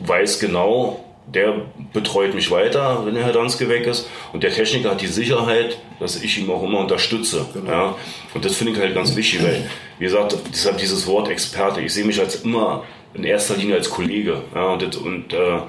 weiß 0.00 0.40
genau, 0.40 1.04
der 1.34 1.54
betreut 1.92 2.34
mich 2.34 2.50
weiter, 2.50 3.02
wenn 3.04 3.14
der 3.14 3.24
Herr 3.24 3.32
Danske 3.32 3.68
weg 3.68 3.86
ist. 3.86 4.08
Und 4.32 4.42
der 4.42 4.52
Techniker 4.52 4.90
hat 4.90 5.00
die 5.00 5.06
Sicherheit, 5.06 5.78
dass 5.98 6.22
ich 6.22 6.38
ihm 6.38 6.50
auch 6.50 6.62
immer 6.62 6.80
unterstütze. 6.80 7.46
Ja? 7.66 7.94
Und 8.34 8.44
das 8.44 8.56
finde 8.56 8.72
ich 8.72 8.78
halt 8.78 8.94
ganz 8.94 9.14
wichtig, 9.16 9.42
weil, 9.42 9.68
wie 9.98 10.04
gesagt, 10.04 10.36
deshalb 10.52 10.78
dieses 10.78 11.06
Wort 11.06 11.28
Experte. 11.28 11.80
Ich 11.80 11.94
sehe 11.94 12.04
mich 12.04 12.18
als 12.18 12.36
immer 12.42 12.84
in 13.14 13.24
erster 13.24 13.56
Linie 13.56 13.76
als 13.76 13.90
Kollege 13.90 14.42
ja, 14.54 14.72
und, 14.72 14.96
und 14.96 15.32
äh, 15.32 15.60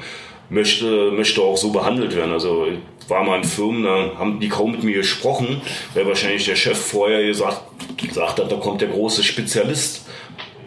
möchte, 0.49 1.11
möchte 1.11 1.41
auch 1.41 1.57
so 1.57 1.71
behandelt 1.71 2.15
werden. 2.15 2.31
Also 2.31 2.67
war 3.07 3.23
mal 3.23 3.37
in 3.37 3.43
Firmen, 3.43 3.83
da 3.83 4.11
haben 4.17 4.39
die 4.39 4.49
kaum 4.49 4.71
mit 4.71 4.83
mir 4.83 4.95
gesprochen, 4.95 5.61
weil 5.93 6.05
wahrscheinlich 6.05 6.45
der 6.45 6.55
Chef 6.55 6.77
vorher 6.77 7.23
gesagt, 7.23 7.61
gesagt 7.97 8.39
hat, 8.39 8.51
da 8.51 8.55
kommt 8.55 8.81
der 8.81 8.89
große 8.89 9.23
Spezialist. 9.23 10.07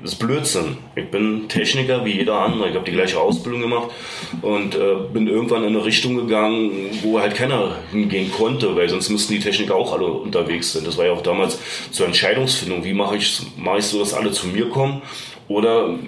Das 0.05 0.13
ist 0.13 0.19
Blödsinn. 0.19 0.77
Ich 0.97 1.11
bin 1.11 1.49
Techniker 1.49 2.05
wie 2.05 2.13
jeder 2.13 2.39
andere. 2.39 2.69
Ich 2.69 2.75
habe 2.75 2.85
die 2.85 2.93
gleiche 2.93 3.19
Ausbildung 3.19 3.63
gemacht 3.63 3.89
und 4.43 4.75
äh, 4.75 4.97
bin 5.11 5.27
irgendwann 5.27 5.63
in 5.63 5.69
eine 5.69 5.83
Richtung 5.83 6.17
gegangen, 6.17 6.91
wo 7.03 7.21
halt 7.21 7.35
keiner 7.35 7.77
hingehen 7.91 8.31
konnte, 8.31 8.77
weil 8.77 8.87
sonst 8.91 9.09
müssten 9.09 9.33
die 9.33 9.41
Techniker 9.41 9.75
auch 9.75 9.95
alle 9.95 10.05
unterwegs 10.05 10.75
sein. 10.75 10.85
Das 10.85 10.99
war 10.99 11.07
ja 11.07 11.13
auch 11.13 11.23
damals 11.23 11.59
zur 11.91 12.05
Entscheidungsfindung. 12.05 12.85
Wie 12.85 12.93
mache 12.93 13.17
ich 13.17 13.41
mache 13.57 13.79
ich 13.79 13.87
so, 13.87 13.99
dass 13.99 14.13
alle 14.13 14.31
zu 14.31 14.49
mir 14.49 14.69
kommen 14.69 15.01
oder 15.49 15.99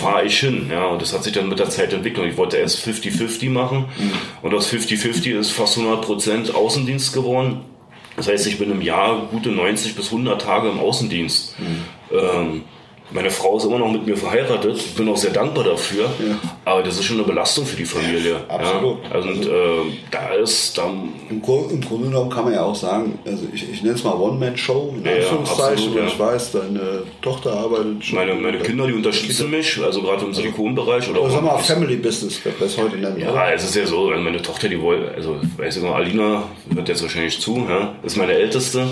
fahre 0.00 0.24
ich 0.24 0.36
hin. 0.40 0.68
Ja, 0.68 0.86
und 0.86 1.00
das 1.00 1.12
hat 1.12 1.22
sich 1.22 1.32
dann 1.32 1.48
mit 1.48 1.60
der 1.60 1.70
Zeit 1.70 1.92
entwickelt. 1.92 2.32
Ich 2.32 2.36
wollte 2.36 2.56
erst 2.56 2.84
50-50 2.84 3.50
machen 3.50 3.84
mhm. 3.96 4.12
und 4.42 4.52
aus 4.52 4.68
50-50 4.68 5.38
ist 5.38 5.52
fast 5.52 5.78
100% 5.78 6.52
Außendienst 6.52 7.14
geworden. 7.14 7.60
Das 8.16 8.26
heißt, 8.26 8.48
ich 8.48 8.58
bin 8.58 8.72
im 8.72 8.82
Jahr 8.82 9.28
gute 9.30 9.50
90 9.50 9.94
bis 9.94 10.06
100 10.06 10.40
Tage 10.40 10.70
im 10.70 10.80
Außendienst. 10.80 11.54
Mhm. 11.60 11.82
Ähm, 12.10 12.64
meine 13.10 13.30
Frau 13.30 13.56
ist 13.56 13.64
immer 13.64 13.78
noch 13.78 13.90
mit 13.90 14.06
mir 14.06 14.16
verheiratet. 14.16 14.76
Ich 14.76 14.94
bin 14.94 15.08
auch 15.08 15.16
sehr 15.16 15.32
dankbar 15.32 15.64
dafür. 15.64 16.10
Ja. 16.18 16.53
Aber 16.64 16.82
das 16.82 16.94
ist 16.94 17.04
schon 17.04 17.18
eine 17.18 17.26
Belastung 17.26 17.66
für 17.66 17.76
die 17.76 17.84
Familie. 17.84 18.32
Ja, 18.48 18.54
absolut. 18.54 19.04
Ja, 19.04 19.10
also, 19.10 19.28
und, 19.28 19.46
äh, 19.46 19.96
da 20.10 20.34
ist 20.34 20.78
dann. 20.78 21.12
Im, 21.28 21.42
Grunde, 21.42 21.74
Im 21.74 21.80
Grunde 21.80 22.08
genommen 22.08 22.30
kann 22.30 22.44
man 22.44 22.54
ja 22.54 22.62
auch 22.62 22.74
sagen, 22.74 23.18
also 23.26 23.46
ich, 23.52 23.70
ich 23.70 23.82
nenne 23.82 23.94
es 23.94 24.04
mal 24.04 24.14
One-Man-Show, 24.14 24.94
in 24.96 25.08
Anführungszeichen, 25.08 25.88
absolut, 25.88 26.08
ich 26.08 26.18
weiß, 26.18 26.52
deine 26.52 27.02
Tochter 27.20 27.52
arbeitet 27.52 28.04
schon. 28.04 28.18
Meine, 28.18 28.34
meine 28.34 28.58
Kinder, 28.58 28.86
die 28.86 28.94
unterstützen 28.94 29.50
mich, 29.50 29.78
also 29.82 30.02
gerade 30.02 30.24
im 30.24 30.32
Silikonbereich. 30.32 31.08
Oder, 31.10 31.22
oder 31.22 31.30
sagen 31.30 31.46
wir 31.46 31.52
mal 31.52 31.58
Family 31.58 31.96
Business, 31.96 32.40
wer 32.44 32.52
es 32.66 32.78
heute 32.78 32.96
nennen. 32.96 33.20
Ja, 33.20 33.32
oder? 33.32 33.52
es 33.52 33.64
ist 33.64 33.74
ja 33.74 33.86
so, 33.86 34.10
meine 34.16 34.40
Tochter, 34.40 34.68
die 34.68 34.80
wollte, 34.80 35.12
also 35.14 35.36
weiß 35.56 35.76
ich 35.76 35.82
noch, 35.82 35.94
Alina 35.94 36.44
hört 36.72 36.88
jetzt 36.88 37.02
wahrscheinlich 37.02 37.40
zu, 37.40 37.66
ja, 37.68 37.94
ist 38.02 38.16
meine 38.16 38.32
Älteste. 38.32 38.86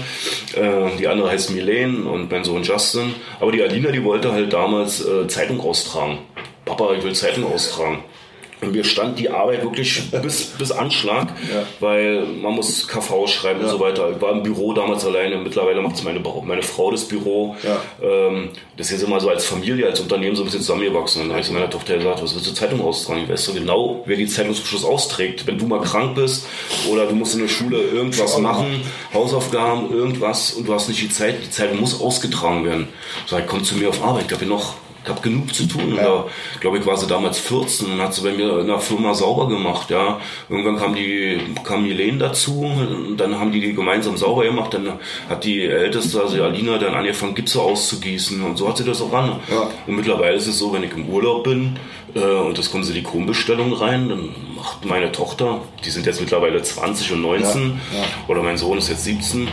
Äh, 0.54 0.96
die 0.98 1.08
andere 1.08 1.30
heißt 1.30 1.50
Milene 1.50 2.08
und 2.08 2.30
mein 2.30 2.44
Sohn 2.44 2.62
Justin. 2.62 3.14
Aber 3.40 3.52
die 3.52 3.62
Alina, 3.62 3.90
die 3.90 4.04
wollte 4.04 4.32
halt 4.32 4.52
damals 4.52 5.04
äh, 5.04 5.26
Zeitung 5.28 5.60
austragen. 5.60 6.18
Papa, 6.64 6.94
ich 6.94 7.04
will 7.04 7.14
Zeitung 7.14 7.52
austragen. 7.52 8.04
Und 8.62 8.70
mir 8.70 8.84
stand 8.84 9.18
die 9.18 9.28
Arbeit 9.28 9.64
wirklich 9.64 10.08
bis, 10.22 10.44
bis 10.56 10.70
Anschlag, 10.70 11.26
ja. 11.52 11.64
weil 11.80 12.24
man 12.24 12.54
muss 12.54 12.86
KV 12.86 13.26
schreiben 13.26 13.58
ja. 13.58 13.66
und 13.66 13.72
so 13.72 13.80
weiter. 13.80 14.12
Ich 14.14 14.22
war 14.22 14.30
im 14.30 14.44
Büro 14.44 14.72
damals 14.72 15.04
alleine, 15.04 15.36
mittlerweile 15.38 15.82
macht 15.82 15.96
es 15.96 16.04
meine, 16.04 16.22
meine 16.44 16.62
Frau 16.62 16.92
das 16.92 17.04
Büro. 17.04 17.56
Ja. 17.64 17.80
Ähm, 18.00 18.50
das 18.76 18.92
ist 18.92 19.02
immer 19.02 19.18
so 19.18 19.28
als 19.30 19.46
Familie, 19.46 19.86
als 19.86 19.98
Unternehmen 19.98 20.36
so 20.36 20.42
ein 20.42 20.44
bisschen 20.44 20.60
zusammengewachsen. 20.60 21.22
Und 21.22 21.28
dann 21.28 21.32
habe 21.32 21.40
ich 21.40 21.48
zu 21.48 21.52
meiner 21.52 21.68
Tochter 21.68 21.96
gesagt, 21.96 22.22
was 22.22 22.34
willst 22.36 22.48
du 22.48 22.54
Zeitung 22.54 22.80
austragen? 22.82 23.24
Ich 23.24 23.28
weiß 23.30 23.46
so 23.46 23.52
genau, 23.52 24.04
wer 24.06 24.16
die 24.16 24.28
Zeitung 24.28 24.54
zum 24.54 24.64
Schluss 24.64 24.84
austrägt. 24.84 25.44
Wenn 25.48 25.58
du 25.58 25.66
mal 25.66 25.80
krank 25.80 26.14
bist 26.14 26.46
oder 26.88 27.06
du 27.06 27.16
musst 27.16 27.34
in 27.34 27.40
der 27.40 27.48
Schule 27.48 27.82
irgendwas 27.82 28.38
machen, 28.38 28.82
Hausaufgaben, 29.12 29.92
irgendwas 29.92 30.52
und 30.52 30.68
du 30.68 30.74
hast 30.74 30.88
nicht 30.88 31.02
die 31.02 31.08
Zeit, 31.08 31.34
die 31.44 31.50
Zeitung 31.50 31.80
muss 31.80 32.00
ausgetragen 32.00 32.64
werden. 32.64 32.88
So, 33.26 33.36
ich 33.36 33.46
komm 33.48 33.64
zu 33.64 33.74
mir 33.74 33.88
auf 33.88 34.04
Arbeit, 34.04 34.26
ich 34.26 34.32
habe 34.32 34.44
hier 34.44 34.54
noch 34.54 34.74
ich 35.02 35.10
habe 35.10 35.20
genug 35.20 35.52
zu 35.54 35.66
tun. 35.66 35.94
Ja. 35.96 36.02
Da, 36.02 36.26
glaube 36.60 36.78
ich, 36.78 36.86
war 36.86 36.96
sie 36.96 37.06
damals 37.06 37.38
14 37.38 37.90
und 37.92 38.00
hat 38.00 38.14
sie 38.14 38.22
bei 38.22 38.32
mir 38.32 38.60
in 38.60 38.68
der 38.68 38.78
Firma 38.78 39.14
sauber 39.14 39.48
gemacht. 39.48 39.90
Ja. 39.90 40.20
Irgendwann 40.48 40.76
kam 40.76 40.94
die 40.94 41.40
kam 41.64 41.82
Milene 41.82 42.18
dazu 42.18 42.60
und 42.60 43.16
dann 43.16 43.38
haben 43.38 43.52
die 43.52 43.60
die 43.60 43.74
gemeinsam 43.74 44.16
sauber 44.16 44.44
gemacht. 44.44 44.74
Dann 44.74 44.98
hat 45.28 45.44
die 45.44 45.64
Älteste, 45.64 46.20
also 46.20 46.42
Alina, 46.42 46.78
dann 46.78 46.94
angefangen, 46.94 47.34
Gipse 47.34 47.60
auszugießen 47.60 48.42
und 48.42 48.56
so 48.56 48.68
hat 48.68 48.76
sie 48.78 48.84
das 48.84 49.02
auch 49.02 49.12
ran. 49.12 49.40
Ja. 49.50 49.68
Und 49.86 49.96
mittlerweile 49.96 50.36
ist 50.36 50.46
es 50.46 50.58
so, 50.58 50.72
wenn 50.72 50.84
ich 50.84 50.92
im 50.92 51.08
Urlaub 51.08 51.44
bin 51.44 51.78
äh, 52.14 52.20
und 52.20 52.58
es 52.58 52.70
kommen 52.70 52.84
Silikonbestellungen 52.84 53.74
rein, 53.74 54.08
dann 54.08 54.28
macht 54.54 54.84
meine 54.84 55.10
Tochter, 55.10 55.62
die 55.84 55.90
sind 55.90 56.06
jetzt 56.06 56.20
mittlerweile 56.20 56.62
20 56.62 57.12
und 57.12 57.22
19 57.22 57.80
ja. 57.92 58.04
oder 58.28 58.42
mein 58.42 58.56
Sohn 58.56 58.78
ist 58.78 58.88
jetzt 58.88 59.04
17, 59.04 59.48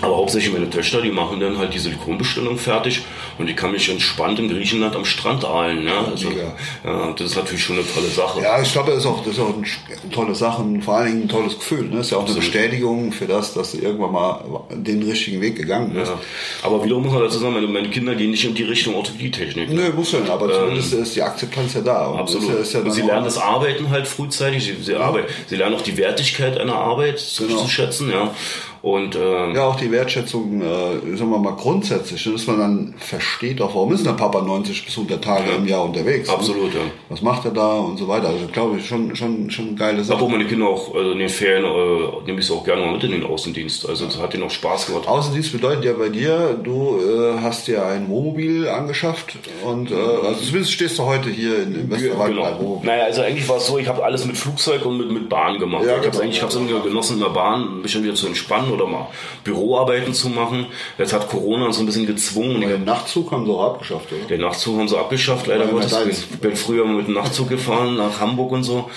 aber 0.00 0.16
hauptsächlich 0.16 0.52
meine 0.52 0.70
Töchter, 0.70 1.00
die 1.00 1.10
machen 1.10 1.40
dann 1.40 1.58
halt 1.58 1.74
die 1.74 1.78
Silikonbestellung 1.78 2.58
fertig 2.58 3.02
und 3.38 3.48
ich 3.48 3.56
kann 3.56 3.72
mich 3.72 3.88
entspannt 3.88 4.38
in 4.38 4.48
Griechenland 4.48 4.94
am 4.94 5.04
Strand 5.04 5.44
ahlen. 5.44 5.86
Ja? 5.86 6.04
Also, 6.04 6.28
ja, 6.30 7.12
das 7.16 7.30
ist 7.30 7.36
natürlich 7.36 7.64
schon 7.64 7.76
eine 7.76 7.86
tolle 7.86 8.08
Sache. 8.08 8.42
Ja, 8.42 8.60
ich 8.60 8.72
glaube, 8.72 8.90
das 8.90 9.00
ist 9.00 9.06
auch, 9.06 9.24
das 9.24 9.34
ist 9.34 9.40
auch 9.40 9.54
eine 9.54 10.12
tolle 10.12 10.34
Sache 10.34 10.62
und 10.62 10.82
vor 10.82 10.96
allen 10.96 11.06
Dingen 11.06 11.22
ein 11.22 11.28
tolles 11.28 11.58
Gefühl. 11.58 11.88
Ne? 11.88 11.96
Das 11.96 12.06
ist 12.06 12.12
ja 12.12 12.18
auch 12.18 12.26
eine 12.26 12.34
Bestätigung 12.34 13.12
für 13.12 13.26
das, 13.26 13.54
dass 13.54 13.72
du 13.72 13.78
irgendwann 13.78 14.12
mal 14.12 14.44
den 14.72 15.02
richtigen 15.02 15.40
Weg 15.40 15.56
gegangen 15.56 15.92
bist. 15.94 16.12
Ja. 16.12 16.18
Aber 16.62 16.84
wiederum 16.84 17.04
muss 17.04 17.12
man 17.12 17.22
dazu 17.22 17.38
sagen, 17.38 17.54
meine, 17.54 17.66
meine 17.66 17.90
Kinder 17.90 18.14
gehen 18.14 18.30
nicht 18.30 18.44
in 18.44 18.54
die 18.54 18.64
Richtung 18.64 18.94
Orthopädie-Technik. 18.94 19.70
Nö, 19.70 19.92
muss 19.94 20.12
ja 20.12 20.20
nicht, 20.20 20.30
aber 20.30 20.46
ähm, 20.46 20.54
zumindest 20.54 20.92
ist 20.94 21.16
die 21.16 21.22
Akzeptanz 21.22 21.74
ja 21.74 21.80
da. 21.80 22.06
Und 22.06 22.20
absolut. 22.20 22.50
Ist 22.60 22.72
ja, 22.74 22.80
ist 22.80 22.86
ja 22.86 22.90
sie 22.90 23.02
lernen 23.02 23.24
das 23.24 23.38
Arbeiten 23.38 23.90
halt 23.90 24.06
frühzeitig. 24.06 24.64
Sie, 24.64 24.76
sie, 24.80 24.94
arbeiten, 24.94 25.28
sie 25.48 25.56
lernen 25.56 25.76
auch 25.76 25.82
die 25.82 25.96
Wertigkeit 25.96 26.58
einer 26.58 26.76
Arbeit 26.76 27.22
genau. 27.38 27.62
zu 27.62 27.68
schätzen. 27.68 28.10
Ja. 28.10 28.32
Und, 28.80 29.16
ähm, 29.16 29.54
ja, 29.54 29.66
auch 29.66 29.76
die 29.76 29.90
Wertschätzung, 29.90 30.60
äh, 30.60 31.16
sagen 31.16 31.30
wir 31.30 31.38
mal, 31.38 31.56
grundsätzlich, 31.56 32.22
dass 32.24 32.46
man 32.46 32.58
dann 32.58 32.94
versteht, 32.98 33.60
auch 33.60 33.74
warum 33.74 33.92
ist 33.92 34.06
der 34.06 34.12
Papa 34.12 34.40
90 34.40 34.84
bis 34.84 34.96
100 34.96 35.22
Tage 35.22 35.50
ja. 35.50 35.56
im 35.56 35.66
Jahr 35.66 35.84
unterwegs? 35.84 36.28
Ne? 36.28 36.34
Absolut, 36.34 36.74
ne? 36.74 36.80
ja. 36.80 36.86
Was 37.08 37.22
macht 37.22 37.44
er 37.44 37.50
da 37.50 37.78
und 37.78 37.96
so 37.96 38.06
weiter? 38.06 38.28
Also 38.28 38.46
glaube 38.46 38.78
ich, 38.78 38.86
schon, 38.86 39.14
schon, 39.16 39.50
schon 39.50 39.74
geile 39.74 40.04
Sache. 40.04 40.16
Obwohl 40.16 40.38
meine 40.38 40.46
Kinder 40.46 40.68
auch 40.68 40.94
also 40.94 41.10
in 41.10 41.18
den 41.18 41.28
Ferien 41.28 41.64
äh, 41.64 42.26
nehme 42.26 42.38
ich 42.38 42.46
sie 42.46 42.52
auch 42.52 42.64
gerne 42.64 42.82
mal 42.82 42.92
mit 42.92 43.04
in 43.04 43.10
den 43.10 43.24
Außendienst. 43.24 43.88
Also 43.88 44.06
es 44.06 44.18
hat 44.18 44.34
ihnen 44.34 44.44
auch 44.44 44.50
Spaß 44.50 44.86
gemacht. 44.86 45.08
Außendienst 45.08 45.52
bedeutet 45.52 45.84
ja 45.84 45.92
bei 45.94 46.08
dir, 46.08 46.58
du 46.62 46.98
äh, 47.00 47.40
hast 47.40 47.66
dir 47.66 47.84
ein 47.84 48.08
Wohnmobil 48.08 48.68
angeschafft 48.68 49.38
und 49.64 49.90
äh, 49.90 49.94
also 49.94 50.40
zumindest 50.40 50.72
stehst 50.72 50.98
du 50.98 51.04
heute 51.04 51.30
hier 51.30 51.62
in, 51.62 51.74
in 51.74 51.90
Westerwald 51.90 52.30
genau. 52.30 52.42
bei 52.42 52.58
Wohnmobil. 52.58 52.86
Naja, 52.86 53.04
also 53.04 53.22
eigentlich 53.22 53.48
war 53.48 53.56
es 53.56 53.66
so, 53.66 53.78
ich 53.78 53.88
habe 53.88 54.04
alles 54.04 54.24
mit 54.24 54.36
Flugzeug 54.36 54.84
und 54.86 54.98
mit, 54.98 55.10
mit 55.10 55.28
Bahn 55.28 55.58
gemacht. 55.58 55.84
Ja, 55.84 55.96
ich 55.96 56.02
genau. 56.02 56.14
habe 56.14 56.22
eigentlich, 56.22 56.36
ich 56.36 56.42
habe 56.42 56.52
es 56.52 56.58
immer 56.58 56.80
genossen 56.80 57.14
in 57.14 57.20
der 57.24 57.30
Bahn, 57.30 57.82
mich 57.82 58.00
wieder 58.00 58.14
zu 58.14 58.26
entspannen 58.26 58.67
oder 58.70 58.86
mal 58.86 59.08
Büroarbeiten 59.44 60.14
zu 60.14 60.28
machen. 60.28 60.66
Jetzt 60.96 61.12
hat 61.12 61.28
Corona 61.28 61.66
uns 61.66 61.76
so 61.76 61.82
ein 61.82 61.86
bisschen 61.86 62.06
gezwungen. 62.06 62.60
Den 62.60 62.84
Nachtzug 62.84 63.32
haben 63.32 63.46
sie 63.46 63.52
auch 63.52 63.74
abgeschafft, 63.74 64.12
oder? 64.12 64.26
Den 64.26 64.40
Nachtzug 64.40 64.78
haben 64.78 64.88
sie 64.88 64.98
abgeschafft, 64.98 65.46
leider 65.46 65.66
Gottes. 65.66 65.96
Ich 66.08 66.38
bin 66.38 66.56
früher 66.56 66.84
mit 66.84 67.06
dem 67.06 67.14
Nachtzug 67.14 67.48
gefahren 67.48 67.96
nach 67.96 68.20
Hamburg 68.20 68.52
und 68.52 68.64
so. 68.64 68.90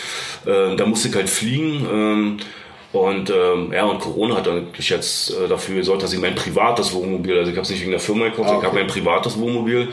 Äh, 0.45 0.75
da 0.75 0.85
musste 0.85 1.09
ich 1.09 1.15
halt 1.15 1.29
fliegen. 1.29 1.87
Ähm, 1.91 2.37
und 2.93 3.29
ähm, 3.29 3.71
ja, 3.71 3.85
und 3.85 3.99
Corona 3.99 4.35
hat 4.35 4.47
dann 4.47 4.67
jetzt 4.77 5.31
äh, 5.31 5.47
dafür 5.47 5.75
gesorgt, 5.75 6.03
dass 6.03 6.11
ich 6.11 6.19
mein 6.19 6.35
privates 6.35 6.93
Wohnmobil, 6.93 7.37
also 7.37 7.49
ich 7.49 7.55
habe 7.55 7.63
es 7.63 7.69
nicht 7.69 7.81
wegen 7.81 7.91
der 7.91 8.01
Firma 8.01 8.25
gekauft, 8.25 8.49
ah, 8.49 8.55
okay. 8.55 8.59
ich 8.59 8.67
habe 8.67 8.79
mein 8.79 8.87
privates 8.87 9.39
Wohnmobil 9.39 9.87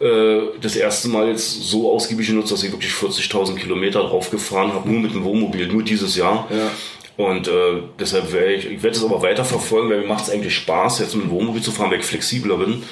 äh, 0.00 0.40
das 0.60 0.74
erste 0.74 1.08
Mal 1.08 1.28
jetzt 1.28 1.62
so 1.62 1.92
ausgiebig 1.92 2.26
genutzt, 2.26 2.50
dass 2.50 2.64
ich 2.64 2.72
wirklich 2.72 2.92
40.000 2.92 3.54
Kilometer 3.54 4.00
drauf 4.00 4.30
gefahren 4.30 4.72
habe, 4.72 4.88
nur 4.90 5.00
mit 5.00 5.14
dem 5.14 5.22
Wohnmobil, 5.22 5.68
nur 5.68 5.84
dieses 5.84 6.16
Jahr. 6.16 6.48
Ja. 6.50 6.70
Und 7.16 7.46
äh, 7.46 7.82
deshalb 8.00 8.32
werde 8.32 8.54
ich, 8.54 8.66
ich 8.66 8.82
werde 8.82 8.96
es 8.96 9.04
aber 9.04 9.20
weiter 9.20 9.44
verfolgen, 9.44 9.90
weil 9.90 10.00
mir 10.00 10.06
macht 10.06 10.24
es 10.24 10.30
eigentlich 10.30 10.54
Spaß, 10.54 11.00
jetzt 11.00 11.14
mit 11.14 11.24
dem 11.24 11.30
Wohnmobil 11.30 11.62
zu 11.62 11.70
fahren, 11.70 11.90
weil 11.90 12.00
ich 12.00 12.06
flexibler 12.06 12.56
bin. 12.56 12.82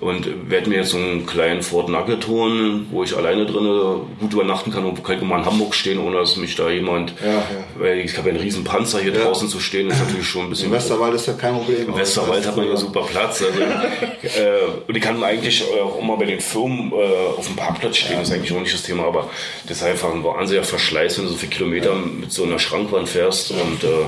Und 0.00 0.50
werde 0.50 0.68
mir 0.68 0.76
jetzt 0.76 0.90
so 0.90 0.98
einen 0.98 1.26
kleinen 1.26 1.62
Ford 1.62 1.88
Nugget 1.88 2.26
holen, 2.28 2.86
wo 2.90 3.02
ich 3.02 3.16
alleine 3.16 3.46
drin 3.46 4.02
gut 4.20 4.32
übernachten 4.32 4.70
kann 4.70 4.84
und 4.84 5.02
kann 5.02 5.16
ich 5.16 5.22
mal 5.22 5.38
in 5.38 5.46
Hamburg 5.46 5.74
stehen, 5.74 5.98
ohne 5.98 6.16
dass 6.16 6.36
mich 6.36 6.56
da 6.56 6.68
jemand. 6.70 7.14
Ja, 7.22 7.32
ja. 7.32 7.44
Weil 7.78 7.98
ich 7.98 8.16
habe 8.18 8.30
einen 8.30 8.40
riesen 8.40 8.64
Panzer 8.64 9.00
hier 9.00 9.12
ja. 9.12 9.24
draußen 9.24 9.48
zu 9.48 9.60
stehen, 9.60 9.90
ist 9.90 10.00
natürlich 10.00 10.26
schon 10.26 10.44
ein 10.44 10.50
bisschen. 10.50 10.66
Im 10.66 10.72
Westerwald 10.72 11.14
ist 11.14 11.26
ja 11.26 11.32
kein 11.34 11.54
Problem. 11.54 11.88
Im 11.88 11.96
Westerwald 11.96 12.46
hat 12.46 12.56
man 12.56 12.66
ja 12.66 12.76
super 12.76 13.02
Platz. 13.02 13.42
Also, 13.42 13.60
äh, 14.40 14.86
und 14.86 14.96
ich 14.96 15.02
kann 15.02 15.22
eigentlich 15.22 15.64
auch 15.82 16.00
mal 16.02 16.16
bei 16.16 16.26
den 16.26 16.40
Firmen 16.40 16.92
äh, 16.92 17.38
auf 17.38 17.46
dem 17.46 17.56
Parkplatz 17.56 17.96
stehen, 17.96 18.18
das 18.18 18.28
ist 18.28 18.34
eigentlich 18.34 18.52
auch 18.52 18.60
nicht 18.60 18.74
das 18.74 18.82
Thema, 18.82 19.04
aber 19.04 19.30
das 19.66 19.78
ist 19.78 19.82
einfach 19.82 20.12
ein 20.12 20.24
wahnsinniger 20.24 20.64
Verschleiß, 20.64 21.18
wenn 21.18 21.24
du 21.26 21.30
so 21.30 21.36
viele 21.36 21.52
Kilometer 21.52 21.94
mit 21.94 22.32
so 22.32 22.44
einer 22.44 22.58
Schrankwand 22.58 23.08
fährst. 23.08 23.50
Und 23.50 23.69
und 23.70 23.84
äh, 23.84 24.06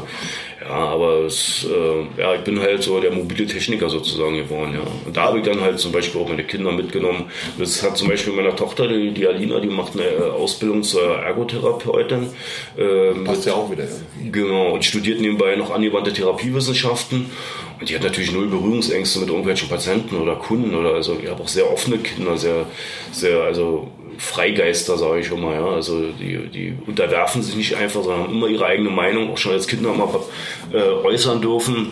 ja, 0.65 0.75
aber 0.75 1.25
es, 1.25 1.67
äh, 1.69 2.21
ja, 2.21 2.35
ich 2.35 2.43
bin 2.43 2.61
halt 2.61 2.83
so 2.83 3.01
der 3.01 3.11
mobile 3.11 3.47
Techniker 3.47 3.89
sozusagen 3.89 4.37
geworden, 4.37 4.75
ja. 4.75 4.87
Und 5.05 5.17
da 5.17 5.23
habe 5.25 5.39
ich 5.39 5.45
dann 5.45 5.61
halt 5.61 5.81
zum 5.81 5.91
Beispiel 5.91 6.21
auch 6.21 6.29
meine 6.29 6.45
Kinder 6.45 6.71
mitgenommen. 6.71 7.25
Das 7.59 7.83
hat 7.83 7.97
zum 7.97 8.09
Beispiel 8.09 8.33
meiner 8.33 8.55
Tochter, 8.55 8.87
die, 8.87 9.11
die 9.11 9.27
Alina, 9.27 9.59
die 9.59 9.69
macht 9.69 9.95
eine 9.95 10.05
äh, 10.05 10.31
Ausbildung 10.31 10.83
zur 10.85 11.19
Ergotherapeutin. 11.19 12.29
Äh, 12.77 13.25
Passt 13.25 13.47
ja 13.47 13.55
auch 13.55 13.71
wieder. 13.71 13.85
Genau, 14.31 14.73
und 14.73 14.85
studiert 14.85 15.21
nebenbei 15.21 15.57
noch 15.57 15.71
angewandte 15.71 16.13
Therapiewissenschaften. 16.13 17.27
Und 17.81 17.89
die 17.89 17.97
hat 17.97 18.05
natürlich 18.05 18.31
null 18.31 18.47
Berührungsängste 18.47 19.19
mit 19.19 19.29
irgendwelchen 19.29 19.69
Patienten 19.69 20.17
oder 20.17 20.37
Kunden 20.37 20.75
oder 20.75 20.95
also 20.95 21.19
ich 21.21 21.29
habe 21.29 21.43
auch 21.43 21.49
sehr 21.49 21.69
offene 21.69 21.99
Kinder, 21.99 22.37
sehr, 22.37 22.67
sehr, 23.11 23.41
also 23.41 23.91
Freigeister, 24.19 24.97
sage 24.97 25.21
ich 25.21 25.31
immer. 25.31 25.53
Ja. 25.53 25.67
Also 25.67 26.13
die, 26.13 26.49
die 26.49 26.75
unterwerfen 26.87 27.43
sich 27.43 27.57
nicht 27.57 27.75
einfach, 27.75 28.03
sondern 28.03 28.25
haben 28.25 28.35
immer 28.35 28.47
ihre 28.47 28.67
eigene 28.67 28.91
Meinung, 28.91 29.31
auch 29.31 29.39
schon 29.39 29.53
als 29.53 29.67
Kinder 29.67 29.93
immer 29.93 30.07
äh, 30.73 30.77
äußern 30.77 31.41
dürfen. 31.41 31.91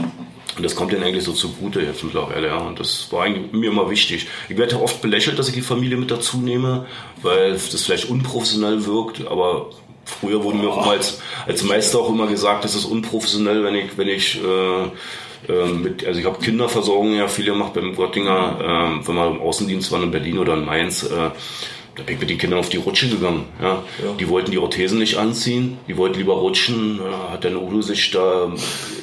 Und 0.57 0.65
das 0.65 0.75
kommt 0.75 0.93
denen 0.93 1.05
eigentlich 1.05 1.25
so 1.25 1.33
zugute 1.33 1.81
jetzt 1.81 2.03
mittlerweile, 2.05 2.49
ja. 2.49 2.59
Und 2.59 2.81
das 2.81 3.11
war 3.13 3.29
mir 3.29 3.69
immer 3.69 3.89
wichtig. 3.89 4.27
Ich 4.49 4.59
werde 4.59 4.81
oft 4.83 5.01
belächelt, 5.01 5.39
dass 5.39 5.49
ich 5.49 5.55
die 5.55 5.63
Familie 5.63 5.97
mit 5.97 6.11
dazu 6.11 6.39
nehme, 6.39 6.87
weil 7.23 7.53
das 7.53 7.85
vielleicht 7.85 8.11
unprofessionell 8.11 8.85
wirkt, 8.85 9.27
aber 9.27 9.71
früher 10.05 10.43
wurde 10.43 10.59
mir 10.59 10.69
auch 10.69 10.83
immer 10.83 10.93
als, 10.93 11.23
als 11.47 11.63
Meister 11.63 12.01
auch 12.01 12.11
immer 12.11 12.27
gesagt, 12.27 12.65
das 12.65 12.75
ist 12.75 12.85
unprofessionell, 12.85 13.63
wenn 13.63 13.75
ich, 13.75 13.97
wenn 13.97 14.09
ich 14.09 14.43
äh, 14.43 14.89
ähm, 15.49 15.83
mit, 15.83 16.05
also 16.07 16.21
ich 16.21 16.27
habe 16.27 16.39
Kinderversorgung 16.41 17.15
ja 17.15 17.29
viel 17.29 17.47
gemacht 17.47 17.75
beim 17.75 17.95
Göttinger, 17.97 18.59
äh, 19.01 19.07
wenn 19.07 19.15
wir 19.15 19.27
im 19.29 19.41
Außendienst 19.41 19.91
waren 19.93 20.05
in 20.05 20.11
Berlin 20.11 20.39
oder 20.39 20.55
in 20.55 20.65
Mainz. 20.65 21.05
Äh, 21.05 21.31
da 22.01 22.07
bin 22.07 22.15
ich 22.15 22.21
mit 22.21 22.31
den 22.31 22.39
Kindern 22.39 22.59
auf 22.59 22.69
die 22.69 22.79
Rutsche 22.79 23.09
gegangen. 23.09 23.45
Ja. 23.61 23.83
ja. 24.03 24.13
Die 24.19 24.29
wollten 24.29 24.51
die 24.51 24.59
Orthesen 24.59 24.99
nicht 24.99 25.17
anziehen, 25.17 25.79
die 25.87 25.97
wollten 25.97 26.19
lieber 26.19 26.35
rutschen. 26.35 26.99
Da 26.99 27.33
hat 27.33 27.45
dann 27.45 27.57
Udo 27.57 27.83
sich 27.83 28.11
da 28.11 28.51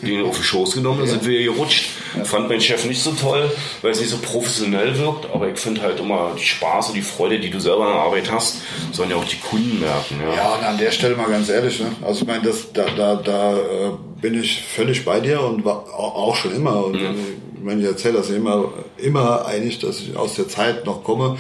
den 0.01 0.25
auf 0.25 0.35
den 0.35 0.43
Schoß 0.43 0.73
genommen, 0.73 0.99
dann 0.99 1.07
ja. 1.07 1.13
sind 1.13 1.25
wir 1.25 1.43
gerutscht. 1.43 1.89
Ja. 2.15 2.23
Fand 2.23 2.49
mein 2.49 2.61
Chef 2.61 2.85
nicht 2.85 3.01
so 3.01 3.11
toll, 3.11 3.51
weil 3.81 3.91
es 3.91 3.99
nicht 3.99 4.09
so 4.09 4.17
professionell 4.17 4.97
wirkt, 4.97 5.27
aber 5.31 5.49
ich 5.49 5.59
finde 5.59 5.81
halt 5.81 5.99
immer 5.99 6.31
die 6.37 6.45
Spaß 6.45 6.89
und 6.89 6.95
die 6.95 7.01
Freude, 7.01 7.39
die 7.39 7.49
du 7.49 7.59
selber 7.59 7.85
an 7.85 7.93
der 7.93 8.01
Arbeit 8.01 8.31
hast, 8.31 8.61
sollen 8.91 9.09
ja 9.09 9.17
auch 9.17 9.25
die 9.25 9.37
Kunden 9.37 9.79
merken. 9.79 10.15
Ja, 10.21 10.35
ja 10.35 10.55
und 10.55 10.63
an 10.63 10.77
der 10.77 10.91
Stelle 10.91 11.15
mal 11.15 11.29
ganz 11.29 11.49
ehrlich, 11.49 11.79
ne? 11.79 11.91
also 12.01 12.21
ich 12.21 12.27
meine, 12.27 12.43
das, 12.43 12.71
da, 12.73 12.85
da, 12.95 13.15
da 13.15 13.57
äh, 13.57 13.91
bin 14.21 14.41
ich 14.41 14.63
völlig 14.63 15.05
bei 15.05 15.19
dir 15.19 15.41
und 15.41 15.65
war 15.65 15.85
auch 15.93 16.35
schon 16.35 16.55
immer. 16.55 16.85
Und 16.85 16.93
mhm. 16.93 17.15
ich 17.55 17.63
meine, 17.63 17.81
ich 17.81 17.87
erzähle 17.87 18.15
das 18.17 18.29
immer, 18.29 18.71
immer 18.97 19.45
eigentlich, 19.45 19.79
dass 19.79 19.99
ich 19.99 20.15
aus 20.15 20.35
der 20.35 20.47
Zeit 20.47 20.85
noch 20.85 21.03
komme, 21.03 21.37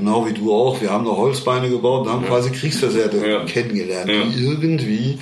genau 0.00 0.26
wie 0.26 0.32
du 0.32 0.52
auch, 0.52 0.80
wir 0.80 0.90
haben 0.90 1.04
noch 1.04 1.16
Holzbeine 1.16 1.68
gebaut 1.68 2.06
und 2.06 2.12
haben 2.12 2.22
ja. 2.22 2.28
quasi 2.28 2.50
Kriegsversehrte 2.50 3.26
ja. 3.26 3.44
kennengelernt, 3.44 4.10
ja. 4.10 4.24
die 4.24 4.44
irgendwie 4.44 5.18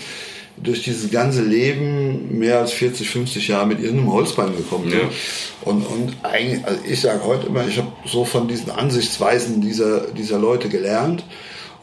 durch 0.62 0.83
dieses 0.83 1.11
ganze 1.11 1.43
Leben 1.43 2.39
mehr 2.39 2.59
als 2.59 2.72
40, 2.72 3.09
50 3.09 3.49
Jahre 3.49 3.66
mit 3.66 3.81
irgendeinem 3.81 4.12
Holzbein 4.12 4.57
gekommen 4.57 4.91
sind. 4.91 5.03
Und, 5.62 5.83
und 5.87 6.16
eigentlich, 6.22 6.64
also 6.64 6.81
ich 6.89 7.01
sage 7.01 7.24
heute 7.24 7.47
immer, 7.47 7.66
ich 7.66 7.79
habe 7.79 7.93
so 8.07 8.24
von 8.24 8.49
diesen 8.49 8.70
Ansichtsweisen 8.70 9.61
dieser, 9.61 10.09
dieser 10.12 10.39
Leute 10.39 10.68
gelernt 10.68 11.24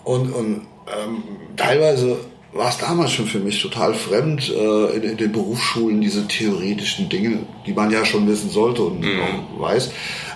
und, 0.04 0.32
und 0.34 0.62
ähm, 0.88 1.24
teilweise 1.56 2.18
war 2.56 2.70
es 2.70 2.78
damals 2.78 3.12
schon 3.12 3.28
für 3.28 3.40
mich 3.40 3.62
total 3.62 3.94
fremd 3.94 4.50
äh, 4.50 4.96
in, 4.96 5.04
in, 5.04 5.18
den 5.18 5.32
Berufsschulen 5.32 6.02
diese 6.02 6.28
theoretischen 6.28 7.10
Dinge, 7.10 7.40
die 7.68 7.74
man 7.74 7.92
ja 7.92 8.06
schon 8.06 8.28
wissen 8.28 8.50
sollte 8.50 8.82
und 8.82 9.02
mhm. 9.02 9.20
auch 9.22 9.62
weiß 9.62 9.92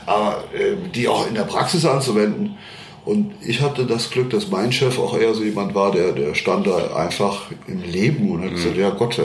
aber 0.10 0.44
äh, 0.54 0.76
die 0.94 1.08
auch 1.08 1.28
in 1.28 1.36
der 1.36 1.44
Praxis 1.44 1.86
anzuwenden. 1.86 2.58
Und 3.06 3.34
ich 3.42 3.62
hatte 3.62 3.86
das 3.86 4.10
Glück, 4.10 4.30
dass 4.32 4.50
mein 4.50 4.72
Chef 4.72 5.00
auch 5.00 5.18
eher 5.18 5.34
so 5.34 5.44
jemand 5.44 5.74
war, 5.74 5.92
der, 5.92 6.12
der 6.12 6.36
stand 6.36 6.68
da 6.68 6.96
einfach 6.96 7.50
im 7.68 7.82
Leben 7.84 8.30
und 8.32 8.42
hat 8.42 8.52
mhm. 8.52 8.56
gesagt, 8.56 8.78
ja 8.78 8.90
Gott, 8.90 9.20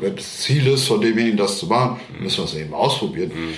wenn 0.00 0.16
das 0.16 0.38
Ziel 0.38 0.66
ist, 0.66 0.86
von 0.86 1.00
demjenigen 1.00 1.36
das 1.36 1.58
zu 1.58 1.66
machen, 1.66 2.00
müssen 2.18 2.38
wir 2.38 2.44
es 2.44 2.54
eben 2.54 2.74
ausprobieren. 2.74 3.30
Mhm. 3.34 3.54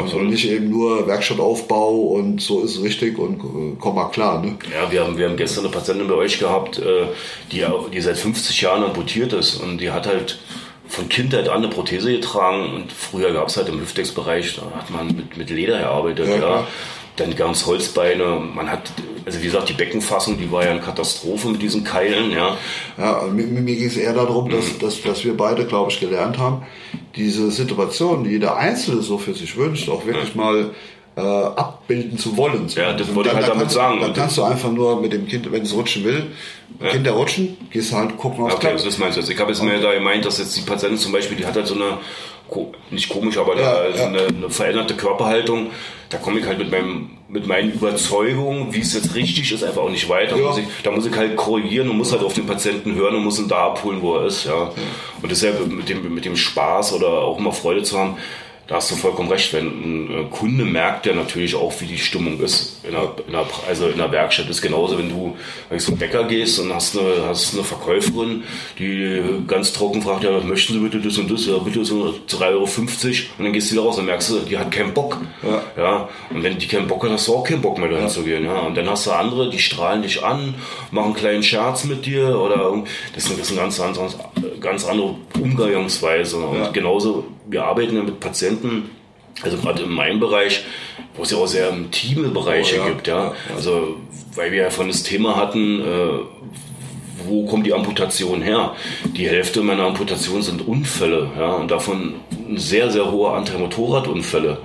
Also 0.00 0.18
nicht 0.18 0.48
eben 0.48 0.70
nur 0.70 1.06
Werkstattaufbau 1.06 1.90
und 1.90 2.40
so 2.40 2.62
ist 2.62 2.82
richtig 2.82 3.18
und 3.18 3.40
äh, 3.40 3.76
komm 3.78 3.94
mal 3.94 4.10
klar. 4.10 4.42
Ne? 4.42 4.56
Ja, 4.72 4.90
wir 4.90 5.04
haben, 5.04 5.16
wir 5.16 5.28
haben 5.28 5.36
gestern 5.36 5.64
eine 5.64 5.72
Patientin 5.72 6.06
bei 6.06 6.14
euch 6.14 6.38
gehabt, 6.38 6.78
äh, 6.78 7.06
die, 7.50 7.64
die 7.92 8.00
seit 8.00 8.18
50 8.18 8.60
Jahren 8.60 8.84
amputiert 8.84 9.32
ist 9.32 9.56
und 9.56 9.78
die 9.78 9.90
hat 9.90 10.06
halt 10.06 10.38
von 10.88 11.08
Kindheit 11.08 11.48
an 11.48 11.58
eine 11.58 11.68
Prothese 11.68 12.12
getragen 12.12 12.74
und 12.74 12.92
früher 12.92 13.32
gab 13.32 13.48
es 13.48 13.56
halt 13.56 13.68
im 13.68 13.80
Hüftdecksbereich, 13.80 14.56
da 14.56 14.78
hat 14.78 14.90
man 14.90 15.08
mit, 15.08 15.36
mit 15.36 15.50
Leder 15.50 15.78
gearbeitet, 15.78 16.28
ja. 16.28 16.36
ja. 16.36 16.66
Dann 17.16 17.34
gab 17.34 17.52
es 17.52 17.66
Holzbeine, 17.66 18.40
man 18.54 18.70
hat, 18.70 18.92
also 19.24 19.40
wie 19.40 19.44
gesagt, 19.44 19.68
die 19.68 19.72
Beckenfassung, 19.72 20.38
die 20.38 20.50
war 20.52 20.64
ja 20.64 20.70
eine 20.70 20.80
Katastrophe 20.80 21.48
mit 21.48 21.62
diesen 21.62 21.82
Keilen, 21.82 22.30
ja. 22.30 22.56
Ja, 22.98 23.22
mir, 23.32 23.46
mir 23.46 23.74
ging 23.74 23.86
es 23.86 23.96
eher 23.96 24.12
darum, 24.12 24.50
dass, 24.50 24.74
mhm. 24.74 24.78
dass, 24.80 25.02
dass 25.02 25.24
wir 25.24 25.36
beide, 25.36 25.64
glaube 25.64 25.90
ich, 25.90 25.98
gelernt 25.98 26.38
haben, 26.38 26.62
diese 27.16 27.50
Situation, 27.50 28.24
die 28.24 28.30
jeder 28.30 28.56
Einzelne 28.56 29.02
so 29.02 29.18
für 29.18 29.34
sich 29.34 29.56
wünscht, 29.56 29.88
auch 29.88 30.04
wirklich 30.04 30.34
mhm. 30.34 30.40
mal 30.40 30.70
äh, 31.16 31.20
abbilden 31.20 32.18
zu 32.18 32.36
wollen. 32.36 32.68
Ja, 32.74 32.92
das 32.92 33.14
wollte 33.14 33.30
ich 33.30 33.34
halt 33.34 33.48
damit 33.48 33.70
sagen. 33.70 34.00
Dann 34.00 34.12
kannst 34.12 34.36
du 34.36 34.42
einfach 34.42 34.70
nur 34.70 35.00
mit 35.00 35.12
dem 35.12 35.26
Kind, 35.26 35.50
wenn 35.50 35.62
es 35.62 35.74
rutschen 35.74 36.04
will, 36.04 36.26
ja. 36.80 36.90
Kinder 36.90 37.12
rutschen, 37.12 37.56
gehst 37.70 37.92
halt 37.94 38.18
gucken, 38.18 38.44
was 38.44 38.54
okay, 38.54 38.68
klappt. 38.68 38.86
das 38.86 38.98
meinst 38.98 39.16
du 39.16 39.20
jetzt. 39.20 39.30
Ich 39.30 39.40
habe 39.40 39.50
jetzt 39.50 39.62
mehr 39.62 39.80
da 39.80 39.94
gemeint, 39.94 40.26
dass 40.26 40.38
jetzt 40.38 40.54
die 40.56 40.60
Patientin 40.60 40.98
zum 40.98 41.12
Beispiel, 41.12 41.38
die 41.38 41.46
hat 41.46 41.54
halt 41.54 41.66
so 41.66 41.74
eine, 41.74 41.98
nicht 42.90 43.08
komisch, 43.08 43.38
aber 43.38 43.56
ja, 43.56 43.74
da, 43.74 43.88
ja. 43.88 44.06
Eine, 44.06 44.26
eine, 44.26 44.50
veränderte 44.50 44.94
Körperhaltung. 44.94 45.70
Da 46.08 46.18
komme 46.18 46.38
ich 46.38 46.46
halt 46.46 46.58
mit 46.58 46.70
meinem 46.70 47.10
mit 47.28 47.46
meinen 47.46 47.72
Überzeugungen, 47.72 48.72
wie 48.72 48.80
es 48.80 48.94
jetzt 48.94 49.16
richtig 49.16 49.50
ist, 49.50 49.64
einfach 49.64 49.82
auch 49.82 49.90
nicht 49.90 50.08
weiter. 50.08 50.36
Ja. 50.36 50.46
Muss 50.46 50.58
ich, 50.58 50.66
da 50.84 50.92
muss 50.92 51.06
ich 51.06 51.16
halt 51.16 51.34
korrigieren 51.34 51.90
und 51.90 51.96
muss 51.96 52.12
halt 52.12 52.22
auf 52.22 52.34
den 52.34 52.46
Patienten 52.46 52.94
hören 52.94 53.16
und 53.16 53.24
muss 53.24 53.40
ihn 53.40 53.48
da 53.48 53.66
abholen, 53.66 54.00
wo 54.00 54.16
er 54.16 54.26
ist. 54.26 54.44
Ja. 54.44 54.72
Und 55.20 55.30
deshalb 55.30 55.66
mit 55.66 55.88
dem, 55.88 56.14
mit 56.14 56.24
dem 56.24 56.36
Spaß 56.36 56.92
oder 56.92 57.08
auch 57.08 57.38
immer 57.38 57.50
Freude 57.50 57.82
zu 57.82 57.98
haben, 57.98 58.16
da 58.66 58.76
hast 58.76 58.90
du 58.90 58.96
vollkommen 58.96 59.30
recht. 59.30 59.52
Wenn 59.52 59.66
ein 59.66 60.10
äh, 60.10 60.24
Kunde 60.30 60.64
merkt 60.64 61.06
ja 61.06 61.14
natürlich 61.14 61.54
auch, 61.54 61.72
wie 61.80 61.86
die 61.86 61.98
Stimmung 61.98 62.40
ist. 62.40 62.84
In 62.84 62.92
der, 62.92 63.14
in 63.26 63.32
der, 63.32 63.46
also 63.68 63.88
in 63.88 63.98
der 63.98 64.10
Werkstatt 64.10 64.48
ist 64.48 64.60
genauso, 64.60 64.98
wenn 64.98 65.08
du 65.08 65.36
zum 65.78 65.96
Bäcker 65.96 66.24
gehst 66.24 66.58
und 66.58 66.74
hast 66.74 66.98
eine, 66.98 67.26
hast 67.26 67.54
eine 67.54 67.62
Verkäuferin, 67.62 68.42
die 68.78 69.22
ganz 69.46 69.72
trocken 69.72 70.02
fragt, 70.02 70.24
ja, 70.24 70.40
möchten 70.40 70.72
Sie 70.72 70.78
bitte 70.80 71.00
das 71.00 71.16
und 71.18 71.30
das? 71.30 71.46
Ja, 71.46 71.58
bitte 71.58 71.84
so 71.84 72.14
3,50 72.28 72.42
Euro. 72.42 72.62
Und 73.38 73.44
dann 73.44 73.52
gehst 73.52 73.70
du 73.70 73.74
wieder 73.74 73.84
raus 73.84 73.98
und 73.98 74.06
merkst 74.06 74.30
du, 74.30 74.38
die 74.40 74.58
hat 74.58 74.70
keinen 74.72 74.92
Bock. 74.92 75.18
Ja. 75.42 75.62
ja. 75.76 76.08
Und 76.30 76.42
wenn 76.42 76.58
die 76.58 76.66
keinen 76.66 76.88
Bock 76.88 77.04
hat, 77.04 77.12
hast 77.12 77.28
du 77.28 77.36
auch 77.36 77.44
keinen 77.44 77.62
Bock 77.62 77.78
mehr 77.78 77.88
dahin 77.88 78.06
ja. 78.06 78.10
zu 78.10 78.22
gehen. 78.24 78.44
Ja. 78.44 78.60
Und 78.60 78.76
dann 78.76 78.90
hast 78.90 79.06
du 79.06 79.12
andere, 79.12 79.48
die 79.48 79.58
strahlen 79.60 80.02
dich 80.02 80.24
an, 80.24 80.54
machen 80.90 81.06
einen 81.06 81.14
kleinen 81.14 81.42
Scherz 81.44 81.84
mit 81.84 82.04
dir 82.04 82.36
oder 82.36 82.82
das 83.14 83.30
ist 83.30 83.50
eine 83.50 83.60
ganz, 83.60 83.78
andere, 83.78 84.08
ganz 84.60 84.84
andere 84.84 85.14
Umgangsweise. 85.40 86.38
Und 86.38 86.58
ja. 86.58 86.70
genauso 86.70 87.24
wir 87.48 87.64
arbeiten 87.64 87.96
ja 87.96 88.02
mit 88.02 88.20
Patienten, 88.20 88.90
also 89.42 89.58
gerade 89.58 89.82
in 89.82 89.90
meinem 89.90 90.20
Bereich, 90.20 90.64
wo 91.14 91.22
es 91.22 91.30
ja 91.30 91.36
auch 91.36 91.46
sehr 91.46 91.70
intime 91.70 92.28
Bereiche 92.28 92.76
oh, 92.76 92.84
ja. 92.84 92.88
gibt, 92.88 93.06
ja. 93.06 93.34
Also 93.54 93.96
weil 94.34 94.52
wir 94.52 94.62
ja 94.62 94.70
von 94.70 94.88
das 94.88 95.02
Thema 95.02 95.36
hatten, 95.36 95.80
äh, 95.80 96.08
wo 97.26 97.46
kommt 97.46 97.66
die 97.66 97.74
Amputation 97.74 98.42
her? 98.42 98.74
Die 99.16 99.28
Hälfte 99.28 99.62
meiner 99.62 99.84
Amputation 99.84 100.42
sind 100.42 100.66
Unfälle, 100.66 101.30
ja, 101.36 101.54
und 101.54 101.70
davon 101.70 102.14
ein 102.48 102.58
sehr, 102.58 102.90
sehr 102.90 103.10
hoher 103.10 103.34
Anteil 103.34 103.58
Motorradunfälle. 103.58 104.58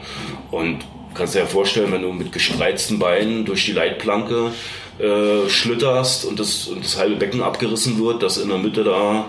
Und 0.52 0.80
kannst 1.14 1.36
dir 1.36 1.40
ja 1.40 1.46
vorstellen, 1.46 1.92
wenn 1.92 2.04
du 2.04 2.12
mit 2.12 2.32
gespreizten 2.32 3.00
Beinen 3.00 3.46
durch 3.46 3.66
die 3.66 3.72
Leitplanke 3.72 4.52
äh, 5.00 5.50
schlitterst 5.50 6.26
und 6.26 6.40
das, 6.40 6.68
und 6.68 6.84
das 6.84 6.98
halbe 6.98 7.16
Becken 7.16 7.42
abgerissen 7.42 8.04
wird, 8.04 8.22
dass 8.22 8.38
in 8.38 8.50
der 8.50 8.58
Mitte 8.58 8.84
da 8.84 9.26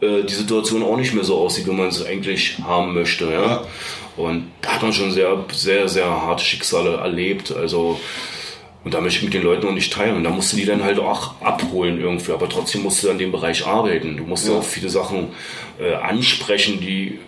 äh, 0.00 0.22
die 0.22 0.34
Situation 0.34 0.82
auch 0.82 0.96
nicht 0.96 1.14
mehr 1.14 1.24
so 1.24 1.38
aussieht, 1.38 1.66
wie 1.66 1.72
man 1.72 1.88
es 1.88 2.04
eigentlich 2.04 2.58
haben 2.64 2.94
möchte. 2.94 3.26
Ja? 3.26 3.42
ja. 3.42 3.64
Und 4.16 4.50
da 4.60 4.74
hat 4.74 4.82
man 4.82 4.92
schon 4.92 5.10
sehr, 5.10 5.44
sehr, 5.52 5.88
sehr 5.88 6.06
harte 6.06 6.44
Schicksale 6.44 6.96
erlebt. 6.96 7.52
Also 7.52 7.98
und 8.82 8.94
da 8.94 9.00
möchte 9.00 9.18
ich 9.18 9.24
mit 9.24 9.34
den 9.34 9.42
Leuten 9.42 9.66
auch 9.66 9.72
nicht 9.72 9.92
teilen. 9.92 10.16
Und 10.16 10.24
da 10.24 10.30
musst 10.30 10.52
du 10.52 10.56
die 10.56 10.64
dann 10.64 10.82
halt 10.82 10.98
auch 10.98 11.34
abholen 11.42 12.00
irgendwie. 12.00 12.32
Aber 12.32 12.48
trotzdem 12.48 12.82
musst 12.82 13.04
du 13.04 13.10
an 13.10 13.18
dem 13.18 13.30
Bereich 13.30 13.66
arbeiten. 13.66 14.16
Du 14.16 14.24
musst 14.24 14.48
ja. 14.48 14.54
auch 14.54 14.64
viele 14.64 14.88
Sachen 14.88 15.28
äh, 15.78 15.94
ansprechen, 15.94 16.80
die, 16.80 17.18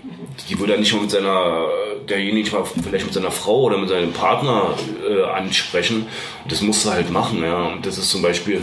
die 0.48 0.58
würde 0.58 0.74
er 0.74 0.78
nicht 0.78 0.94
mal 0.94 1.02
mit 1.02 1.10
seiner, 1.10 1.66
derjenige 2.08 2.50
mal 2.52 2.64
vielleicht 2.82 3.04
mit 3.04 3.12
seiner 3.12 3.30
Frau 3.30 3.64
oder 3.64 3.76
mit 3.76 3.90
seinem 3.90 4.12
Partner 4.12 4.74
äh, 5.06 5.24
ansprechen. 5.24 6.06
Das 6.48 6.62
musst 6.62 6.86
du 6.86 6.90
halt 6.90 7.10
machen. 7.10 7.42
Ja. 7.42 7.66
Und 7.66 7.84
das 7.84 7.98
ist 7.98 8.08
zum 8.08 8.22
Beispiel, 8.22 8.62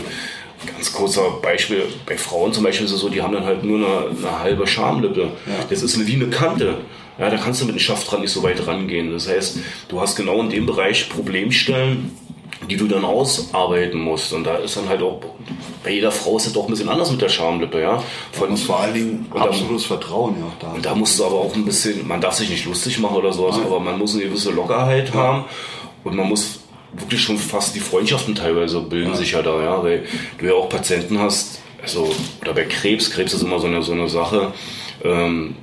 Ganz 0.66 0.92
kurzer 0.92 1.30
Beispiel, 1.42 1.84
bei 2.06 2.18
Frauen 2.18 2.52
zum 2.52 2.64
Beispiel 2.64 2.86
ist 2.86 2.92
es 2.92 3.00
so, 3.00 3.08
die 3.08 3.22
haben 3.22 3.32
dann 3.32 3.44
halt 3.44 3.64
nur 3.64 3.78
eine, 3.78 4.10
eine 4.16 4.40
halbe 4.40 4.66
Schamlippe. 4.66 5.22
Ja. 5.46 5.64
Das 5.68 5.82
ist 5.82 6.06
wie 6.06 6.14
eine 6.14 6.28
Kante. 6.28 6.78
Ja, 7.18 7.30
da 7.30 7.36
kannst 7.36 7.60
du 7.60 7.66
mit 7.66 7.74
dem 7.74 7.80
Schaft 7.80 8.10
dran 8.10 8.20
nicht 8.22 8.32
so 8.32 8.42
weit 8.42 8.66
rangehen. 8.66 9.12
Das 9.12 9.28
heißt, 9.28 9.58
du 9.88 10.00
hast 10.00 10.16
genau 10.16 10.40
in 10.40 10.50
dem 10.50 10.66
Bereich 10.66 11.08
Problemstellen, 11.08 12.16
die 12.68 12.76
du 12.76 12.86
dann 12.86 13.04
ausarbeiten 13.04 14.00
musst. 14.00 14.32
Und 14.32 14.44
da 14.44 14.56
ist 14.56 14.76
dann 14.76 14.88
halt 14.88 15.02
auch, 15.02 15.20
bei 15.82 15.92
jeder 15.92 16.12
Frau 16.12 16.36
ist 16.36 16.46
es 16.46 16.52
doch 16.52 16.64
ein 16.64 16.70
bisschen 16.70 16.88
anders 16.88 17.10
mit 17.10 17.20
der 17.20 17.28
Schamlippe, 17.28 17.80
ja. 17.80 18.02
Von, 18.32 18.50
muss 18.50 18.62
vor 18.62 18.80
allen 18.80 18.94
Dingen 18.94 19.26
absolutes 19.34 19.86
Vertrauen 19.86 20.36
ja 20.38 20.52
da. 20.60 20.72
Und 20.74 20.84
da 20.84 20.94
musst 20.94 21.18
du 21.18 21.24
aber 21.24 21.36
auch 21.36 21.54
ein 21.54 21.64
bisschen, 21.64 22.06
man 22.06 22.20
darf 22.20 22.34
sich 22.34 22.50
nicht 22.50 22.66
lustig 22.66 22.98
machen 22.98 23.16
oder 23.16 23.32
sowas, 23.32 23.56
Nein. 23.56 23.66
aber 23.66 23.80
man 23.80 23.98
muss 23.98 24.14
eine 24.14 24.24
gewisse 24.24 24.50
Lockerheit 24.50 25.08
ja. 25.08 25.14
haben 25.14 25.44
und 26.04 26.16
man 26.16 26.28
muss 26.28 26.59
wirklich 26.92 27.20
schon 27.20 27.38
fast 27.38 27.74
die 27.74 27.80
Freundschaften 27.80 28.34
teilweise 28.34 28.80
bilden 28.80 29.10
ja. 29.10 29.16
sich 29.16 29.32
ja 29.32 29.42
da, 29.42 29.62
ja, 29.62 29.82
weil 29.82 30.04
du 30.38 30.46
ja 30.46 30.54
auch 30.54 30.68
Patienten 30.68 31.18
hast, 31.18 31.60
also, 31.82 32.12
oder 32.40 32.52
bei 32.52 32.64
Krebs, 32.64 33.10
Krebs 33.10 33.32
ist 33.32 33.42
immer 33.42 33.58
so 33.58 33.66
eine, 33.66 33.82
so 33.82 33.92
eine 33.92 34.08
Sache, 34.08 34.52
ähm, 35.02 35.56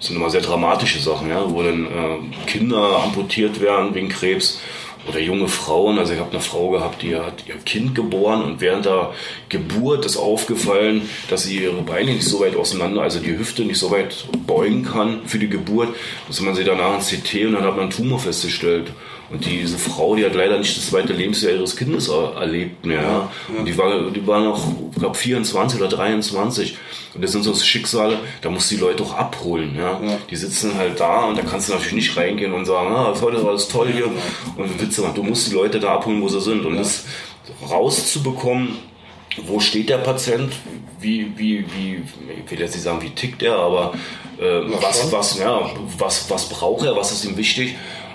sind 0.00 0.16
immer 0.16 0.30
sehr 0.30 0.40
dramatische 0.40 0.98
Sachen, 0.98 1.28
ja, 1.28 1.50
wo 1.50 1.62
dann 1.62 1.86
äh, 1.86 2.46
Kinder 2.46 3.02
amputiert 3.02 3.60
werden 3.60 3.94
wegen 3.94 4.08
Krebs 4.08 4.60
oder 5.08 5.20
junge 5.20 5.48
Frauen. 5.48 5.98
Also 5.98 6.14
ich 6.14 6.18
habe 6.18 6.30
eine 6.30 6.40
Frau 6.40 6.70
gehabt, 6.70 7.02
die 7.02 7.14
hat 7.16 7.44
ihr 7.46 7.56
Kind 7.56 7.94
geboren 7.94 8.42
und 8.42 8.60
während 8.60 8.86
der 8.86 9.12
Geburt 9.48 10.04
ist 10.04 10.16
aufgefallen, 10.16 11.08
dass 11.28 11.44
sie 11.44 11.62
ihre 11.62 11.82
Beine 11.82 12.12
nicht 12.12 12.26
so 12.26 12.40
weit 12.40 12.56
auseinander, 12.56 13.02
also 13.02 13.20
die 13.20 13.36
Hüfte 13.36 13.64
nicht 13.64 13.78
so 13.78 13.90
weit 13.90 14.26
beugen 14.46 14.84
kann 14.84 15.20
für 15.26 15.38
die 15.38 15.48
Geburt, 15.48 15.94
dass 16.26 16.40
man 16.40 16.54
sie 16.54 16.64
danach 16.64 16.94
ins 16.96 17.10
CT 17.10 17.46
und 17.46 17.52
dann 17.52 17.64
hat 17.64 17.76
man 17.76 17.80
einen 17.80 17.90
Tumor 17.90 18.18
festgestellt. 18.18 18.92
Und 19.30 19.46
diese 19.46 19.78
Frau, 19.78 20.14
die 20.14 20.24
hat 20.24 20.34
leider 20.34 20.58
nicht 20.58 20.76
das 20.76 20.90
zweite 20.90 21.12
Lebensjahr 21.12 21.52
ihres 21.52 21.76
Kindes 21.76 22.08
erlebt 22.08 22.84
mehr. 22.84 23.02
Ja, 23.02 23.30
ja. 23.48 23.58
Und 23.58 23.64
die 23.64 23.76
war, 23.78 24.10
die 24.10 24.26
war 24.26 24.40
noch, 24.44 24.68
ich 24.92 24.98
glaube, 24.98 25.14
24 25.14 25.80
oder 25.80 25.88
23. 25.88 26.76
Und 27.14 27.24
das 27.24 27.32
sind 27.32 27.42
so 27.42 27.54
Schicksale, 27.54 28.18
da 28.42 28.50
musst 28.50 28.70
du 28.70 28.74
die 28.74 28.80
Leute 28.82 29.02
auch 29.02 29.14
abholen. 29.14 29.74
Ja? 29.76 30.00
ja? 30.02 30.18
Die 30.30 30.36
sitzen 30.36 30.74
halt 30.76 31.00
da 31.00 31.24
und 31.24 31.38
da 31.38 31.42
kannst 31.42 31.68
du 31.68 31.72
natürlich 31.72 31.94
nicht 31.94 32.16
reingehen 32.16 32.52
und 32.52 32.66
sagen, 32.66 32.94
ah, 32.94 33.14
heute 33.20 33.42
war 33.42 33.52
das 33.52 33.68
toll 33.68 33.88
hier. 33.92 34.06
Und 34.56 34.80
Witze 34.80 35.00
machen. 35.00 35.14
Du 35.14 35.22
musst 35.22 35.50
die 35.50 35.54
Leute 35.54 35.80
da 35.80 35.94
abholen, 35.94 36.20
wo 36.20 36.28
sie 36.28 36.40
sind. 36.40 36.66
Und 36.66 36.76
das 36.76 37.04
rauszubekommen, 37.70 38.76
wo 39.46 39.58
steht 39.58 39.88
der 39.88 39.98
Patient, 39.98 40.52
wie, 41.00 41.32
wie, 41.36 41.64
wie, 41.74 42.02
ich 42.44 42.50
will 42.50 42.60
jetzt 42.60 42.74
nicht 42.74 42.84
sagen, 42.84 43.00
wie 43.02 43.10
tickt 43.10 43.42
er, 43.42 43.56
aber 43.56 43.94
äh, 44.38 44.60
was, 44.80 45.10
was, 45.10 45.38
ja, 45.38 45.70
was, 45.98 46.30
was 46.30 46.48
braucht 46.48 46.84
er, 46.86 46.96
was 46.96 47.12
ist 47.12 47.24
ihm 47.24 47.36
wichtig 47.36 47.74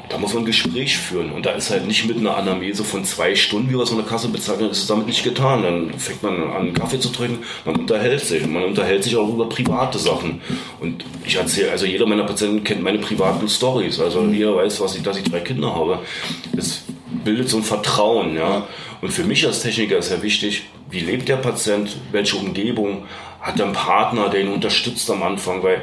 da 0.10 0.18
muss 0.18 0.34
man 0.34 0.44
ein 0.44 0.48
Gespräch 0.48 0.98
führen. 0.98 1.32
Und 1.32 1.46
da 1.46 1.52
ist 1.52 1.70
halt 1.70 1.86
nicht 1.86 2.08
mit 2.08 2.18
einer 2.18 2.36
Anamnese 2.36 2.84
von 2.84 3.06
zwei 3.06 3.36
Stunden, 3.36 3.70
wie 3.70 3.76
wir 3.76 3.84
es 3.84 3.90
von 3.90 4.00
der 4.00 4.08
Kasse 4.08 4.28
bezeichnen, 4.28 4.72
ist 4.72 4.80
es 4.80 4.88
damit 4.88 5.06
nicht 5.06 5.24
getan. 5.24 5.62
Dann 5.62 5.94
fängt 6.00 6.24
man 6.24 6.44
an, 6.44 6.56
einen 6.56 6.74
Kaffee 6.74 7.00
zu 7.00 7.10
trinken, 7.10 7.44
man 7.64 7.76
unterhält 7.76 8.22
sich. 8.22 8.44
Und 8.44 8.54
man 8.54 8.64
unterhält 8.64 9.04
sich 9.04 9.16
auch 9.16 9.30
über 9.30 9.48
private 9.48 10.00
Sachen. 10.00 10.42
Und 10.80 11.06
ich 11.26 11.36
erzähle, 11.36 11.72
also 11.72 11.86
jeder 11.86 12.08
meiner 12.08 12.24
Patienten 12.24 12.64
kennt 12.64 12.82
meine 12.82 12.98
privaten 12.98 13.48
Stories. 13.48 14.00
Also 14.00 14.26
jeder 14.26 14.56
weiß, 14.56 14.82
was 14.82 14.96
ich, 14.96 15.04
dass 15.04 15.18
ich 15.18 15.24
drei 15.24 15.42
Kinder 15.42 15.76
habe. 15.76 16.00
Es 16.58 16.86
bildet 17.24 17.50
so 17.50 17.58
ein 17.58 17.64
Vertrauen, 17.64 18.36
ja. 18.36 18.68
Und 19.02 19.12
für 19.12 19.24
mich 19.24 19.46
als 19.46 19.62
Techniker 19.62 19.98
ist 19.98 20.12
ja 20.12 20.22
wichtig, 20.24 20.64
wie 20.90 21.00
lebt 21.00 21.30
der 21.30 21.38
Patient, 21.38 21.98
welche 22.12 22.36
Umgebung, 22.36 23.04
hat 23.42 23.60
er 23.60 23.66
einen 23.66 23.74
Partner, 23.74 24.30
der 24.30 24.42
ihn 24.42 24.50
unterstützt 24.50 25.10
am 25.12 25.24
Anfang, 25.24 25.64
weil 25.64 25.82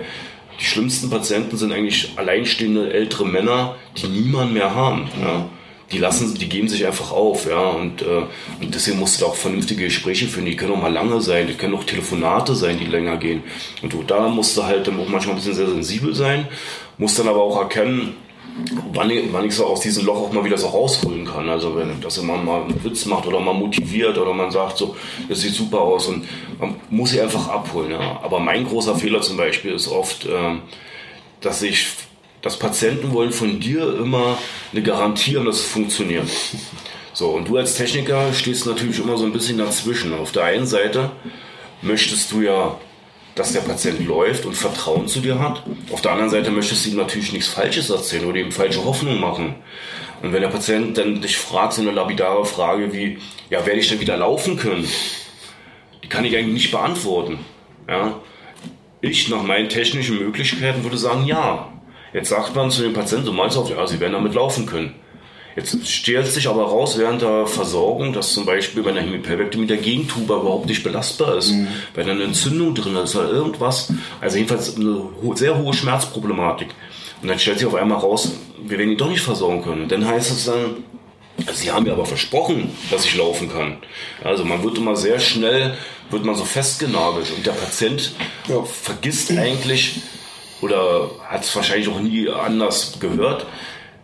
die 0.61 0.65
schlimmsten 0.65 1.11
Patienten 1.11 1.57
sind 1.57 1.73
eigentlich 1.73 2.13
alleinstehende 2.17 2.93
ältere 2.93 3.27
Männer, 3.27 3.77
die 3.97 4.09
niemand 4.09 4.53
mehr 4.53 4.75
haben. 4.75 5.09
Ja. 5.21 5.49
Die 5.93 5.99
lassen, 5.99 6.35
die 6.35 6.49
geben 6.49 6.69
sich 6.69 6.85
einfach 6.85 7.13
auf, 7.13 7.49
ja, 7.49 7.61
und, 7.61 8.03
äh, 8.03 8.23
und 8.61 8.75
deswegen 8.75 8.99
musst 8.99 9.21
du 9.21 9.27
auch 9.27 9.37
vernünftige 9.37 9.85
Gespräche 9.85 10.27
führen. 10.27 10.47
Die 10.47 10.57
können 10.57 10.73
auch 10.73 10.83
mal 10.83 10.93
lange 10.93 11.21
sein, 11.21 11.47
die 11.47 11.55
können 11.55 11.75
auch 11.77 11.85
Telefonate 11.85 12.57
sein, 12.57 12.79
die 12.79 12.87
länger 12.87 13.19
gehen. 13.19 13.45
Und 13.83 13.93
du, 13.93 14.03
da 14.03 14.29
musst 14.29 14.57
du 14.57 14.65
halt 14.65 14.89
dann 14.89 14.99
auch 14.99 15.09
manchmal 15.09 15.37
ein 15.37 15.39
bisschen 15.39 15.55
sehr 15.55 15.69
sensibel 15.69 16.13
sein, 16.13 16.49
musst 16.99 17.19
dann 17.21 17.29
aber 17.29 17.43
auch 17.43 17.61
erkennen, 17.61 18.17
wann 18.93 19.11
ich, 19.11 19.33
wann 19.33 19.45
ich 19.45 19.55
so 19.55 19.67
aus 19.67 19.81
diesem 19.81 20.07
Loch 20.07 20.17
auch 20.17 20.33
mal 20.33 20.45
wieder 20.45 20.59
so 20.59 20.69
rausholen 20.69 21.27
kann. 21.27 21.49
Also 21.49 21.77
wenn, 21.77 22.01
dass 22.01 22.21
man 22.23 22.45
mal 22.45 22.63
einen 22.63 22.83
Witz 22.85 23.05
macht 23.07 23.27
oder 23.27 23.41
mal 23.41 23.55
motiviert 23.55 24.19
oder 24.19 24.33
man 24.33 24.51
sagt 24.51 24.79
so, 24.79 24.97
das 25.29 25.41
sieht 25.41 25.55
super 25.55 25.81
aus 25.81 26.07
und 26.07 26.27
man 26.59 26.77
muss 26.91 27.11
sie 27.11 27.21
einfach 27.21 27.49
abholen. 27.49 27.91
Ja. 27.91 28.21
Aber 28.23 28.41
mein 28.41 28.67
großer 28.67 28.97
Fehler 28.97 29.21
zum 29.21 29.37
Beispiel 29.37 29.73
ist 29.73 29.89
oft, 29.89 30.27
äh, 30.27 30.57
dass 31.41 31.63
ich, 31.63 31.89
dass 32.43 32.59
Patienten 32.59 33.13
wollen 33.13 33.33
von 33.33 33.61
dir 33.61 33.99
immer 33.99 34.39
eine 34.73 34.83
Garantie 34.83 35.37
haben, 35.37 35.47
dass 35.47 35.57
es 35.57 35.67
funktioniert. 35.67 36.29
So, 37.13 37.31
und 37.31 37.49
du 37.49 37.57
als 37.57 37.77
Techniker 37.77 38.33
stehst 38.35 38.67
natürlich 38.67 38.99
immer 38.99 39.17
so 39.17 39.25
ein 39.25 39.33
bisschen 39.33 39.59
dazwischen. 39.59 40.13
Auf 40.13 40.33
der 40.33 40.45
einen 40.45 40.67
Seite 40.67 41.11
möchtest 41.83 42.31
du 42.33 42.43
ja 42.43 42.79
dass 43.37 43.53
der 43.53 43.61
Patient 43.61 44.05
läuft 44.05 44.47
und 44.47 44.55
Vertrauen 44.55 45.07
zu 45.07 45.21
dir 45.21 45.39
hat. 45.39 45.63
Auf 45.93 46.01
der 46.01 46.13
anderen 46.13 46.31
Seite 46.31 46.51
möchtest 46.51 46.85
du 46.87 46.91
ihm 46.91 46.97
natürlich 46.97 47.33
nichts 47.33 47.49
Falsches 47.49 47.91
erzählen 47.91 48.25
oder 48.25 48.39
ihm 48.39 48.51
falsche 48.51 48.85
Hoffnung 48.85 49.21
machen. 49.21 49.55
Und 50.23 50.33
wenn 50.33 50.41
der 50.41 50.49
Patient 50.49 50.97
dann 50.97 51.21
dich 51.21 51.37
fragt, 51.37 51.75
so 51.75 51.83
eine 51.83 51.91
lapidare 51.91 52.47
Frage 52.47 52.93
wie, 52.95 53.19
ja, 53.51 53.65
werde 53.67 53.79
ich 53.79 53.91
denn 53.91 54.01
wieder 54.01 54.17
laufen 54.17 54.57
können? 54.57 54.89
Die 56.03 56.09
kann 56.09 56.25
ich 56.25 56.35
eigentlich 56.35 56.55
nicht 56.55 56.71
beantworten. 56.71 57.39
Ja? 57.87 58.21
Ich 59.03 59.29
nach 59.29 59.43
meinen 59.43 59.69
technischen 59.69 60.19
Möglichkeiten 60.19 60.83
würde 60.83 60.97
sagen, 60.97 61.27
ja. 61.27 61.71
Jetzt 62.15 62.31
sagt 62.31 62.57
man 62.57 62.71
zu 62.71 62.83
dem 62.83 62.95
Patienten, 62.95 63.27
so 63.27 63.33
meinst 63.33 63.57
du 63.57 63.61
auch, 63.61 63.69
ja, 63.69 63.87
sie 63.87 64.01
werden 64.01 64.15
damit 64.15 64.33
laufen 64.33 64.65
können. 64.65 64.95
Jetzt 65.57 65.89
stellt 65.89 66.27
sich 66.27 66.49
aber 66.49 66.65
raus 66.65 66.99
während 66.99 67.23
der 67.23 67.47
Versorgung, 67.47 68.13
dass 68.13 68.35
zum 68.35 68.45
Beispiel 68.45 68.83
bei 68.83 68.91
einer 68.91 69.01
Hemipelvektomie 69.01 69.67
der 69.67 69.79
Gegentuber 69.79 70.37
überhaupt 70.37 70.67
nicht 70.67 70.85
belastbar 70.85 71.39
ist, 71.39 71.53
mhm. 71.53 71.69
weil 71.95 72.05
da 72.05 72.13
eine 72.13 72.25
Entzündung 72.25 72.75
drin 72.75 72.95
ist 72.97 73.17
oder 73.17 73.31
irgendwas. 73.31 73.91
Also 74.21 74.37
jedenfalls 74.37 74.77
eine 74.77 75.01
sehr 75.35 75.59
hohe 75.59 75.73
Schmerzproblematik. 75.73 76.69
Und 77.23 77.29
dann 77.29 77.39
stellt 77.39 77.59
sich 77.59 77.67
auf 77.67 77.75
einmal 77.75 77.99
raus, 77.99 78.33
wir 78.63 78.79
werden 78.79 78.91
ihn 78.93 78.99
doch 78.99 79.09
nicht 79.09 79.23
versorgen 79.23 79.63
können. 79.63 79.85
Und 79.85 79.93
dann 79.93 80.07
heißt 80.07 80.31
es 80.31 80.45
dann, 80.45 80.77
Sie 81.53 81.71
haben 81.71 81.85
mir 81.85 81.93
aber 81.93 82.07
versprochen, 82.07 82.71
dass 82.91 83.05
ich 83.05 83.17
laufen 83.17 83.51
kann. 83.51 83.77
Also 84.25 84.45
man 84.45 84.63
wird 84.63 84.79
immer 84.79 84.97
sehr 84.97 85.21
schnell, 85.21 85.77
wird 86.11 86.25
man 86.25 86.35
so 86.35 86.45
festgenagelt 86.45 87.31
und 87.37 87.47
der 87.47 87.53
Patient 87.53 88.13
ja. 88.49 88.63
vergisst 88.63 89.31
eigentlich 89.33 90.01
oder 90.63 91.11
hat 91.29 91.45
es 91.45 91.55
wahrscheinlich 91.55 91.89
auch 91.89 92.01
nie 92.01 92.29
anders 92.31 92.99
gehört, 93.01 93.47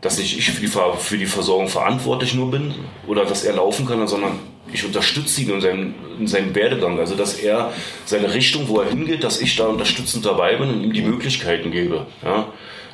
dass 0.02 0.18
nicht 0.18 0.36
ich 0.36 0.50
für 0.50 0.60
die, 0.60 0.70
für 0.98 1.16
die 1.16 1.26
Versorgung 1.26 1.68
verantwortlich 1.68 2.34
nur 2.34 2.50
bin 2.50 2.74
oder 3.06 3.24
dass 3.24 3.44
er 3.44 3.54
laufen 3.54 3.86
kann, 3.86 4.06
sondern 4.06 4.38
ich 4.72 4.84
unterstütze 4.84 5.42
ihn 5.42 5.50
in 5.50 5.60
seinem, 5.60 5.94
in 6.18 6.26
seinem 6.26 6.54
Werdegang. 6.54 6.98
Also 6.98 7.14
dass 7.14 7.34
er 7.34 7.72
seine 8.04 8.34
Richtung, 8.34 8.68
wo 8.68 8.80
er 8.80 8.90
hingeht, 8.90 9.24
dass 9.24 9.40
ich 9.40 9.56
da 9.56 9.66
unterstützend 9.66 10.26
dabei 10.26 10.56
bin 10.56 10.68
und 10.68 10.82
ihm 10.82 10.92
die 10.92 11.02
Möglichkeiten 11.02 11.70
gebe. 11.70 12.06
Ja? 12.22 12.48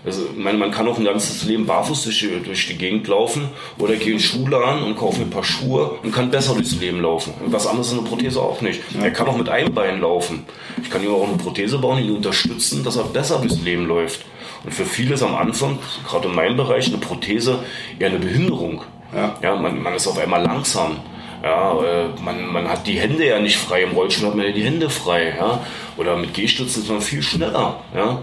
Also, 0.04 0.22
meine, 0.36 0.58
man 0.58 0.70
kann 0.70 0.86
auch 0.86 0.96
ein 0.96 1.04
ganzes 1.04 1.44
Leben 1.44 1.66
barfuß 1.66 2.04
durch 2.04 2.20
die, 2.20 2.40
durch 2.44 2.68
die 2.68 2.78
Gegend 2.78 3.08
laufen 3.08 3.48
oder 3.78 3.96
gehe 3.96 4.12
in 4.12 4.20
Schule 4.20 4.56
an 4.56 4.82
und 4.84 4.96
kaufe 4.96 5.18
mir 5.18 5.26
ein 5.26 5.30
paar 5.30 5.44
Schuhe 5.44 5.98
und 6.02 6.12
kann 6.12 6.30
besser 6.30 6.54
durchs 6.54 6.78
Leben 6.78 7.00
laufen. 7.00 7.34
Und 7.44 7.52
was 7.52 7.66
anderes 7.66 7.88
ist 7.88 7.94
eine 7.94 8.02
Prothese 8.02 8.40
auch 8.40 8.60
nicht. 8.60 8.80
Er 9.00 9.10
kann 9.10 9.26
auch 9.26 9.36
mit 9.36 9.48
einem 9.48 9.74
Bein 9.74 10.00
laufen. 10.00 10.44
Ich 10.82 10.88
kann 10.88 11.02
ihm 11.02 11.10
auch 11.10 11.26
eine 11.26 11.36
Prothese 11.36 11.78
bauen, 11.78 12.02
ihn 12.02 12.14
unterstützen, 12.14 12.84
dass 12.84 12.96
er 12.96 13.04
besser 13.04 13.38
durchs 13.38 13.60
Leben 13.60 13.86
läuft. 13.86 14.24
Und 14.64 14.72
für 14.72 14.84
viele 14.84 15.14
ist 15.14 15.22
am 15.22 15.34
Anfang, 15.34 15.78
gerade 16.06 16.28
in 16.28 16.34
meinem 16.34 16.56
Bereich, 16.56 16.88
eine 16.88 16.98
Prothese 16.98 17.60
eher 17.98 18.08
eine 18.08 18.18
Behinderung. 18.18 18.82
Ja. 19.14 19.36
ja 19.42 19.56
man, 19.56 19.82
man 19.82 19.94
ist 19.94 20.06
auf 20.06 20.18
einmal 20.18 20.42
langsam. 20.42 20.96
Ja, 21.42 21.80
äh, 21.80 22.08
man, 22.22 22.46
man 22.52 22.68
hat 22.68 22.86
die 22.86 22.98
Hände 22.98 23.26
ja 23.26 23.38
nicht 23.38 23.58
frei. 23.58 23.82
Im 23.82 23.92
Rollstuhl 23.92 24.28
hat 24.28 24.34
man 24.34 24.46
ja 24.46 24.52
die 24.52 24.64
Hände 24.64 24.90
frei. 24.90 25.34
Ja? 25.38 25.64
Oder 25.96 26.16
mit 26.16 26.34
Gehstützen 26.34 26.82
ist 26.82 26.90
man 26.90 27.00
viel 27.00 27.22
schneller. 27.22 27.80
Ja? 27.94 28.22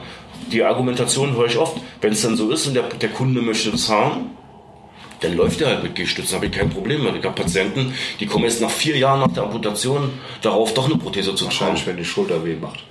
Die 0.51 0.63
Argumentation 0.63 1.35
höre 1.35 1.45
ich 1.45 1.57
oft. 1.57 1.77
Wenn 2.01 2.11
es 2.11 2.21
dann 2.21 2.35
so 2.35 2.51
ist 2.51 2.67
und 2.67 2.73
der, 2.73 2.83
der 2.83 3.09
Kunde 3.09 3.41
möchte 3.41 3.71
das 3.71 3.89
haben, 3.89 4.31
dann 5.21 5.35
läuft 5.35 5.61
er 5.61 5.69
halt 5.69 5.83
mit 5.83 5.95
Gehstützen, 5.95 6.35
habe 6.35 6.47
ich 6.47 6.51
kein 6.51 6.69
Problem 6.69 7.03
mehr. 7.03 7.15
Ich 7.15 7.23
habe 7.23 7.41
Patienten, 7.41 7.93
die 8.19 8.25
kommen 8.25 8.43
jetzt 8.43 8.61
nach 8.61 8.69
vier 8.69 8.97
Jahren 8.97 9.21
nach 9.21 9.31
der 9.31 9.43
Amputation 9.43 10.11
darauf, 10.41 10.73
doch 10.73 10.85
eine 10.85 10.97
Prothese 10.97 11.33
zu 11.35 11.45
tragen. 11.45 11.51
Wahrscheinlich, 11.51 11.87
wenn 11.87 11.97
die 11.97 12.05
Schulter 12.05 12.43
weh 12.45 12.55
macht. 12.55 12.83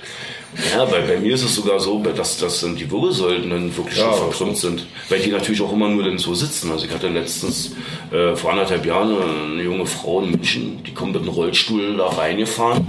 Ja, 0.73 0.85
bei, 0.85 1.01
bei 1.01 1.19
mir 1.19 1.35
ist 1.35 1.45
es 1.45 1.55
sogar 1.55 1.81
so, 1.81 2.01
dass, 2.01 2.39
dass 2.39 2.61
dann 2.61 2.77
die 2.77 2.91
Wirbelsäulen 2.91 3.51
dann 3.51 3.77
wirklich 3.77 3.99
ja, 3.99 4.13
schon 4.13 4.31
verkrümmt 4.31 4.57
sind, 4.57 4.87
weil 5.09 5.21
die 5.21 5.31
natürlich 5.31 5.61
auch 5.63 5.73
immer 5.73 5.89
nur 5.89 6.05
dann 6.05 6.19
so 6.19 6.35
sitzen. 6.35 6.71
Also 6.71 6.87
ich 6.87 6.93
hatte 6.93 7.09
letztens 7.09 7.75
äh, 8.13 8.37
vor 8.37 8.53
anderthalb 8.53 8.87
Jahren 8.87 9.17
eine 9.53 9.63
junge 9.63 9.87
Frau 9.87 10.21
in 10.21 10.31
München, 10.31 10.83
die 10.85 10.95
kommt 10.95 11.13
mit 11.13 11.23
einem 11.23 11.31
Rollstuhl 11.31 11.97
da 11.97 12.07
reingefahren 12.07 12.87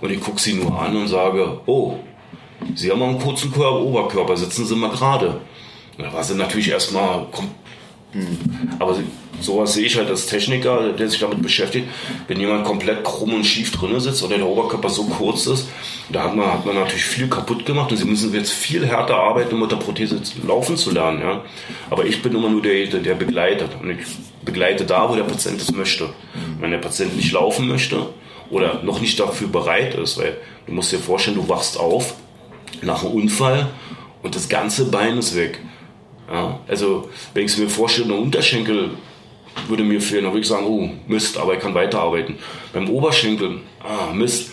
und 0.00 0.10
ich 0.10 0.20
gucke 0.20 0.40
sie 0.40 0.54
nur 0.54 0.80
an 0.80 0.96
und 0.96 1.08
sage, 1.08 1.60
oh, 1.66 1.98
Sie 2.74 2.90
haben 2.90 3.02
einen 3.02 3.18
kurzen 3.18 3.52
Körper, 3.52 3.80
Oberkörper, 3.80 4.36
sitzen 4.36 4.66
Sie 4.66 4.76
mal 4.76 4.90
gerade. 4.90 5.40
Da 5.98 6.12
war 6.12 6.22
sie 6.22 6.34
natürlich 6.34 6.70
erstmal, 6.70 7.26
hm. 7.32 7.48
Aber 8.78 8.96
sowas 9.40 9.74
sehe 9.74 9.86
ich 9.86 9.96
halt 9.96 10.08
als 10.08 10.26
Techniker, 10.26 10.92
der 10.92 11.08
sich 11.08 11.20
damit 11.20 11.40
beschäftigt, 11.42 11.88
wenn 12.28 12.40
jemand 12.40 12.64
komplett 12.64 13.04
krumm 13.04 13.34
und 13.34 13.44
schief 13.44 13.72
drin 13.72 13.98
sitzt 14.00 14.22
oder 14.22 14.36
der 14.36 14.46
Oberkörper 14.46 14.88
so 14.88 15.04
kurz 15.04 15.46
ist, 15.46 15.68
da 16.10 16.24
hat 16.24 16.36
man, 16.36 16.52
hat 16.52 16.66
man 16.66 16.74
natürlich 16.74 17.04
viel 17.04 17.28
kaputt 17.28 17.64
gemacht 17.64 17.90
und 17.90 17.96
sie 17.96 18.04
müssen 18.04 18.34
jetzt 18.34 18.52
viel 18.52 18.86
härter 18.86 19.16
arbeiten, 19.16 19.54
um 19.54 19.60
mit 19.60 19.70
der 19.70 19.76
Prothese 19.76 20.20
laufen 20.46 20.76
zu 20.76 20.90
lernen. 20.90 21.20
Ja? 21.20 21.44
Aber 21.88 22.04
ich 22.04 22.20
bin 22.22 22.34
immer 22.34 22.50
nur 22.50 22.62
der, 22.62 22.86
der 22.86 23.14
begleitet 23.14 23.70
und 23.80 23.90
ich 23.90 24.06
begleite 24.44 24.84
da, 24.84 25.08
wo 25.08 25.14
der 25.14 25.24
Patient 25.24 25.60
es 25.60 25.72
möchte. 25.72 26.10
Wenn 26.60 26.70
der 26.70 26.78
Patient 26.78 27.16
nicht 27.16 27.32
laufen 27.32 27.68
möchte 27.68 28.06
oder 28.50 28.82
noch 28.82 29.00
nicht 29.00 29.18
dafür 29.20 29.48
bereit 29.48 29.94
ist, 29.94 30.18
weil 30.18 30.36
du 30.66 30.72
musst 30.72 30.92
dir 30.92 30.98
vorstellen, 30.98 31.36
du 31.36 31.48
wachst 31.48 31.78
auf 31.78 32.14
nach 32.82 33.04
einem 33.04 33.12
Unfall 33.12 33.68
und 34.22 34.34
das 34.34 34.48
ganze 34.48 34.86
Bein 34.86 35.18
ist 35.18 35.36
weg. 35.36 35.60
Ja? 36.30 36.60
Also 36.68 37.08
wenn 37.34 37.44
ich 37.44 37.52
es 37.52 37.58
mir 37.58 37.68
vorstelle, 37.68 38.14
ein 38.14 38.20
Unterschenkel 38.20 38.90
würde 39.68 39.84
mir 39.84 40.00
fehlen. 40.00 40.24
Dann 40.24 40.32
würde 40.32 40.42
ich 40.42 40.48
sagen, 40.48 40.66
oh 40.66 40.88
Mist, 41.06 41.38
aber 41.38 41.54
ich 41.54 41.60
kann 41.60 41.74
weiterarbeiten. 41.74 42.36
Beim 42.72 42.88
Oberschenkel, 42.88 43.60
ah 43.82 44.12
Mist, 44.12 44.52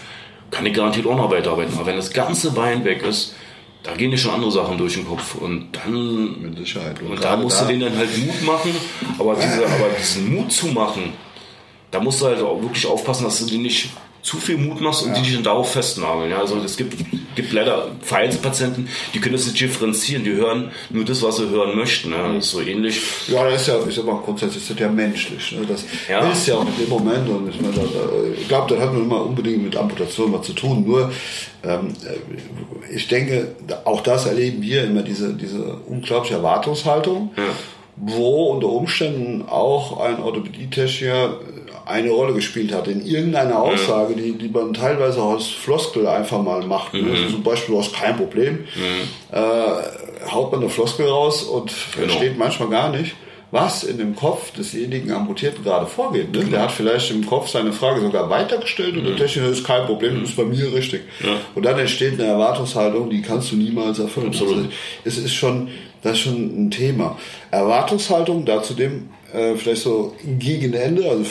kann 0.51 0.65
ich 0.65 0.73
garantiert 0.73 1.05
auch 1.07 1.15
noch 1.15 1.31
weiterarbeiten. 1.31 1.73
Aber 1.75 1.85
wenn 1.85 1.97
das 1.97 2.11
ganze 2.11 2.51
Bein 2.51 2.83
weg 2.83 3.03
ist, 3.03 3.35
da 3.83 3.95
gehen 3.95 4.11
dir 4.11 4.17
schon 4.17 4.33
andere 4.33 4.51
Sachen 4.51 4.77
durch 4.77 4.95
den 4.95 5.07
Kopf. 5.07 5.35
Und 5.35 5.69
dann, 5.71 6.41
Mit 6.41 6.57
Sicherheit. 6.57 7.01
Und, 7.01 7.11
und 7.11 7.23
da 7.23 7.37
musst 7.37 7.61
da 7.61 7.65
du 7.65 7.71
denen 7.71 7.81
dann 7.81 7.97
halt 7.97 8.17
Mut 8.17 8.43
machen. 8.43 8.75
Aber, 9.17 9.35
diese, 9.35 9.65
aber 9.65 9.89
diesen 9.97 10.35
Mut 10.35 10.51
zu 10.51 10.67
machen, 10.67 11.13
da 11.91 11.99
musst 11.99 12.21
du 12.21 12.25
halt 12.25 12.41
auch 12.41 12.61
wirklich 12.61 12.85
aufpassen, 12.85 13.23
dass 13.23 13.39
du 13.39 13.45
die 13.45 13.59
nicht 13.59 13.91
zu 14.21 14.37
viel 14.37 14.57
Mut 14.57 14.81
machst 14.81 15.03
und 15.03 15.09
ja. 15.09 15.15
die 15.15 15.21
dich 15.21 15.33
dann 15.35 15.43
darauf 15.43 15.71
festnageln. 15.71 16.31
Ja, 16.31 16.39
also 16.39 16.57
es 16.57 16.75
gibt, 16.75 16.95
gibt 17.35 17.53
leider 17.53 17.91
Verhaltenspatienten, 18.01 18.89
die 19.13 19.19
können 19.19 19.33
das 19.33 19.45
nicht 19.45 19.59
differenzieren, 19.59 20.23
die 20.23 20.33
hören 20.33 20.71
nur 20.89 21.05
das, 21.05 21.21
was 21.23 21.37
sie 21.37 21.49
hören 21.49 21.75
möchten. 21.77 22.11
Ja, 22.11 22.33
das 22.33 22.45
ist 22.45 22.51
so 22.51 22.61
ähnlich. 22.61 23.01
Ja, 23.27 23.49
das 23.49 23.61
ist 23.61 23.67
ja, 23.67 23.75
ich 23.87 23.95
sag 23.95 24.05
mal, 24.05 24.19
grundsätzlich 24.23 24.63
ist 24.63 24.69
das 24.71 24.79
ja 24.79 24.89
menschlich. 24.89 25.51
Ne? 25.53 25.65
Das 25.67 25.85
ja. 26.09 26.29
ist 26.29 26.47
ja 26.47 26.55
auch 26.55 26.67
in 26.67 26.77
dem 26.77 26.89
Moment 26.89 27.29
und 27.29 27.49
ich, 27.49 27.61
meine, 27.61 27.79
ich 28.39 28.47
glaube, 28.47 28.73
das 28.73 28.83
hat 28.83 28.93
man 28.93 29.03
immer 29.03 29.25
unbedingt 29.25 29.63
mit 29.63 29.75
Amputation 29.75 30.33
was 30.33 30.45
zu 30.45 30.53
tun. 30.53 30.83
Nur, 30.85 31.11
ähm, 31.63 31.93
ich 32.93 33.07
denke, 33.07 33.55
auch 33.85 34.01
das 34.01 34.25
erleben 34.25 34.61
wir 34.61 34.83
immer, 34.83 35.03
diese, 35.03 35.33
diese 35.33 35.77
unglaubliche 35.85 36.35
Erwartungshaltung. 36.35 37.31
Ja 37.37 37.43
wo 37.97 38.51
unter 38.51 38.67
Umständen 38.67 39.43
auch 39.47 39.99
ein 39.99 40.21
Orthopädietechniker 40.21 41.39
eine 41.87 42.09
Rolle 42.09 42.33
gespielt 42.33 42.73
hat 42.73 42.87
in 42.87 43.05
irgendeiner 43.05 43.61
Aussage, 43.61 44.15
die, 44.15 44.33
die 44.33 44.49
man 44.49 44.73
teilweise 44.73 45.21
aus 45.21 45.47
Floskel 45.47 46.05
einfach 46.07 46.41
mal 46.41 46.65
macht. 46.65 46.93
Mhm. 46.93 47.09
Also 47.09 47.29
zum 47.29 47.43
Beispiel, 47.43 47.75
du 47.75 47.81
hast 47.81 47.93
kein 47.93 48.17
Problem, 48.17 48.65
mhm. 48.75 49.35
äh, 49.35 50.31
haut 50.31 50.51
man 50.51 50.61
eine 50.61 50.69
Floskel 50.69 51.07
raus 51.07 51.43
und 51.43 51.73
genau. 51.95 52.07
versteht 52.07 52.37
manchmal 52.37 52.69
gar 52.69 52.89
nicht, 52.89 53.15
was 53.51 53.83
in 53.83 53.97
dem 53.97 54.15
Kopf 54.15 54.51
desjenigen 54.51 55.11
Amputierten 55.11 55.63
gerade 55.63 55.85
vorgeht. 55.85 56.33
Ne? 56.33 56.39
Genau. 56.39 56.51
Der 56.51 56.61
hat 56.63 56.71
vielleicht 56.71 57.09
im 57.11 57.25
Kopf 57.25 57.47
seine 57.47 57.71
Frage 57.71 58.01
sogar 58.01 58.29
weitergestellt 58.29 58.97
und 58.97 59.03
mhm. 59.03 59.07
der 59.07 59.15
Techniker 59.15 59.47
ist 59.47 59.63
kein 59.63 59.85
Problem, 59.85 60.19
das 60.19 60.31
ist 60.31 60.35
bei 60.35 60.43
mir 60.43 60.73
richtig. 60.73 61.03
Ja. 61.23 61.37
Und 61.55 61.65
dann 61.65 61.79
entsteht 61.79 62.19
eine 62.19 62.29
Erwartungshaltung, 62.29 63.09
die 63.09 63.21
kannst 63.21 63.53
du 63.53 63.55
niemals 63.55 63.99
erfüllen. 63.99 64.27
Absolut. 64.27 64.57
Also, 64.57 64.69
es 65.05 65.17
ist 65.17 65.33
schon 65.33 65.69
das 66.07 66.17
ist 66.17 66.23
schon 66.23 66.67
ein 66.67 66.71
Thema. 66.71 67.17
Erwartungshaltung, 67.51 68.45
da 68.45 68.63
zudem 68.63 69.09
äh, 69.33 69.55
vielleicht 69.55 69.83
so 69.83 70.13
gegen 70.39 70.73
Ende, 70.73 71.09
also 71.09 71.23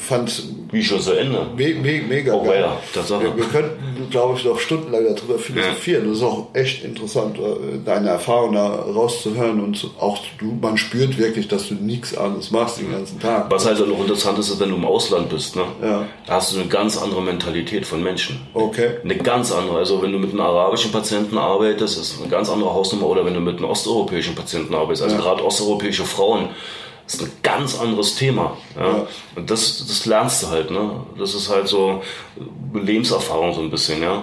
fand 0.00 0.42
wie 0.72 0.82
schon 0.82 1.00
zu 1.00 1.12
Ende. 1.12 1.46
Me 1.56 1.74
me 1.74 2.02
mega 2.02 2.34
oh, 2.34 2.44
geil. 2.44 2.62
Ja, 2.62 2.76
Tatsache. 2.94 3.22
Wir, 3.22 3.36
wir 3.36 3.44
könnten, 3.44 4.08
glaube 4.10 4.38
ich, 4.38 4.44
noch 4.44 4.58
stundenlang 4.58 5.04
darüber 5.04 5.38
philosophieren. 5.38 6.04
Ja. 6.04 6.08
Das 6.10 6.18
ist 6.18 6.24
auch 6.24 6.46
echt 6.54 6.84
interessant, 6.84 7.38
äh, 7.38 7.78
deine 7.84 8.10
Erfahrung 8.10 8.54
da 8.54 8.66
rauszuhören 8.66 9.60
und 9.60 9.88
auch 9.98 10.18
du, 10.38 10.56
man 10.60 10.76
spürt 10.76 11.18
wirklich, 11.18 11.48
dass 11.48 11.68
du 11.68 11.74
nichts 11.74 12.16
anderes 12.16 12.50
machst 12.50 12.80
den 12.80 12.90
ganzen 12.90 13.20
Tag. 13.20 13.50
Was 13.50 13.66
halt 13.66 13.80
auch 13.80 13.86
noch 13.86 14.00
interessant 14.00 14.38
ist, 14.38 14.48
ist, 14.48 14.60
wenn 14.60 14.70
du 14.70 14.76
im 14.76 14.84
Ausland 14.84 15.28
bist, 15.28 15.56
ne? 15.56 15.64
Ja. 15.82 16.06
Da 16.26 16.34
hast 16.34 16.52
du 16.54 16.60
eine 16.60 16.68
ganz 16.68 16.96
andere 16.96 17.22
Mentalität 17.22 17.86
von 17.86 18.02
Menschen. 18.02 18.40
Okay. 18.54 18.90
Eine 19.04 19.16
ganz 19.16 19.52
andere. 19.52 19.78
Also 19.78 20.02
wenn 20.02 20.12
du 20.12 20.18
mit 20.18 20.30
einem 20.30 20.40
arabischen 20.40 20.92
Patienten 20.92 21.36
arbeitest, 21.36 21.98
ist 21.98 22.20
eine 22.20 22.30
ganz 22.30 22.48
andere 22.48 22.72
Hausnummer 22.72 23.06
oder 23.06 23.24
wenn 23.24 23.34
du 23.34 23.40
mit 23.40 23.56
einem 23.58 23.66
osteuropäischen 23.66 24.34
Patienten 24.34 24.74
arbeitest. 24.74 25.02
Also 25.02 25.16
ja. 25.16 25.22
gerade 25.22 25.44
osteuropäische 25.44 26.04
Frauen 26.04 26.48
ist 27.14 27.22
ein 27.22 27.32
ganz 27.42 27.78
anderes 27.78 28.16
Thema. 28.16 28.56
Ja? 28.76 28.86
ja. 28.86 29.06
Und 29.36 29.50
das, 29.50 29.84
das 29.86 30.06
lernst 30.06 30.42
du 30.42 30.48
halt. 30.48 30.70
Ne? 30.70 31.04
Das 31.18 31.34
ist 31.34 31.48
halt 31.48 31.68
so 31.68 32.02
Lebenserfahrung 32.72 33.54
so 33.54 33.60
ein 33.60 33.70
bisschen. 33.70 34.02
Ja? 34.02 34.22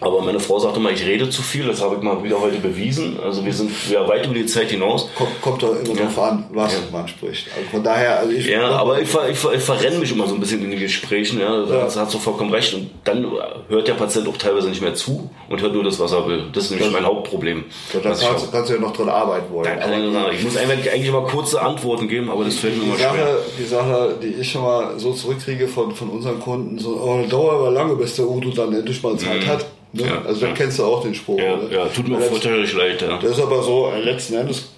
Aber 0.00 0.20
meine 0.20 0.40
Frau 0.40 0.58
sagte 0.58 0.78
mal, 0.78 0.92
ich 0.92 1.04
rede 1.04 1.30
zu 1.30 1.42
viel, 1.42 1.66
das 1.66 1.80
habe 1.80 1.96
ich 1.96 2.02
mal 2.02 2.22
wieder 2.22 2.40
heute 2.40 2.58
bewiesen. 2.58 3.18
Also 3.22 3.44
wir 3.44 3.52
sind 3.52 3.70
ja 3.90 4.06
weit 4.06 4.26
über 4.26 4.34
die 4.34 4.46
Zeit 4.46 4.70
hinaus. 4.70 5.08
Kommt, 5.16 5.40
kommt 5.40 5.62
doch 5.62 5.74
immer 5.80 6.00
ja. 6.00 6.22
an, 6.22 6.44
was 6.50 6.74
ja. 6.74 6.78
man 6.92 7.08
spricht. 7.08 7.48
Also 7.56 7.70
von 7.70 7.82
daher, 7.82 8.18
also 8.18 8.32
ich. 8.32 8.46
Ja, 8.46 8.68
aber 8.70 9.00
ich, 9.00 9.08
ich, 9.08 9.44
ich 9.44 9.62
verrenne 9.62 9.98
mich 9.98 10.12
immer 10.12 10.26
so 10.26 10.34
ein 10.34 10.40
bisschen 10.40 10.62
in 10.62 10.70
den 10.70 10.80
Gesprächen, 10.80 11.40
ja. 11.40 11.64
Da 11.64 11.86
ja. 11.86 11.94
hat 11.94 12.10
so 12.10 12.18
vollkommen 12.18 12.52
recht. 12.52 12.74
Und 12.74 12.90
dann 13.04 13.26
hört 13.68 13.88
der 13.88 13.94
Patient 13.94 14.28
auch 14.28 14.36
teilweise 14.36 14.68
nicht 14.68 14.82
mehr 14.82 14.94
zu 14.94 15.30
und 15.48 15.62
hört 15.62 15.72
nur 15.72 15.84
das, 15.84 15.98
was 15.98 16.12
er 16.12 16.28
will. 16.28 16.44
Das 16.52 16.64
ist 16.64 16.70
nämlich 16.70 16.88
das, 16.88 16.94
mein 16.94 17.06
Hauptproblem. 17.06 17.64
Da 17.92 18.00
kannst, 18.00 18.52
kannst, 18.52 18.70
du 18.70 18.74
ja 18.74 18.80
noch 18.80 18.94
dran 18.94 19.08
arbeiten 19.08 19.52
wollen. 19.52 19.64
Da 19.64 20.30
ich, 20.30 20.38
ich 20.38 20.44
muss 20.44 20.56
eigentlich, 20.58 20.92
eigentlich 20.92 21.08
immer 21.08 21.22
kurze 21.22 21.62
Antworten 21.62 22.06
geben, 22.06 22.30
aber 22.30 22.44
das 22.44 22.56
fällt 22.56 22.76
mir 22.76 22.84
immer 22.84 22.96
schwer. 22.96 23.38
Die 23.58 23.64
Sache, 23.64 24.16
die 24.22 24.34
ich 24.40 24.50
schon 24.50 24.62
mal 24.62 24.98
so 24.98 25.12
zurückkriege 25.14 25.68
von, 25.68 25.94
von 25.94 26.10
unseren 26.10 26.38
Kunden, 26.38 26.78
so, 26.78 26.90
oh, 26.90 27.24
dauert 27.28 27.54
aber 27.54 27.70
lange, 27.70 27.96
bis 27.96 28.16
der 28.16 28.28
Udo 28.28 28.50
dann 28.50 28.74
endlich 28.74 29.02
mal 29.02 29.16
Zeit 29.16 29.40
mhm. 29.40 29.46
hat 29.46 29.66
Ne? 29.92 30.04
Ja, 30.04 30.22
also 30.22 30.40
dann 30.40 30.50
ja. 30.50 30.56
kennst 30.56 30.78
du 30.78 30.84
auch 30.84 31.02
den 31.02 31.14
Spruch. 31.14 31.38
Ja, 31.38 31.58
ja 31.70 31.86
tut 31.86 32.08
mir 32.08 32.20
fürchterlich 32.20 32.72
leid. 32.72 33.02
Ja. 33.02 33.18
Das 33.18 33.32
ist 33.32 33.40
aber 33.40 33.62
so, 33.62 33.90
äh, 33.90 34.00
letzten 34.00 34.34
Endes 34.34 34.68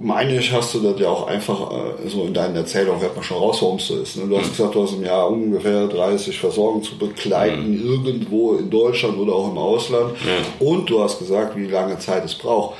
meine 0.00 0.38
ich, 0.38 0.50
hast 0.52 0.74
du 0.74 0.80
das 0.80 0.98
ja 0.98 1.08
auch 1.08 1.26
einfach 1.26 1.70
äh, 1.70 2.08
so 2.08 2.24
in 2.24 2.32
deinen 2.32 2.56
Erzählungen, 2.56 3.00
hört 3.00 3.14
man 3.14 3.24
schon 3.24 3.36
raus, 3.36 3.58
warum 3.60 3.76
es 3.76 3.86
so 3.86 3.98
ist. 3.98 4.16
Ne? 4.16 4.26
Du 4.28 4.38
hast 4.38 4.46
mhm. 4.46 4.50
gesagt, 4.50 4.74
du 4.74 4.82
hast 4.82 4.94
im 4.94 5.04
Jahr 5.04 5.30
ungefähr 5.30 5.86
30 5.86 6.38
Versorgungen 6.38 6.82
zu 6.82 6.96
begleiten, 6.98 7.70
mhm. 7.70 7.86
irgendwo 7.86 8.54
in 8.54 8.70
Deutschland 8.70 9.18
oder 9.18 9.34
auch 9.34 9.50
im 9.50 9.58
Ausland. 9.58 10.14
Und 10.58 10.88
du 10.88 11.02
hast 11.02 11.18
gesagt, 11.18 11.56
wie 11.56 11.66
lange 11.66 11.98
Zeit 11.98 12.24
es 12.24 12.34
braucht. 12.34 12.78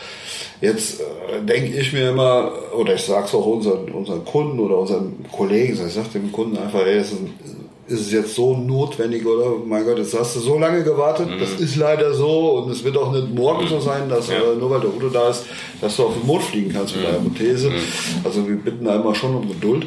Jetzt 0.60 1.00
äh, 1.00 1.42
denke 1.42 1.78
ich 1.78 1.92
mir 1.92 2.10
immer, 2.10 2.52
oder 2.76 2.94
ich 2.94 3.02
sage 3.02 3.26
es 3.26 3.34
auch 3.34 3.46
unseren, 3.46 3.90
unseren 3.90 4.24
Kunden 4.24 4.58
oder 4.58 4.78
unseren 4.78 5.24
Kollegen, 5.30 5.78
ich 5.86 5.92
sage 5.92 6.08
dem 6.14 6.32
Kunden 6.32 6.56
einfach, 6.56 6.86
ey, 6.86 6.96
es 6.96 7.12
ist 7.12 7.20
ein 7.20 7.59
ist 7.90 8.00
es 8.02 8.12
jetzt 8.12 8.34
so 8.34 8.56
notwendig 8.56 9.26
oder 9.26 9.56
mein 9.66 9.84
Gott, 9.84 9.98
jetzt 9.98 10.18
hast 10.18 10.36
du 10.36 10.40
so 10.40 10.58
lange 10.58 10.84
gewartet, 10.84 11.28
mhm. 11.28 11.40
das 11.40 11.52
ist 11.54 11.76
leider 11.76 12.14
so 12.14 12.58
und 12.58 12.70
es 12.70 12.84
wird 12.84 12.96
auch 12.96 13.12
nicht 13.12 13.34
morgen 13.34 13.66
so 13.66 13.80
sein, 13.80 14.08
dass 14.08 14.28
ja. 14.28 14.36
äh, 14.36 14.56
nur 14.56 14.70
weil 14.70 14.80
der 14.80 14.94
Udo 14.94 15.08
da 15.08 15.28
ist, 15.28 15.44
dass 15.80 15.96
du 15.96 16.04
auf 16.04 16.14
den 16.14 16.26
Mond 16.26 16.42
fliegen 16.42 16.72
kannst 16.72 16.94
mit 16.94 17.04
mhm. 17.04 17.08
deiner 17.08 17.22
Prothese. 17.22 17.70
Mhm. 17.70 17.74
Also 18.24 18.48
wir 18.48 18.56
bitten 18.56 18.84
da 18.84 18.94
immer 18.96 19.14
schon 19.14 19.34
um 19.34 19.48
Geduld. 19.48 19.86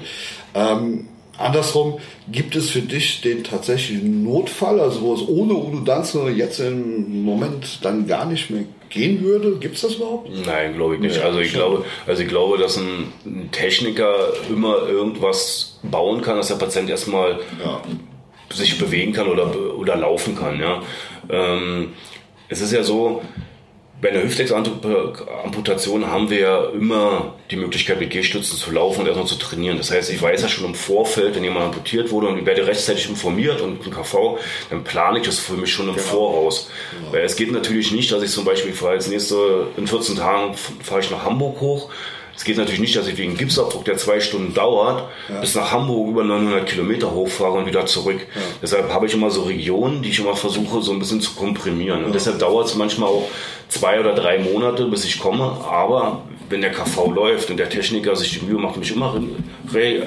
Ähm, 0.54 1.08
Andersrum, 1.38 1.99
gibt 2.31 2.55
es 2.55 2.69
für 2.69 2.81
dich 2.81 3.21
den 3.21 3.43
tatsächlichen 3.43 4.23
Notfall, 4.23 4.79
also 4.79 5.01
wo 5.01 5.13
es 5.15 5.27
ohne 5.27 5.55
Udo 5.55 5.79
Danzo 5.79 6.29
jetzt 6.29 6.59
im 6.59 7.23
Moment 7.23 7.79
dann 7.81 8.05
gar 8.07 8.25
nicht 8.25 8.51
mehr 8.51 8.65
gehen 8.89 9.23
würde? 9.23 9.57
Gibt 9.57 9.75
es 9.75 9.81
das 9.81 9.95
überhaupt? 9.95 10.29
Nein, 10.45 10.75
glaube 10.75 10.95
ich 10.95 11.01
nicht. 11.01 11.19
Also 11.19 11.39
ich 11.39 11.51
glaube, 11.51 11.86
also 12.05 12.21
ich 12.21 12.29
glaube, 12.29 12.59
dass 12.59 12.77
ein 12.77 13.11
Techniker 13.51 14.34
immer 14.49 14.88
irgendwas 14.88 15.79
bauen 15.81 16.21
kann, 16.21 16.38
dass 16.38 16.49
der 16.49 16.55
Patient 16.55 16.89
erstmal 16.89 17.39
ja. 17.63 17.81
sich 18.53 18.77
bewegen 18.77 19.13
kann 19.13 19.27
oder, 19.27 19.75
oder 19.75 19.95
laufen 19.95 20.36
kann. 20.36 20.59
Ja. 20.59 20.84
Ähm, 21.29 21.93
es 22.47 22.61
ist 22.61 22.71
ja 22.71 22.84
so, 22.84 23.23
bei 24.04 24.10
einer 24.10 24.22
Hüftexamputation 24.22 26.08
haben 26.08 26.30
wir 26.30 26.39
ja 26.39 26.66
immer 26.72 27.36
die 27.49 27.56
Möglichkeit, 27.56 28.01
mit 28.01 28.10
Gehstützen 28.10 28.58
zu 28.58 28.72
laufen 28.72 28.99
und 28.99 29.08
erstmal 29.08 29.28
zu 29.28 29.36
trainieren. 29.36 29.78
Das 29.78 29.91
heißt, 29.91 30.12
ich 30.12 30.22
weiß 30.22 30.41
ja 30.41 30.49
schon 30.49 30.66
im 30.66 30.76
Vorfeld, 30.76 31.36
wenn 31.36 31.43
jemand 31.45 31.68
amputiert 31.68 32.12
wurde 32.12 32.28
und 32.28 32.38
ich 32.38 32.45
werde 32.45 32.68
rechtzeitig 32.68 33.08
informiert 33.08 33.62
und 33.62 33.78
mit 33.78 33.86
dem 33.86 33.93
KV, 33.93 34.39
dann 34.70 34.84
plane 34.84 35.20
ich 35.20 35.26
das 35.26 35.39
für 35.39 35.54
mich 35.54 35.72
schon 35.72 35.88
im 35.88 35.95
genau. 35.95 36.06
Voraus. 36.06 36.70
Genau. 36.99 37.14
Weil 37.14 37.24
es 37.24 37.38
geht 37.38 37.54
natürlich 37.54 37.93
nicht, 37.93 38.12
dass 38.12 38.22
ich 38.22 38.32
zum 38.32 38.43
Beispiel 38.43 38.74
fahre 38.74 38.91
als 38.91 39.08
nächste, 39.08 39.68
in 39.78 39.88
14 39.88 40.18
Tagen 40.18 40.54
fahre 40.54 40.99
ich 40.99 41.10
nach 41.10 41.24
Hamburg 41.24 41.62
hoch, 41.62 41.89
es 42.36 42.43
geht 42.43 42.57
natürlich 42.57 42.79
nicht, 42.79 42.95
dass 42.95 43.07
ich 43.07 43.17
wegen 43.17 43.38
Gipsabdruck, 43.38 43.86
der 43.86 43.97
zwei 43.97 44.19
Stunden 44.19 44.53
dauert, 44.53 45.07
ja. 45.29 45.39
bis 45.39 45.53
nach 45.55 45.71
Hamburg 45.71 46.09
über 46.09 46.23
900 46.23 46.65
Kilometer 46.65 47.11
hochfahre 47.11 47.53
und 47.53 47.65
wieder 47.67 47.86
zurück. 47.86 48.19
Ja. 48.34 48.41
Deshalb 48.61 48.91
habe 48.91 49.05
ich 49.05 49.13
immer 49.13 49.29
so 49.29 49.43
Regionen, 49.43 50.01
die 50.01 50.09
ich 50.09 50.19
immer 50.19 50.36
versuche, 50.36 50.81
so 50.81 50.91
ein 50.93 50.99
bisschen 50.99 51.21
zu 51.21 51.36
komprimieren. 51.36 51.99
Und 51.99 52.07
ja. 52.07 52.13
deshalb 52.13 52.39
dauert 52.39 52.67
es 52.67 52.75
manchmal 52.75 53.09
auch 53.09 53.29
zwei 53.69 53.99
oder 53.99 54.13
drei 54.13 54.39
Monate, 54.39 54.86
bis 54.86 55.05
ich 55.05 55.19
komme. 55.19 55.43
Aber 55.69 56.23
wenn 56.49 56.61
der 56.61 56.71
KV 56.71 57.11
läuft 57.11 57.51
und 57.51 57.57
der 57.57 57.69
Techniker 57.69 58.15
sich 58.15 58.39
die 58.39 58.45
Mühe 58.45 58.59
macht, 58.59 58.77
mich 58.77 58.91
immer 58.91 59.19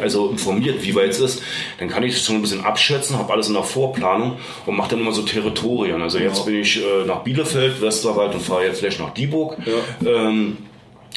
also 0.02 0.28
informiert, 0.28 0.82
wie 0.82 0.94
weit 0.94 1.10
es 1.10 1.20
ist, 1.20 1.42
dann 1.78 1.88
kann 1.88 2.02
ich 2.02 2.14
das 2.14 2.24
schon 2.24 2.36
ein 2.36 2.42
bisschen 2.42 2.64
abschätzen, 2.64 3.18
habe 3.18 3.32
alles 3.32 3.48
in 3.48 3.54
der 3.54 3.62
Vorplanung 3.62 4.38
und 4.66 4.76
mache 4.76 4.90
dann 4.90 5.00
immer 5.00 5.12
so 5.12 5.22
Territorien. 5.22 6.02
Also 6.02 6.18
jetzt 6.18 6.44
bin 6.44 6.56
ich 6.56 6.82
äh, 6.82 7.04
nach 7.06 7.20
Bielefeld, 7.22 7.80
Westerwald 7.80 8.34
und 8.34 8.42
fahre 8.42 8.66
jetzt 8.66 8.80
gleich 8.80 8.98
nach 8.98 9.14
Dieburg. 9.14 9.56
Ähm, 10.04 10.58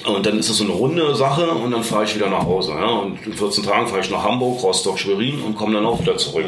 und 0.05 0.25
dann 0.25 0.39
ist 0.39 0.49
es 0.49 0.57
so 0.57 0.63
eine 0.63 0.73
runde 0.73 1.15
Sache 1.15 1.49
und 1.49 1.71
dann 1.71 1.83
fahre 1.83 2.03
ich 2.05 2.15
wieder 2.15 2.29
nach 2.29 2.45
Hause. 2.45 2.71
Ja? 2.71 2.87
Und 2.87 3.25
in 3.25 3.33
14 3.33 3.63
Tagen 3.63 3.87
fahre 3.87 4.01
ich 4.01 4.09
nach 4.09 4.23
Hamburg, 4.23 4.63
Rostock, 4.63 4.97
Schwerin 4.97 5.41
und 5.41 5.55
komme 5.55 5.73
dann 5.73 5.85
auch 5.85 5.99
wieder 5.99 6.17
zurück. 6.17 6.45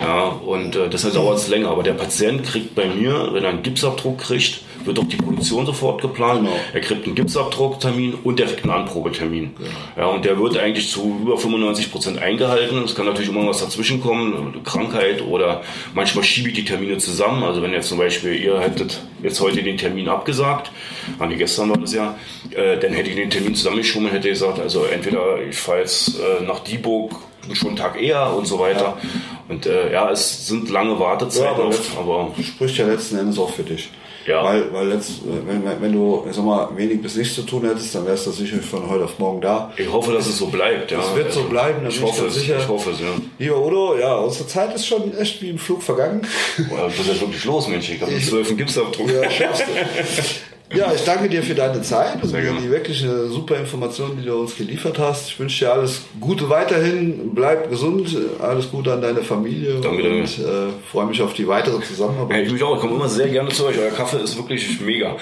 Ja, 0.00 0.06
ja 0.06 0.24
und 0.28 0.76
äh, 0.76 0.88
deshalb 0.88 1.14
dauert 1.14 1.38
es 1.38 1.48
länger. 1.48 1.70
Aber 1.70 1.82
der 1.82 1.94
Patient 1.94 2.44
kriegt 2.44 2.74
bei 2.74 2.86
mir, 2.86 3.30
wenn 3.32 3.44
er 3.44 3.50
einen 3.50 3.62
Gipsabdruck 3.62 4.18
kriegt, 4.18 4.60
wird 4.84 4.98
auch 4.98 5.04
die 5.04 5.16
Produktion 5.16 5.64
sofort 5.64 6.02
geplant. 6.02 6.40
Genau. 6.40 6.56
Er 6.72 6.80
kriegt 6.80 7.06
einen 7.06 7.14
Gipsabdrucktermin 7.14 8.14
und 8.24 8.40
er 8.40 8.46
kriegt 8.46 8.64
einen 8.64 8.72
Anprobetermin. 8.72 9.54
Genau. 9.56 9.70
Ja, 9.96 10.06
und 10.06 10.24
der 10.24 10.38
wird 10.38 10.58
eigentlich 10.58 10.90
zu 10.90 11.18
über 11.22 11.38
95 11.38 11.90
Prozent 11.90 12.18
eingehalten. 12.18 12.82
Es 12.84 12.94
kann 12.94 13.06
natürlich 13.06 13.30
immer 13.30 13.46
was 13.46 13.60
dazwischen 13.60 14.00
kommen, 14.00 14.62
Krankheit 14.64 15.22
oder 15.22 15.62
manchmal 15.94 16.24
schiebe 16.24 16.48
ich 16.48 16.54
die 16.54 16.64
Termine 16.64 16.98
zusammen. 16.98 17.44
Also 17.44 17.62
wenn 17.62 17.72
jetzt 17.72 17.88
zum 17.88 17.98
Beispiel 17.98 18.34
ihr 18.34 18.60
hättet 18.60 19.00
jetzt 19.22 19.40
heute 19.40 19.62
den 19.62 19.76
Termin 19.76 20.08
abgesagt, 20.08 20.70
an 21.18 21.30
die 21.30 21.36
gestern 21.36 21.70
war 21.70 21.78
das 21.78 21.94
ja, 21.94 22.16
äh, 22.50 22.78
dann 22.78 22.92
hätte 22.92 23.10
ich 23.10 23.16
den 23.16 23.30
Termin 23.30 23.54
zusammengeschoben 23.54 24.08
und 24.08 24.14
hätte 24.14 24.28
gesagt, 24.28 24.58
also 24.58 24.84
entweder 24.84 25.40
ich 25.42 25.56
fahre 25.56 25.80
jetzt 25.80 26.18
äh, 26.18 26.44
nach 26.44 26.60
Dieburg 26.60 27.12
schon 27.54 27.68
einen 27.68 27.76
Tag 27.76 28.00
eher 28.00 28.34
und 28.34 28.46
so 28.46 28.58
weiter. 28.58 28.96
Ja. 29.02 29.08
Und 29.48 29.66
äh, 29.66 29.92
ja, 29.92 30.10
es 30.10 30.46
sind 30.46 30.70
lange 30.70 30.98
Wartezeiten 30.98 31.46
ja, 31.46 31.52
aber, 31.52 31.68
oft, 31.68 31.98
aber 31.98 32.30
spricht 32.42 32.78
ja 32.78 32.86
letzten 32.86 33.18
Endes 33.18 33.38
auch 33.38 33.50
für 33.50 33.64
dich. 33.64 33.90
Ja. 34.26 34.44
Weil, 34.44 34.72
weil 34.72 34.88
letzt, 34.88 35.22
wenn, 35.24 35.62
wenn 35.64 35.92
du 35.92 36.24
ich 36.28 36.34
sag 36.34 36.44
mal, 36.44 36.68
wenig 36.76 37.02
bis 37.02 37.16
nichts 37.16 37.34
zu 37.34 37.42
tun 37.42 37.64
hättest, 37.64 37.94
dann 37.94 38.06
wärst 38.06 38.26
du 38.26 38.30
sicher 38.30 38.58
von 38.62 38.88
heute 38.88 39.04
auf 39.04 39.18
morgen 39.18 39.40
da. 39.40 39.72
Ich 39.76 39.90
hoffe, 39.90 40.12
dass 40.12 40.26
es 40.26 40.38
so 40.38 40.46
bleibt. 40.46 40.90
Ja. 40.90 41.00
Es 41.00 41.14
wird 41.14 41.32
so 41.32 41.44
bleiben, 41.44 41.80
dann 41.82 41.92
ich 41.92 42.00
hoffe 42.02 42.26
es, 42.26 42.34
sicher. 42.34 42.58
Ich 42.58 42.68
hoffe 42.68 42.90
es, 42.90 43.00
ja. 43.00 43.06
Lieber 43.38 43.64
Udo, 43.64 43.96
ja, 43.98 44.16
unsere 44.16 44.46
Zeit 44.46 44.74
ist 44.74 44.86
schon 44.86 45.16
echt 45.16 45.42
wie 45.42 45.50
im 45.50 45.58
Flug 45.58 45.82
vergangen. 45.82 46.22
Boah, 46.68 46.86
das 46.86 46.98
ist 46.98 47.08
ja 47.08 47.20
wirklich 47.20 47.44
los, 47.44 47.68
Mensch. 47.68 47.90
Ich 47.90 48.00
habe 48.00 48.12
einen 48.12 48.22
zwölften 48.22 48.56
Gipsabdruck. 48.56 49.10
Ja, 49.10 49.30
schaffst 49.30 49.62
du. 49.62 50.61
Ja, 50.74 50.92
ich 50.94 51.04
danke 51.04 51.28
dir 51.28 51.42
für 51.42 51.54
deine 51.54 51.82
Zeit 51.82 52.22
und 52.22 52.32
die 52.32 52.70
wirklich 52.70 53.04
super 53.28 53.56
Information, 53.56 54.16
die 54.16 54.26
du 54.26 54.40
uns 54.40 54.56
geliefert 54.56 54.98
hast. 54.98 55.28
Ich 55.28 55.38
wünsche 55.38 55.64
dir 55.64 55.72
alles 55.72 56.02
Gute 56.20 56.48
weiterhin, 56.48 57.34
bleib 57.34 57.68
gesund, 57.68 58.16
alles 58.40 58.70
Gute 58.70 58.92
an 58.92 59.02
deine 59.02 59.22
Familie 59.22 59.80
danke, 59.80 60.10
und 60.10 60.38
äh, 60.38 60.72
freue 60.90 61.06
mich 61.06 61.20
auf 61.20 61.34
die 61.34 61.46
weitere 61.46 61.80
Zusammenarbeit. 61.82 62.38
Ja, 62.38 62.42
ich 62.44 62.52
mich 62.52 62.62
auch, 62.62 62.74
ich 62.74 62.80
komme 62.80 62.94
immer 62.94 63.08
sehr 63.08 63.28
gerne 63.28 63.50
zu 63.50 63.66
euch. 63.66 63.78
Euer 63.78 63.90
Kaffee 63.90 64.18
ist 64.18 64.36
wirklich 64.36 64.80
mega. 64.80 65.16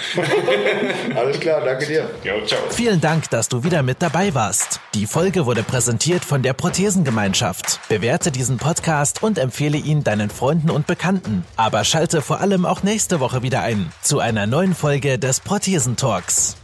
alles 1.17 1.41
klar, 1.41 1.63
danke 1.65 1.87
dir. 1.87 2.11
Ja, 2.25 2.35
ciao. 2.47 2.61
Vielen 2.71 3.01
Dank, 3.01 3.29
dass 3.31 3.49
du 3.49 3.65
wieder 3.65 3.83
mit 3.83 4.01
dabei 4.01 4.35
warst. 4.35 4.81
Die 4.95 5.07
Folge 5.07 5.47
wurde 5.47 5.63
präsentiert 5.63 6.25
von 6.25 6.43
der 6.43 6.53
Prothesengemeinschaft. 6.53 7.81
Bewerte 7.89 8.31
diesen 8.31 8.59
Podcast 8.59 9.23
und 9.23 9.39
empfehle 9.39 9.79
ihn 9.79 10.05
deinen 10.05 10.31
Freunden 10.31 10.71
und 10.71 10.87
Bekannten. 10.87 11.45
Aber 11.57 11.85
schalte 11.85 12.23
vor 12.23 12.41
allem 12.41 12.65
auch 12.65 12.83
nächste 12.83 13.21
Woche 13.21 13.43
wieder 13.43 13.63
ein 13.63 13.93
zu 14.03 14.21
einer 14.21 14.47
neuen 14.47 14.75
Folge 14.75 15.19
des 15.19 15.40
Prothesentalks. 15.45 16.60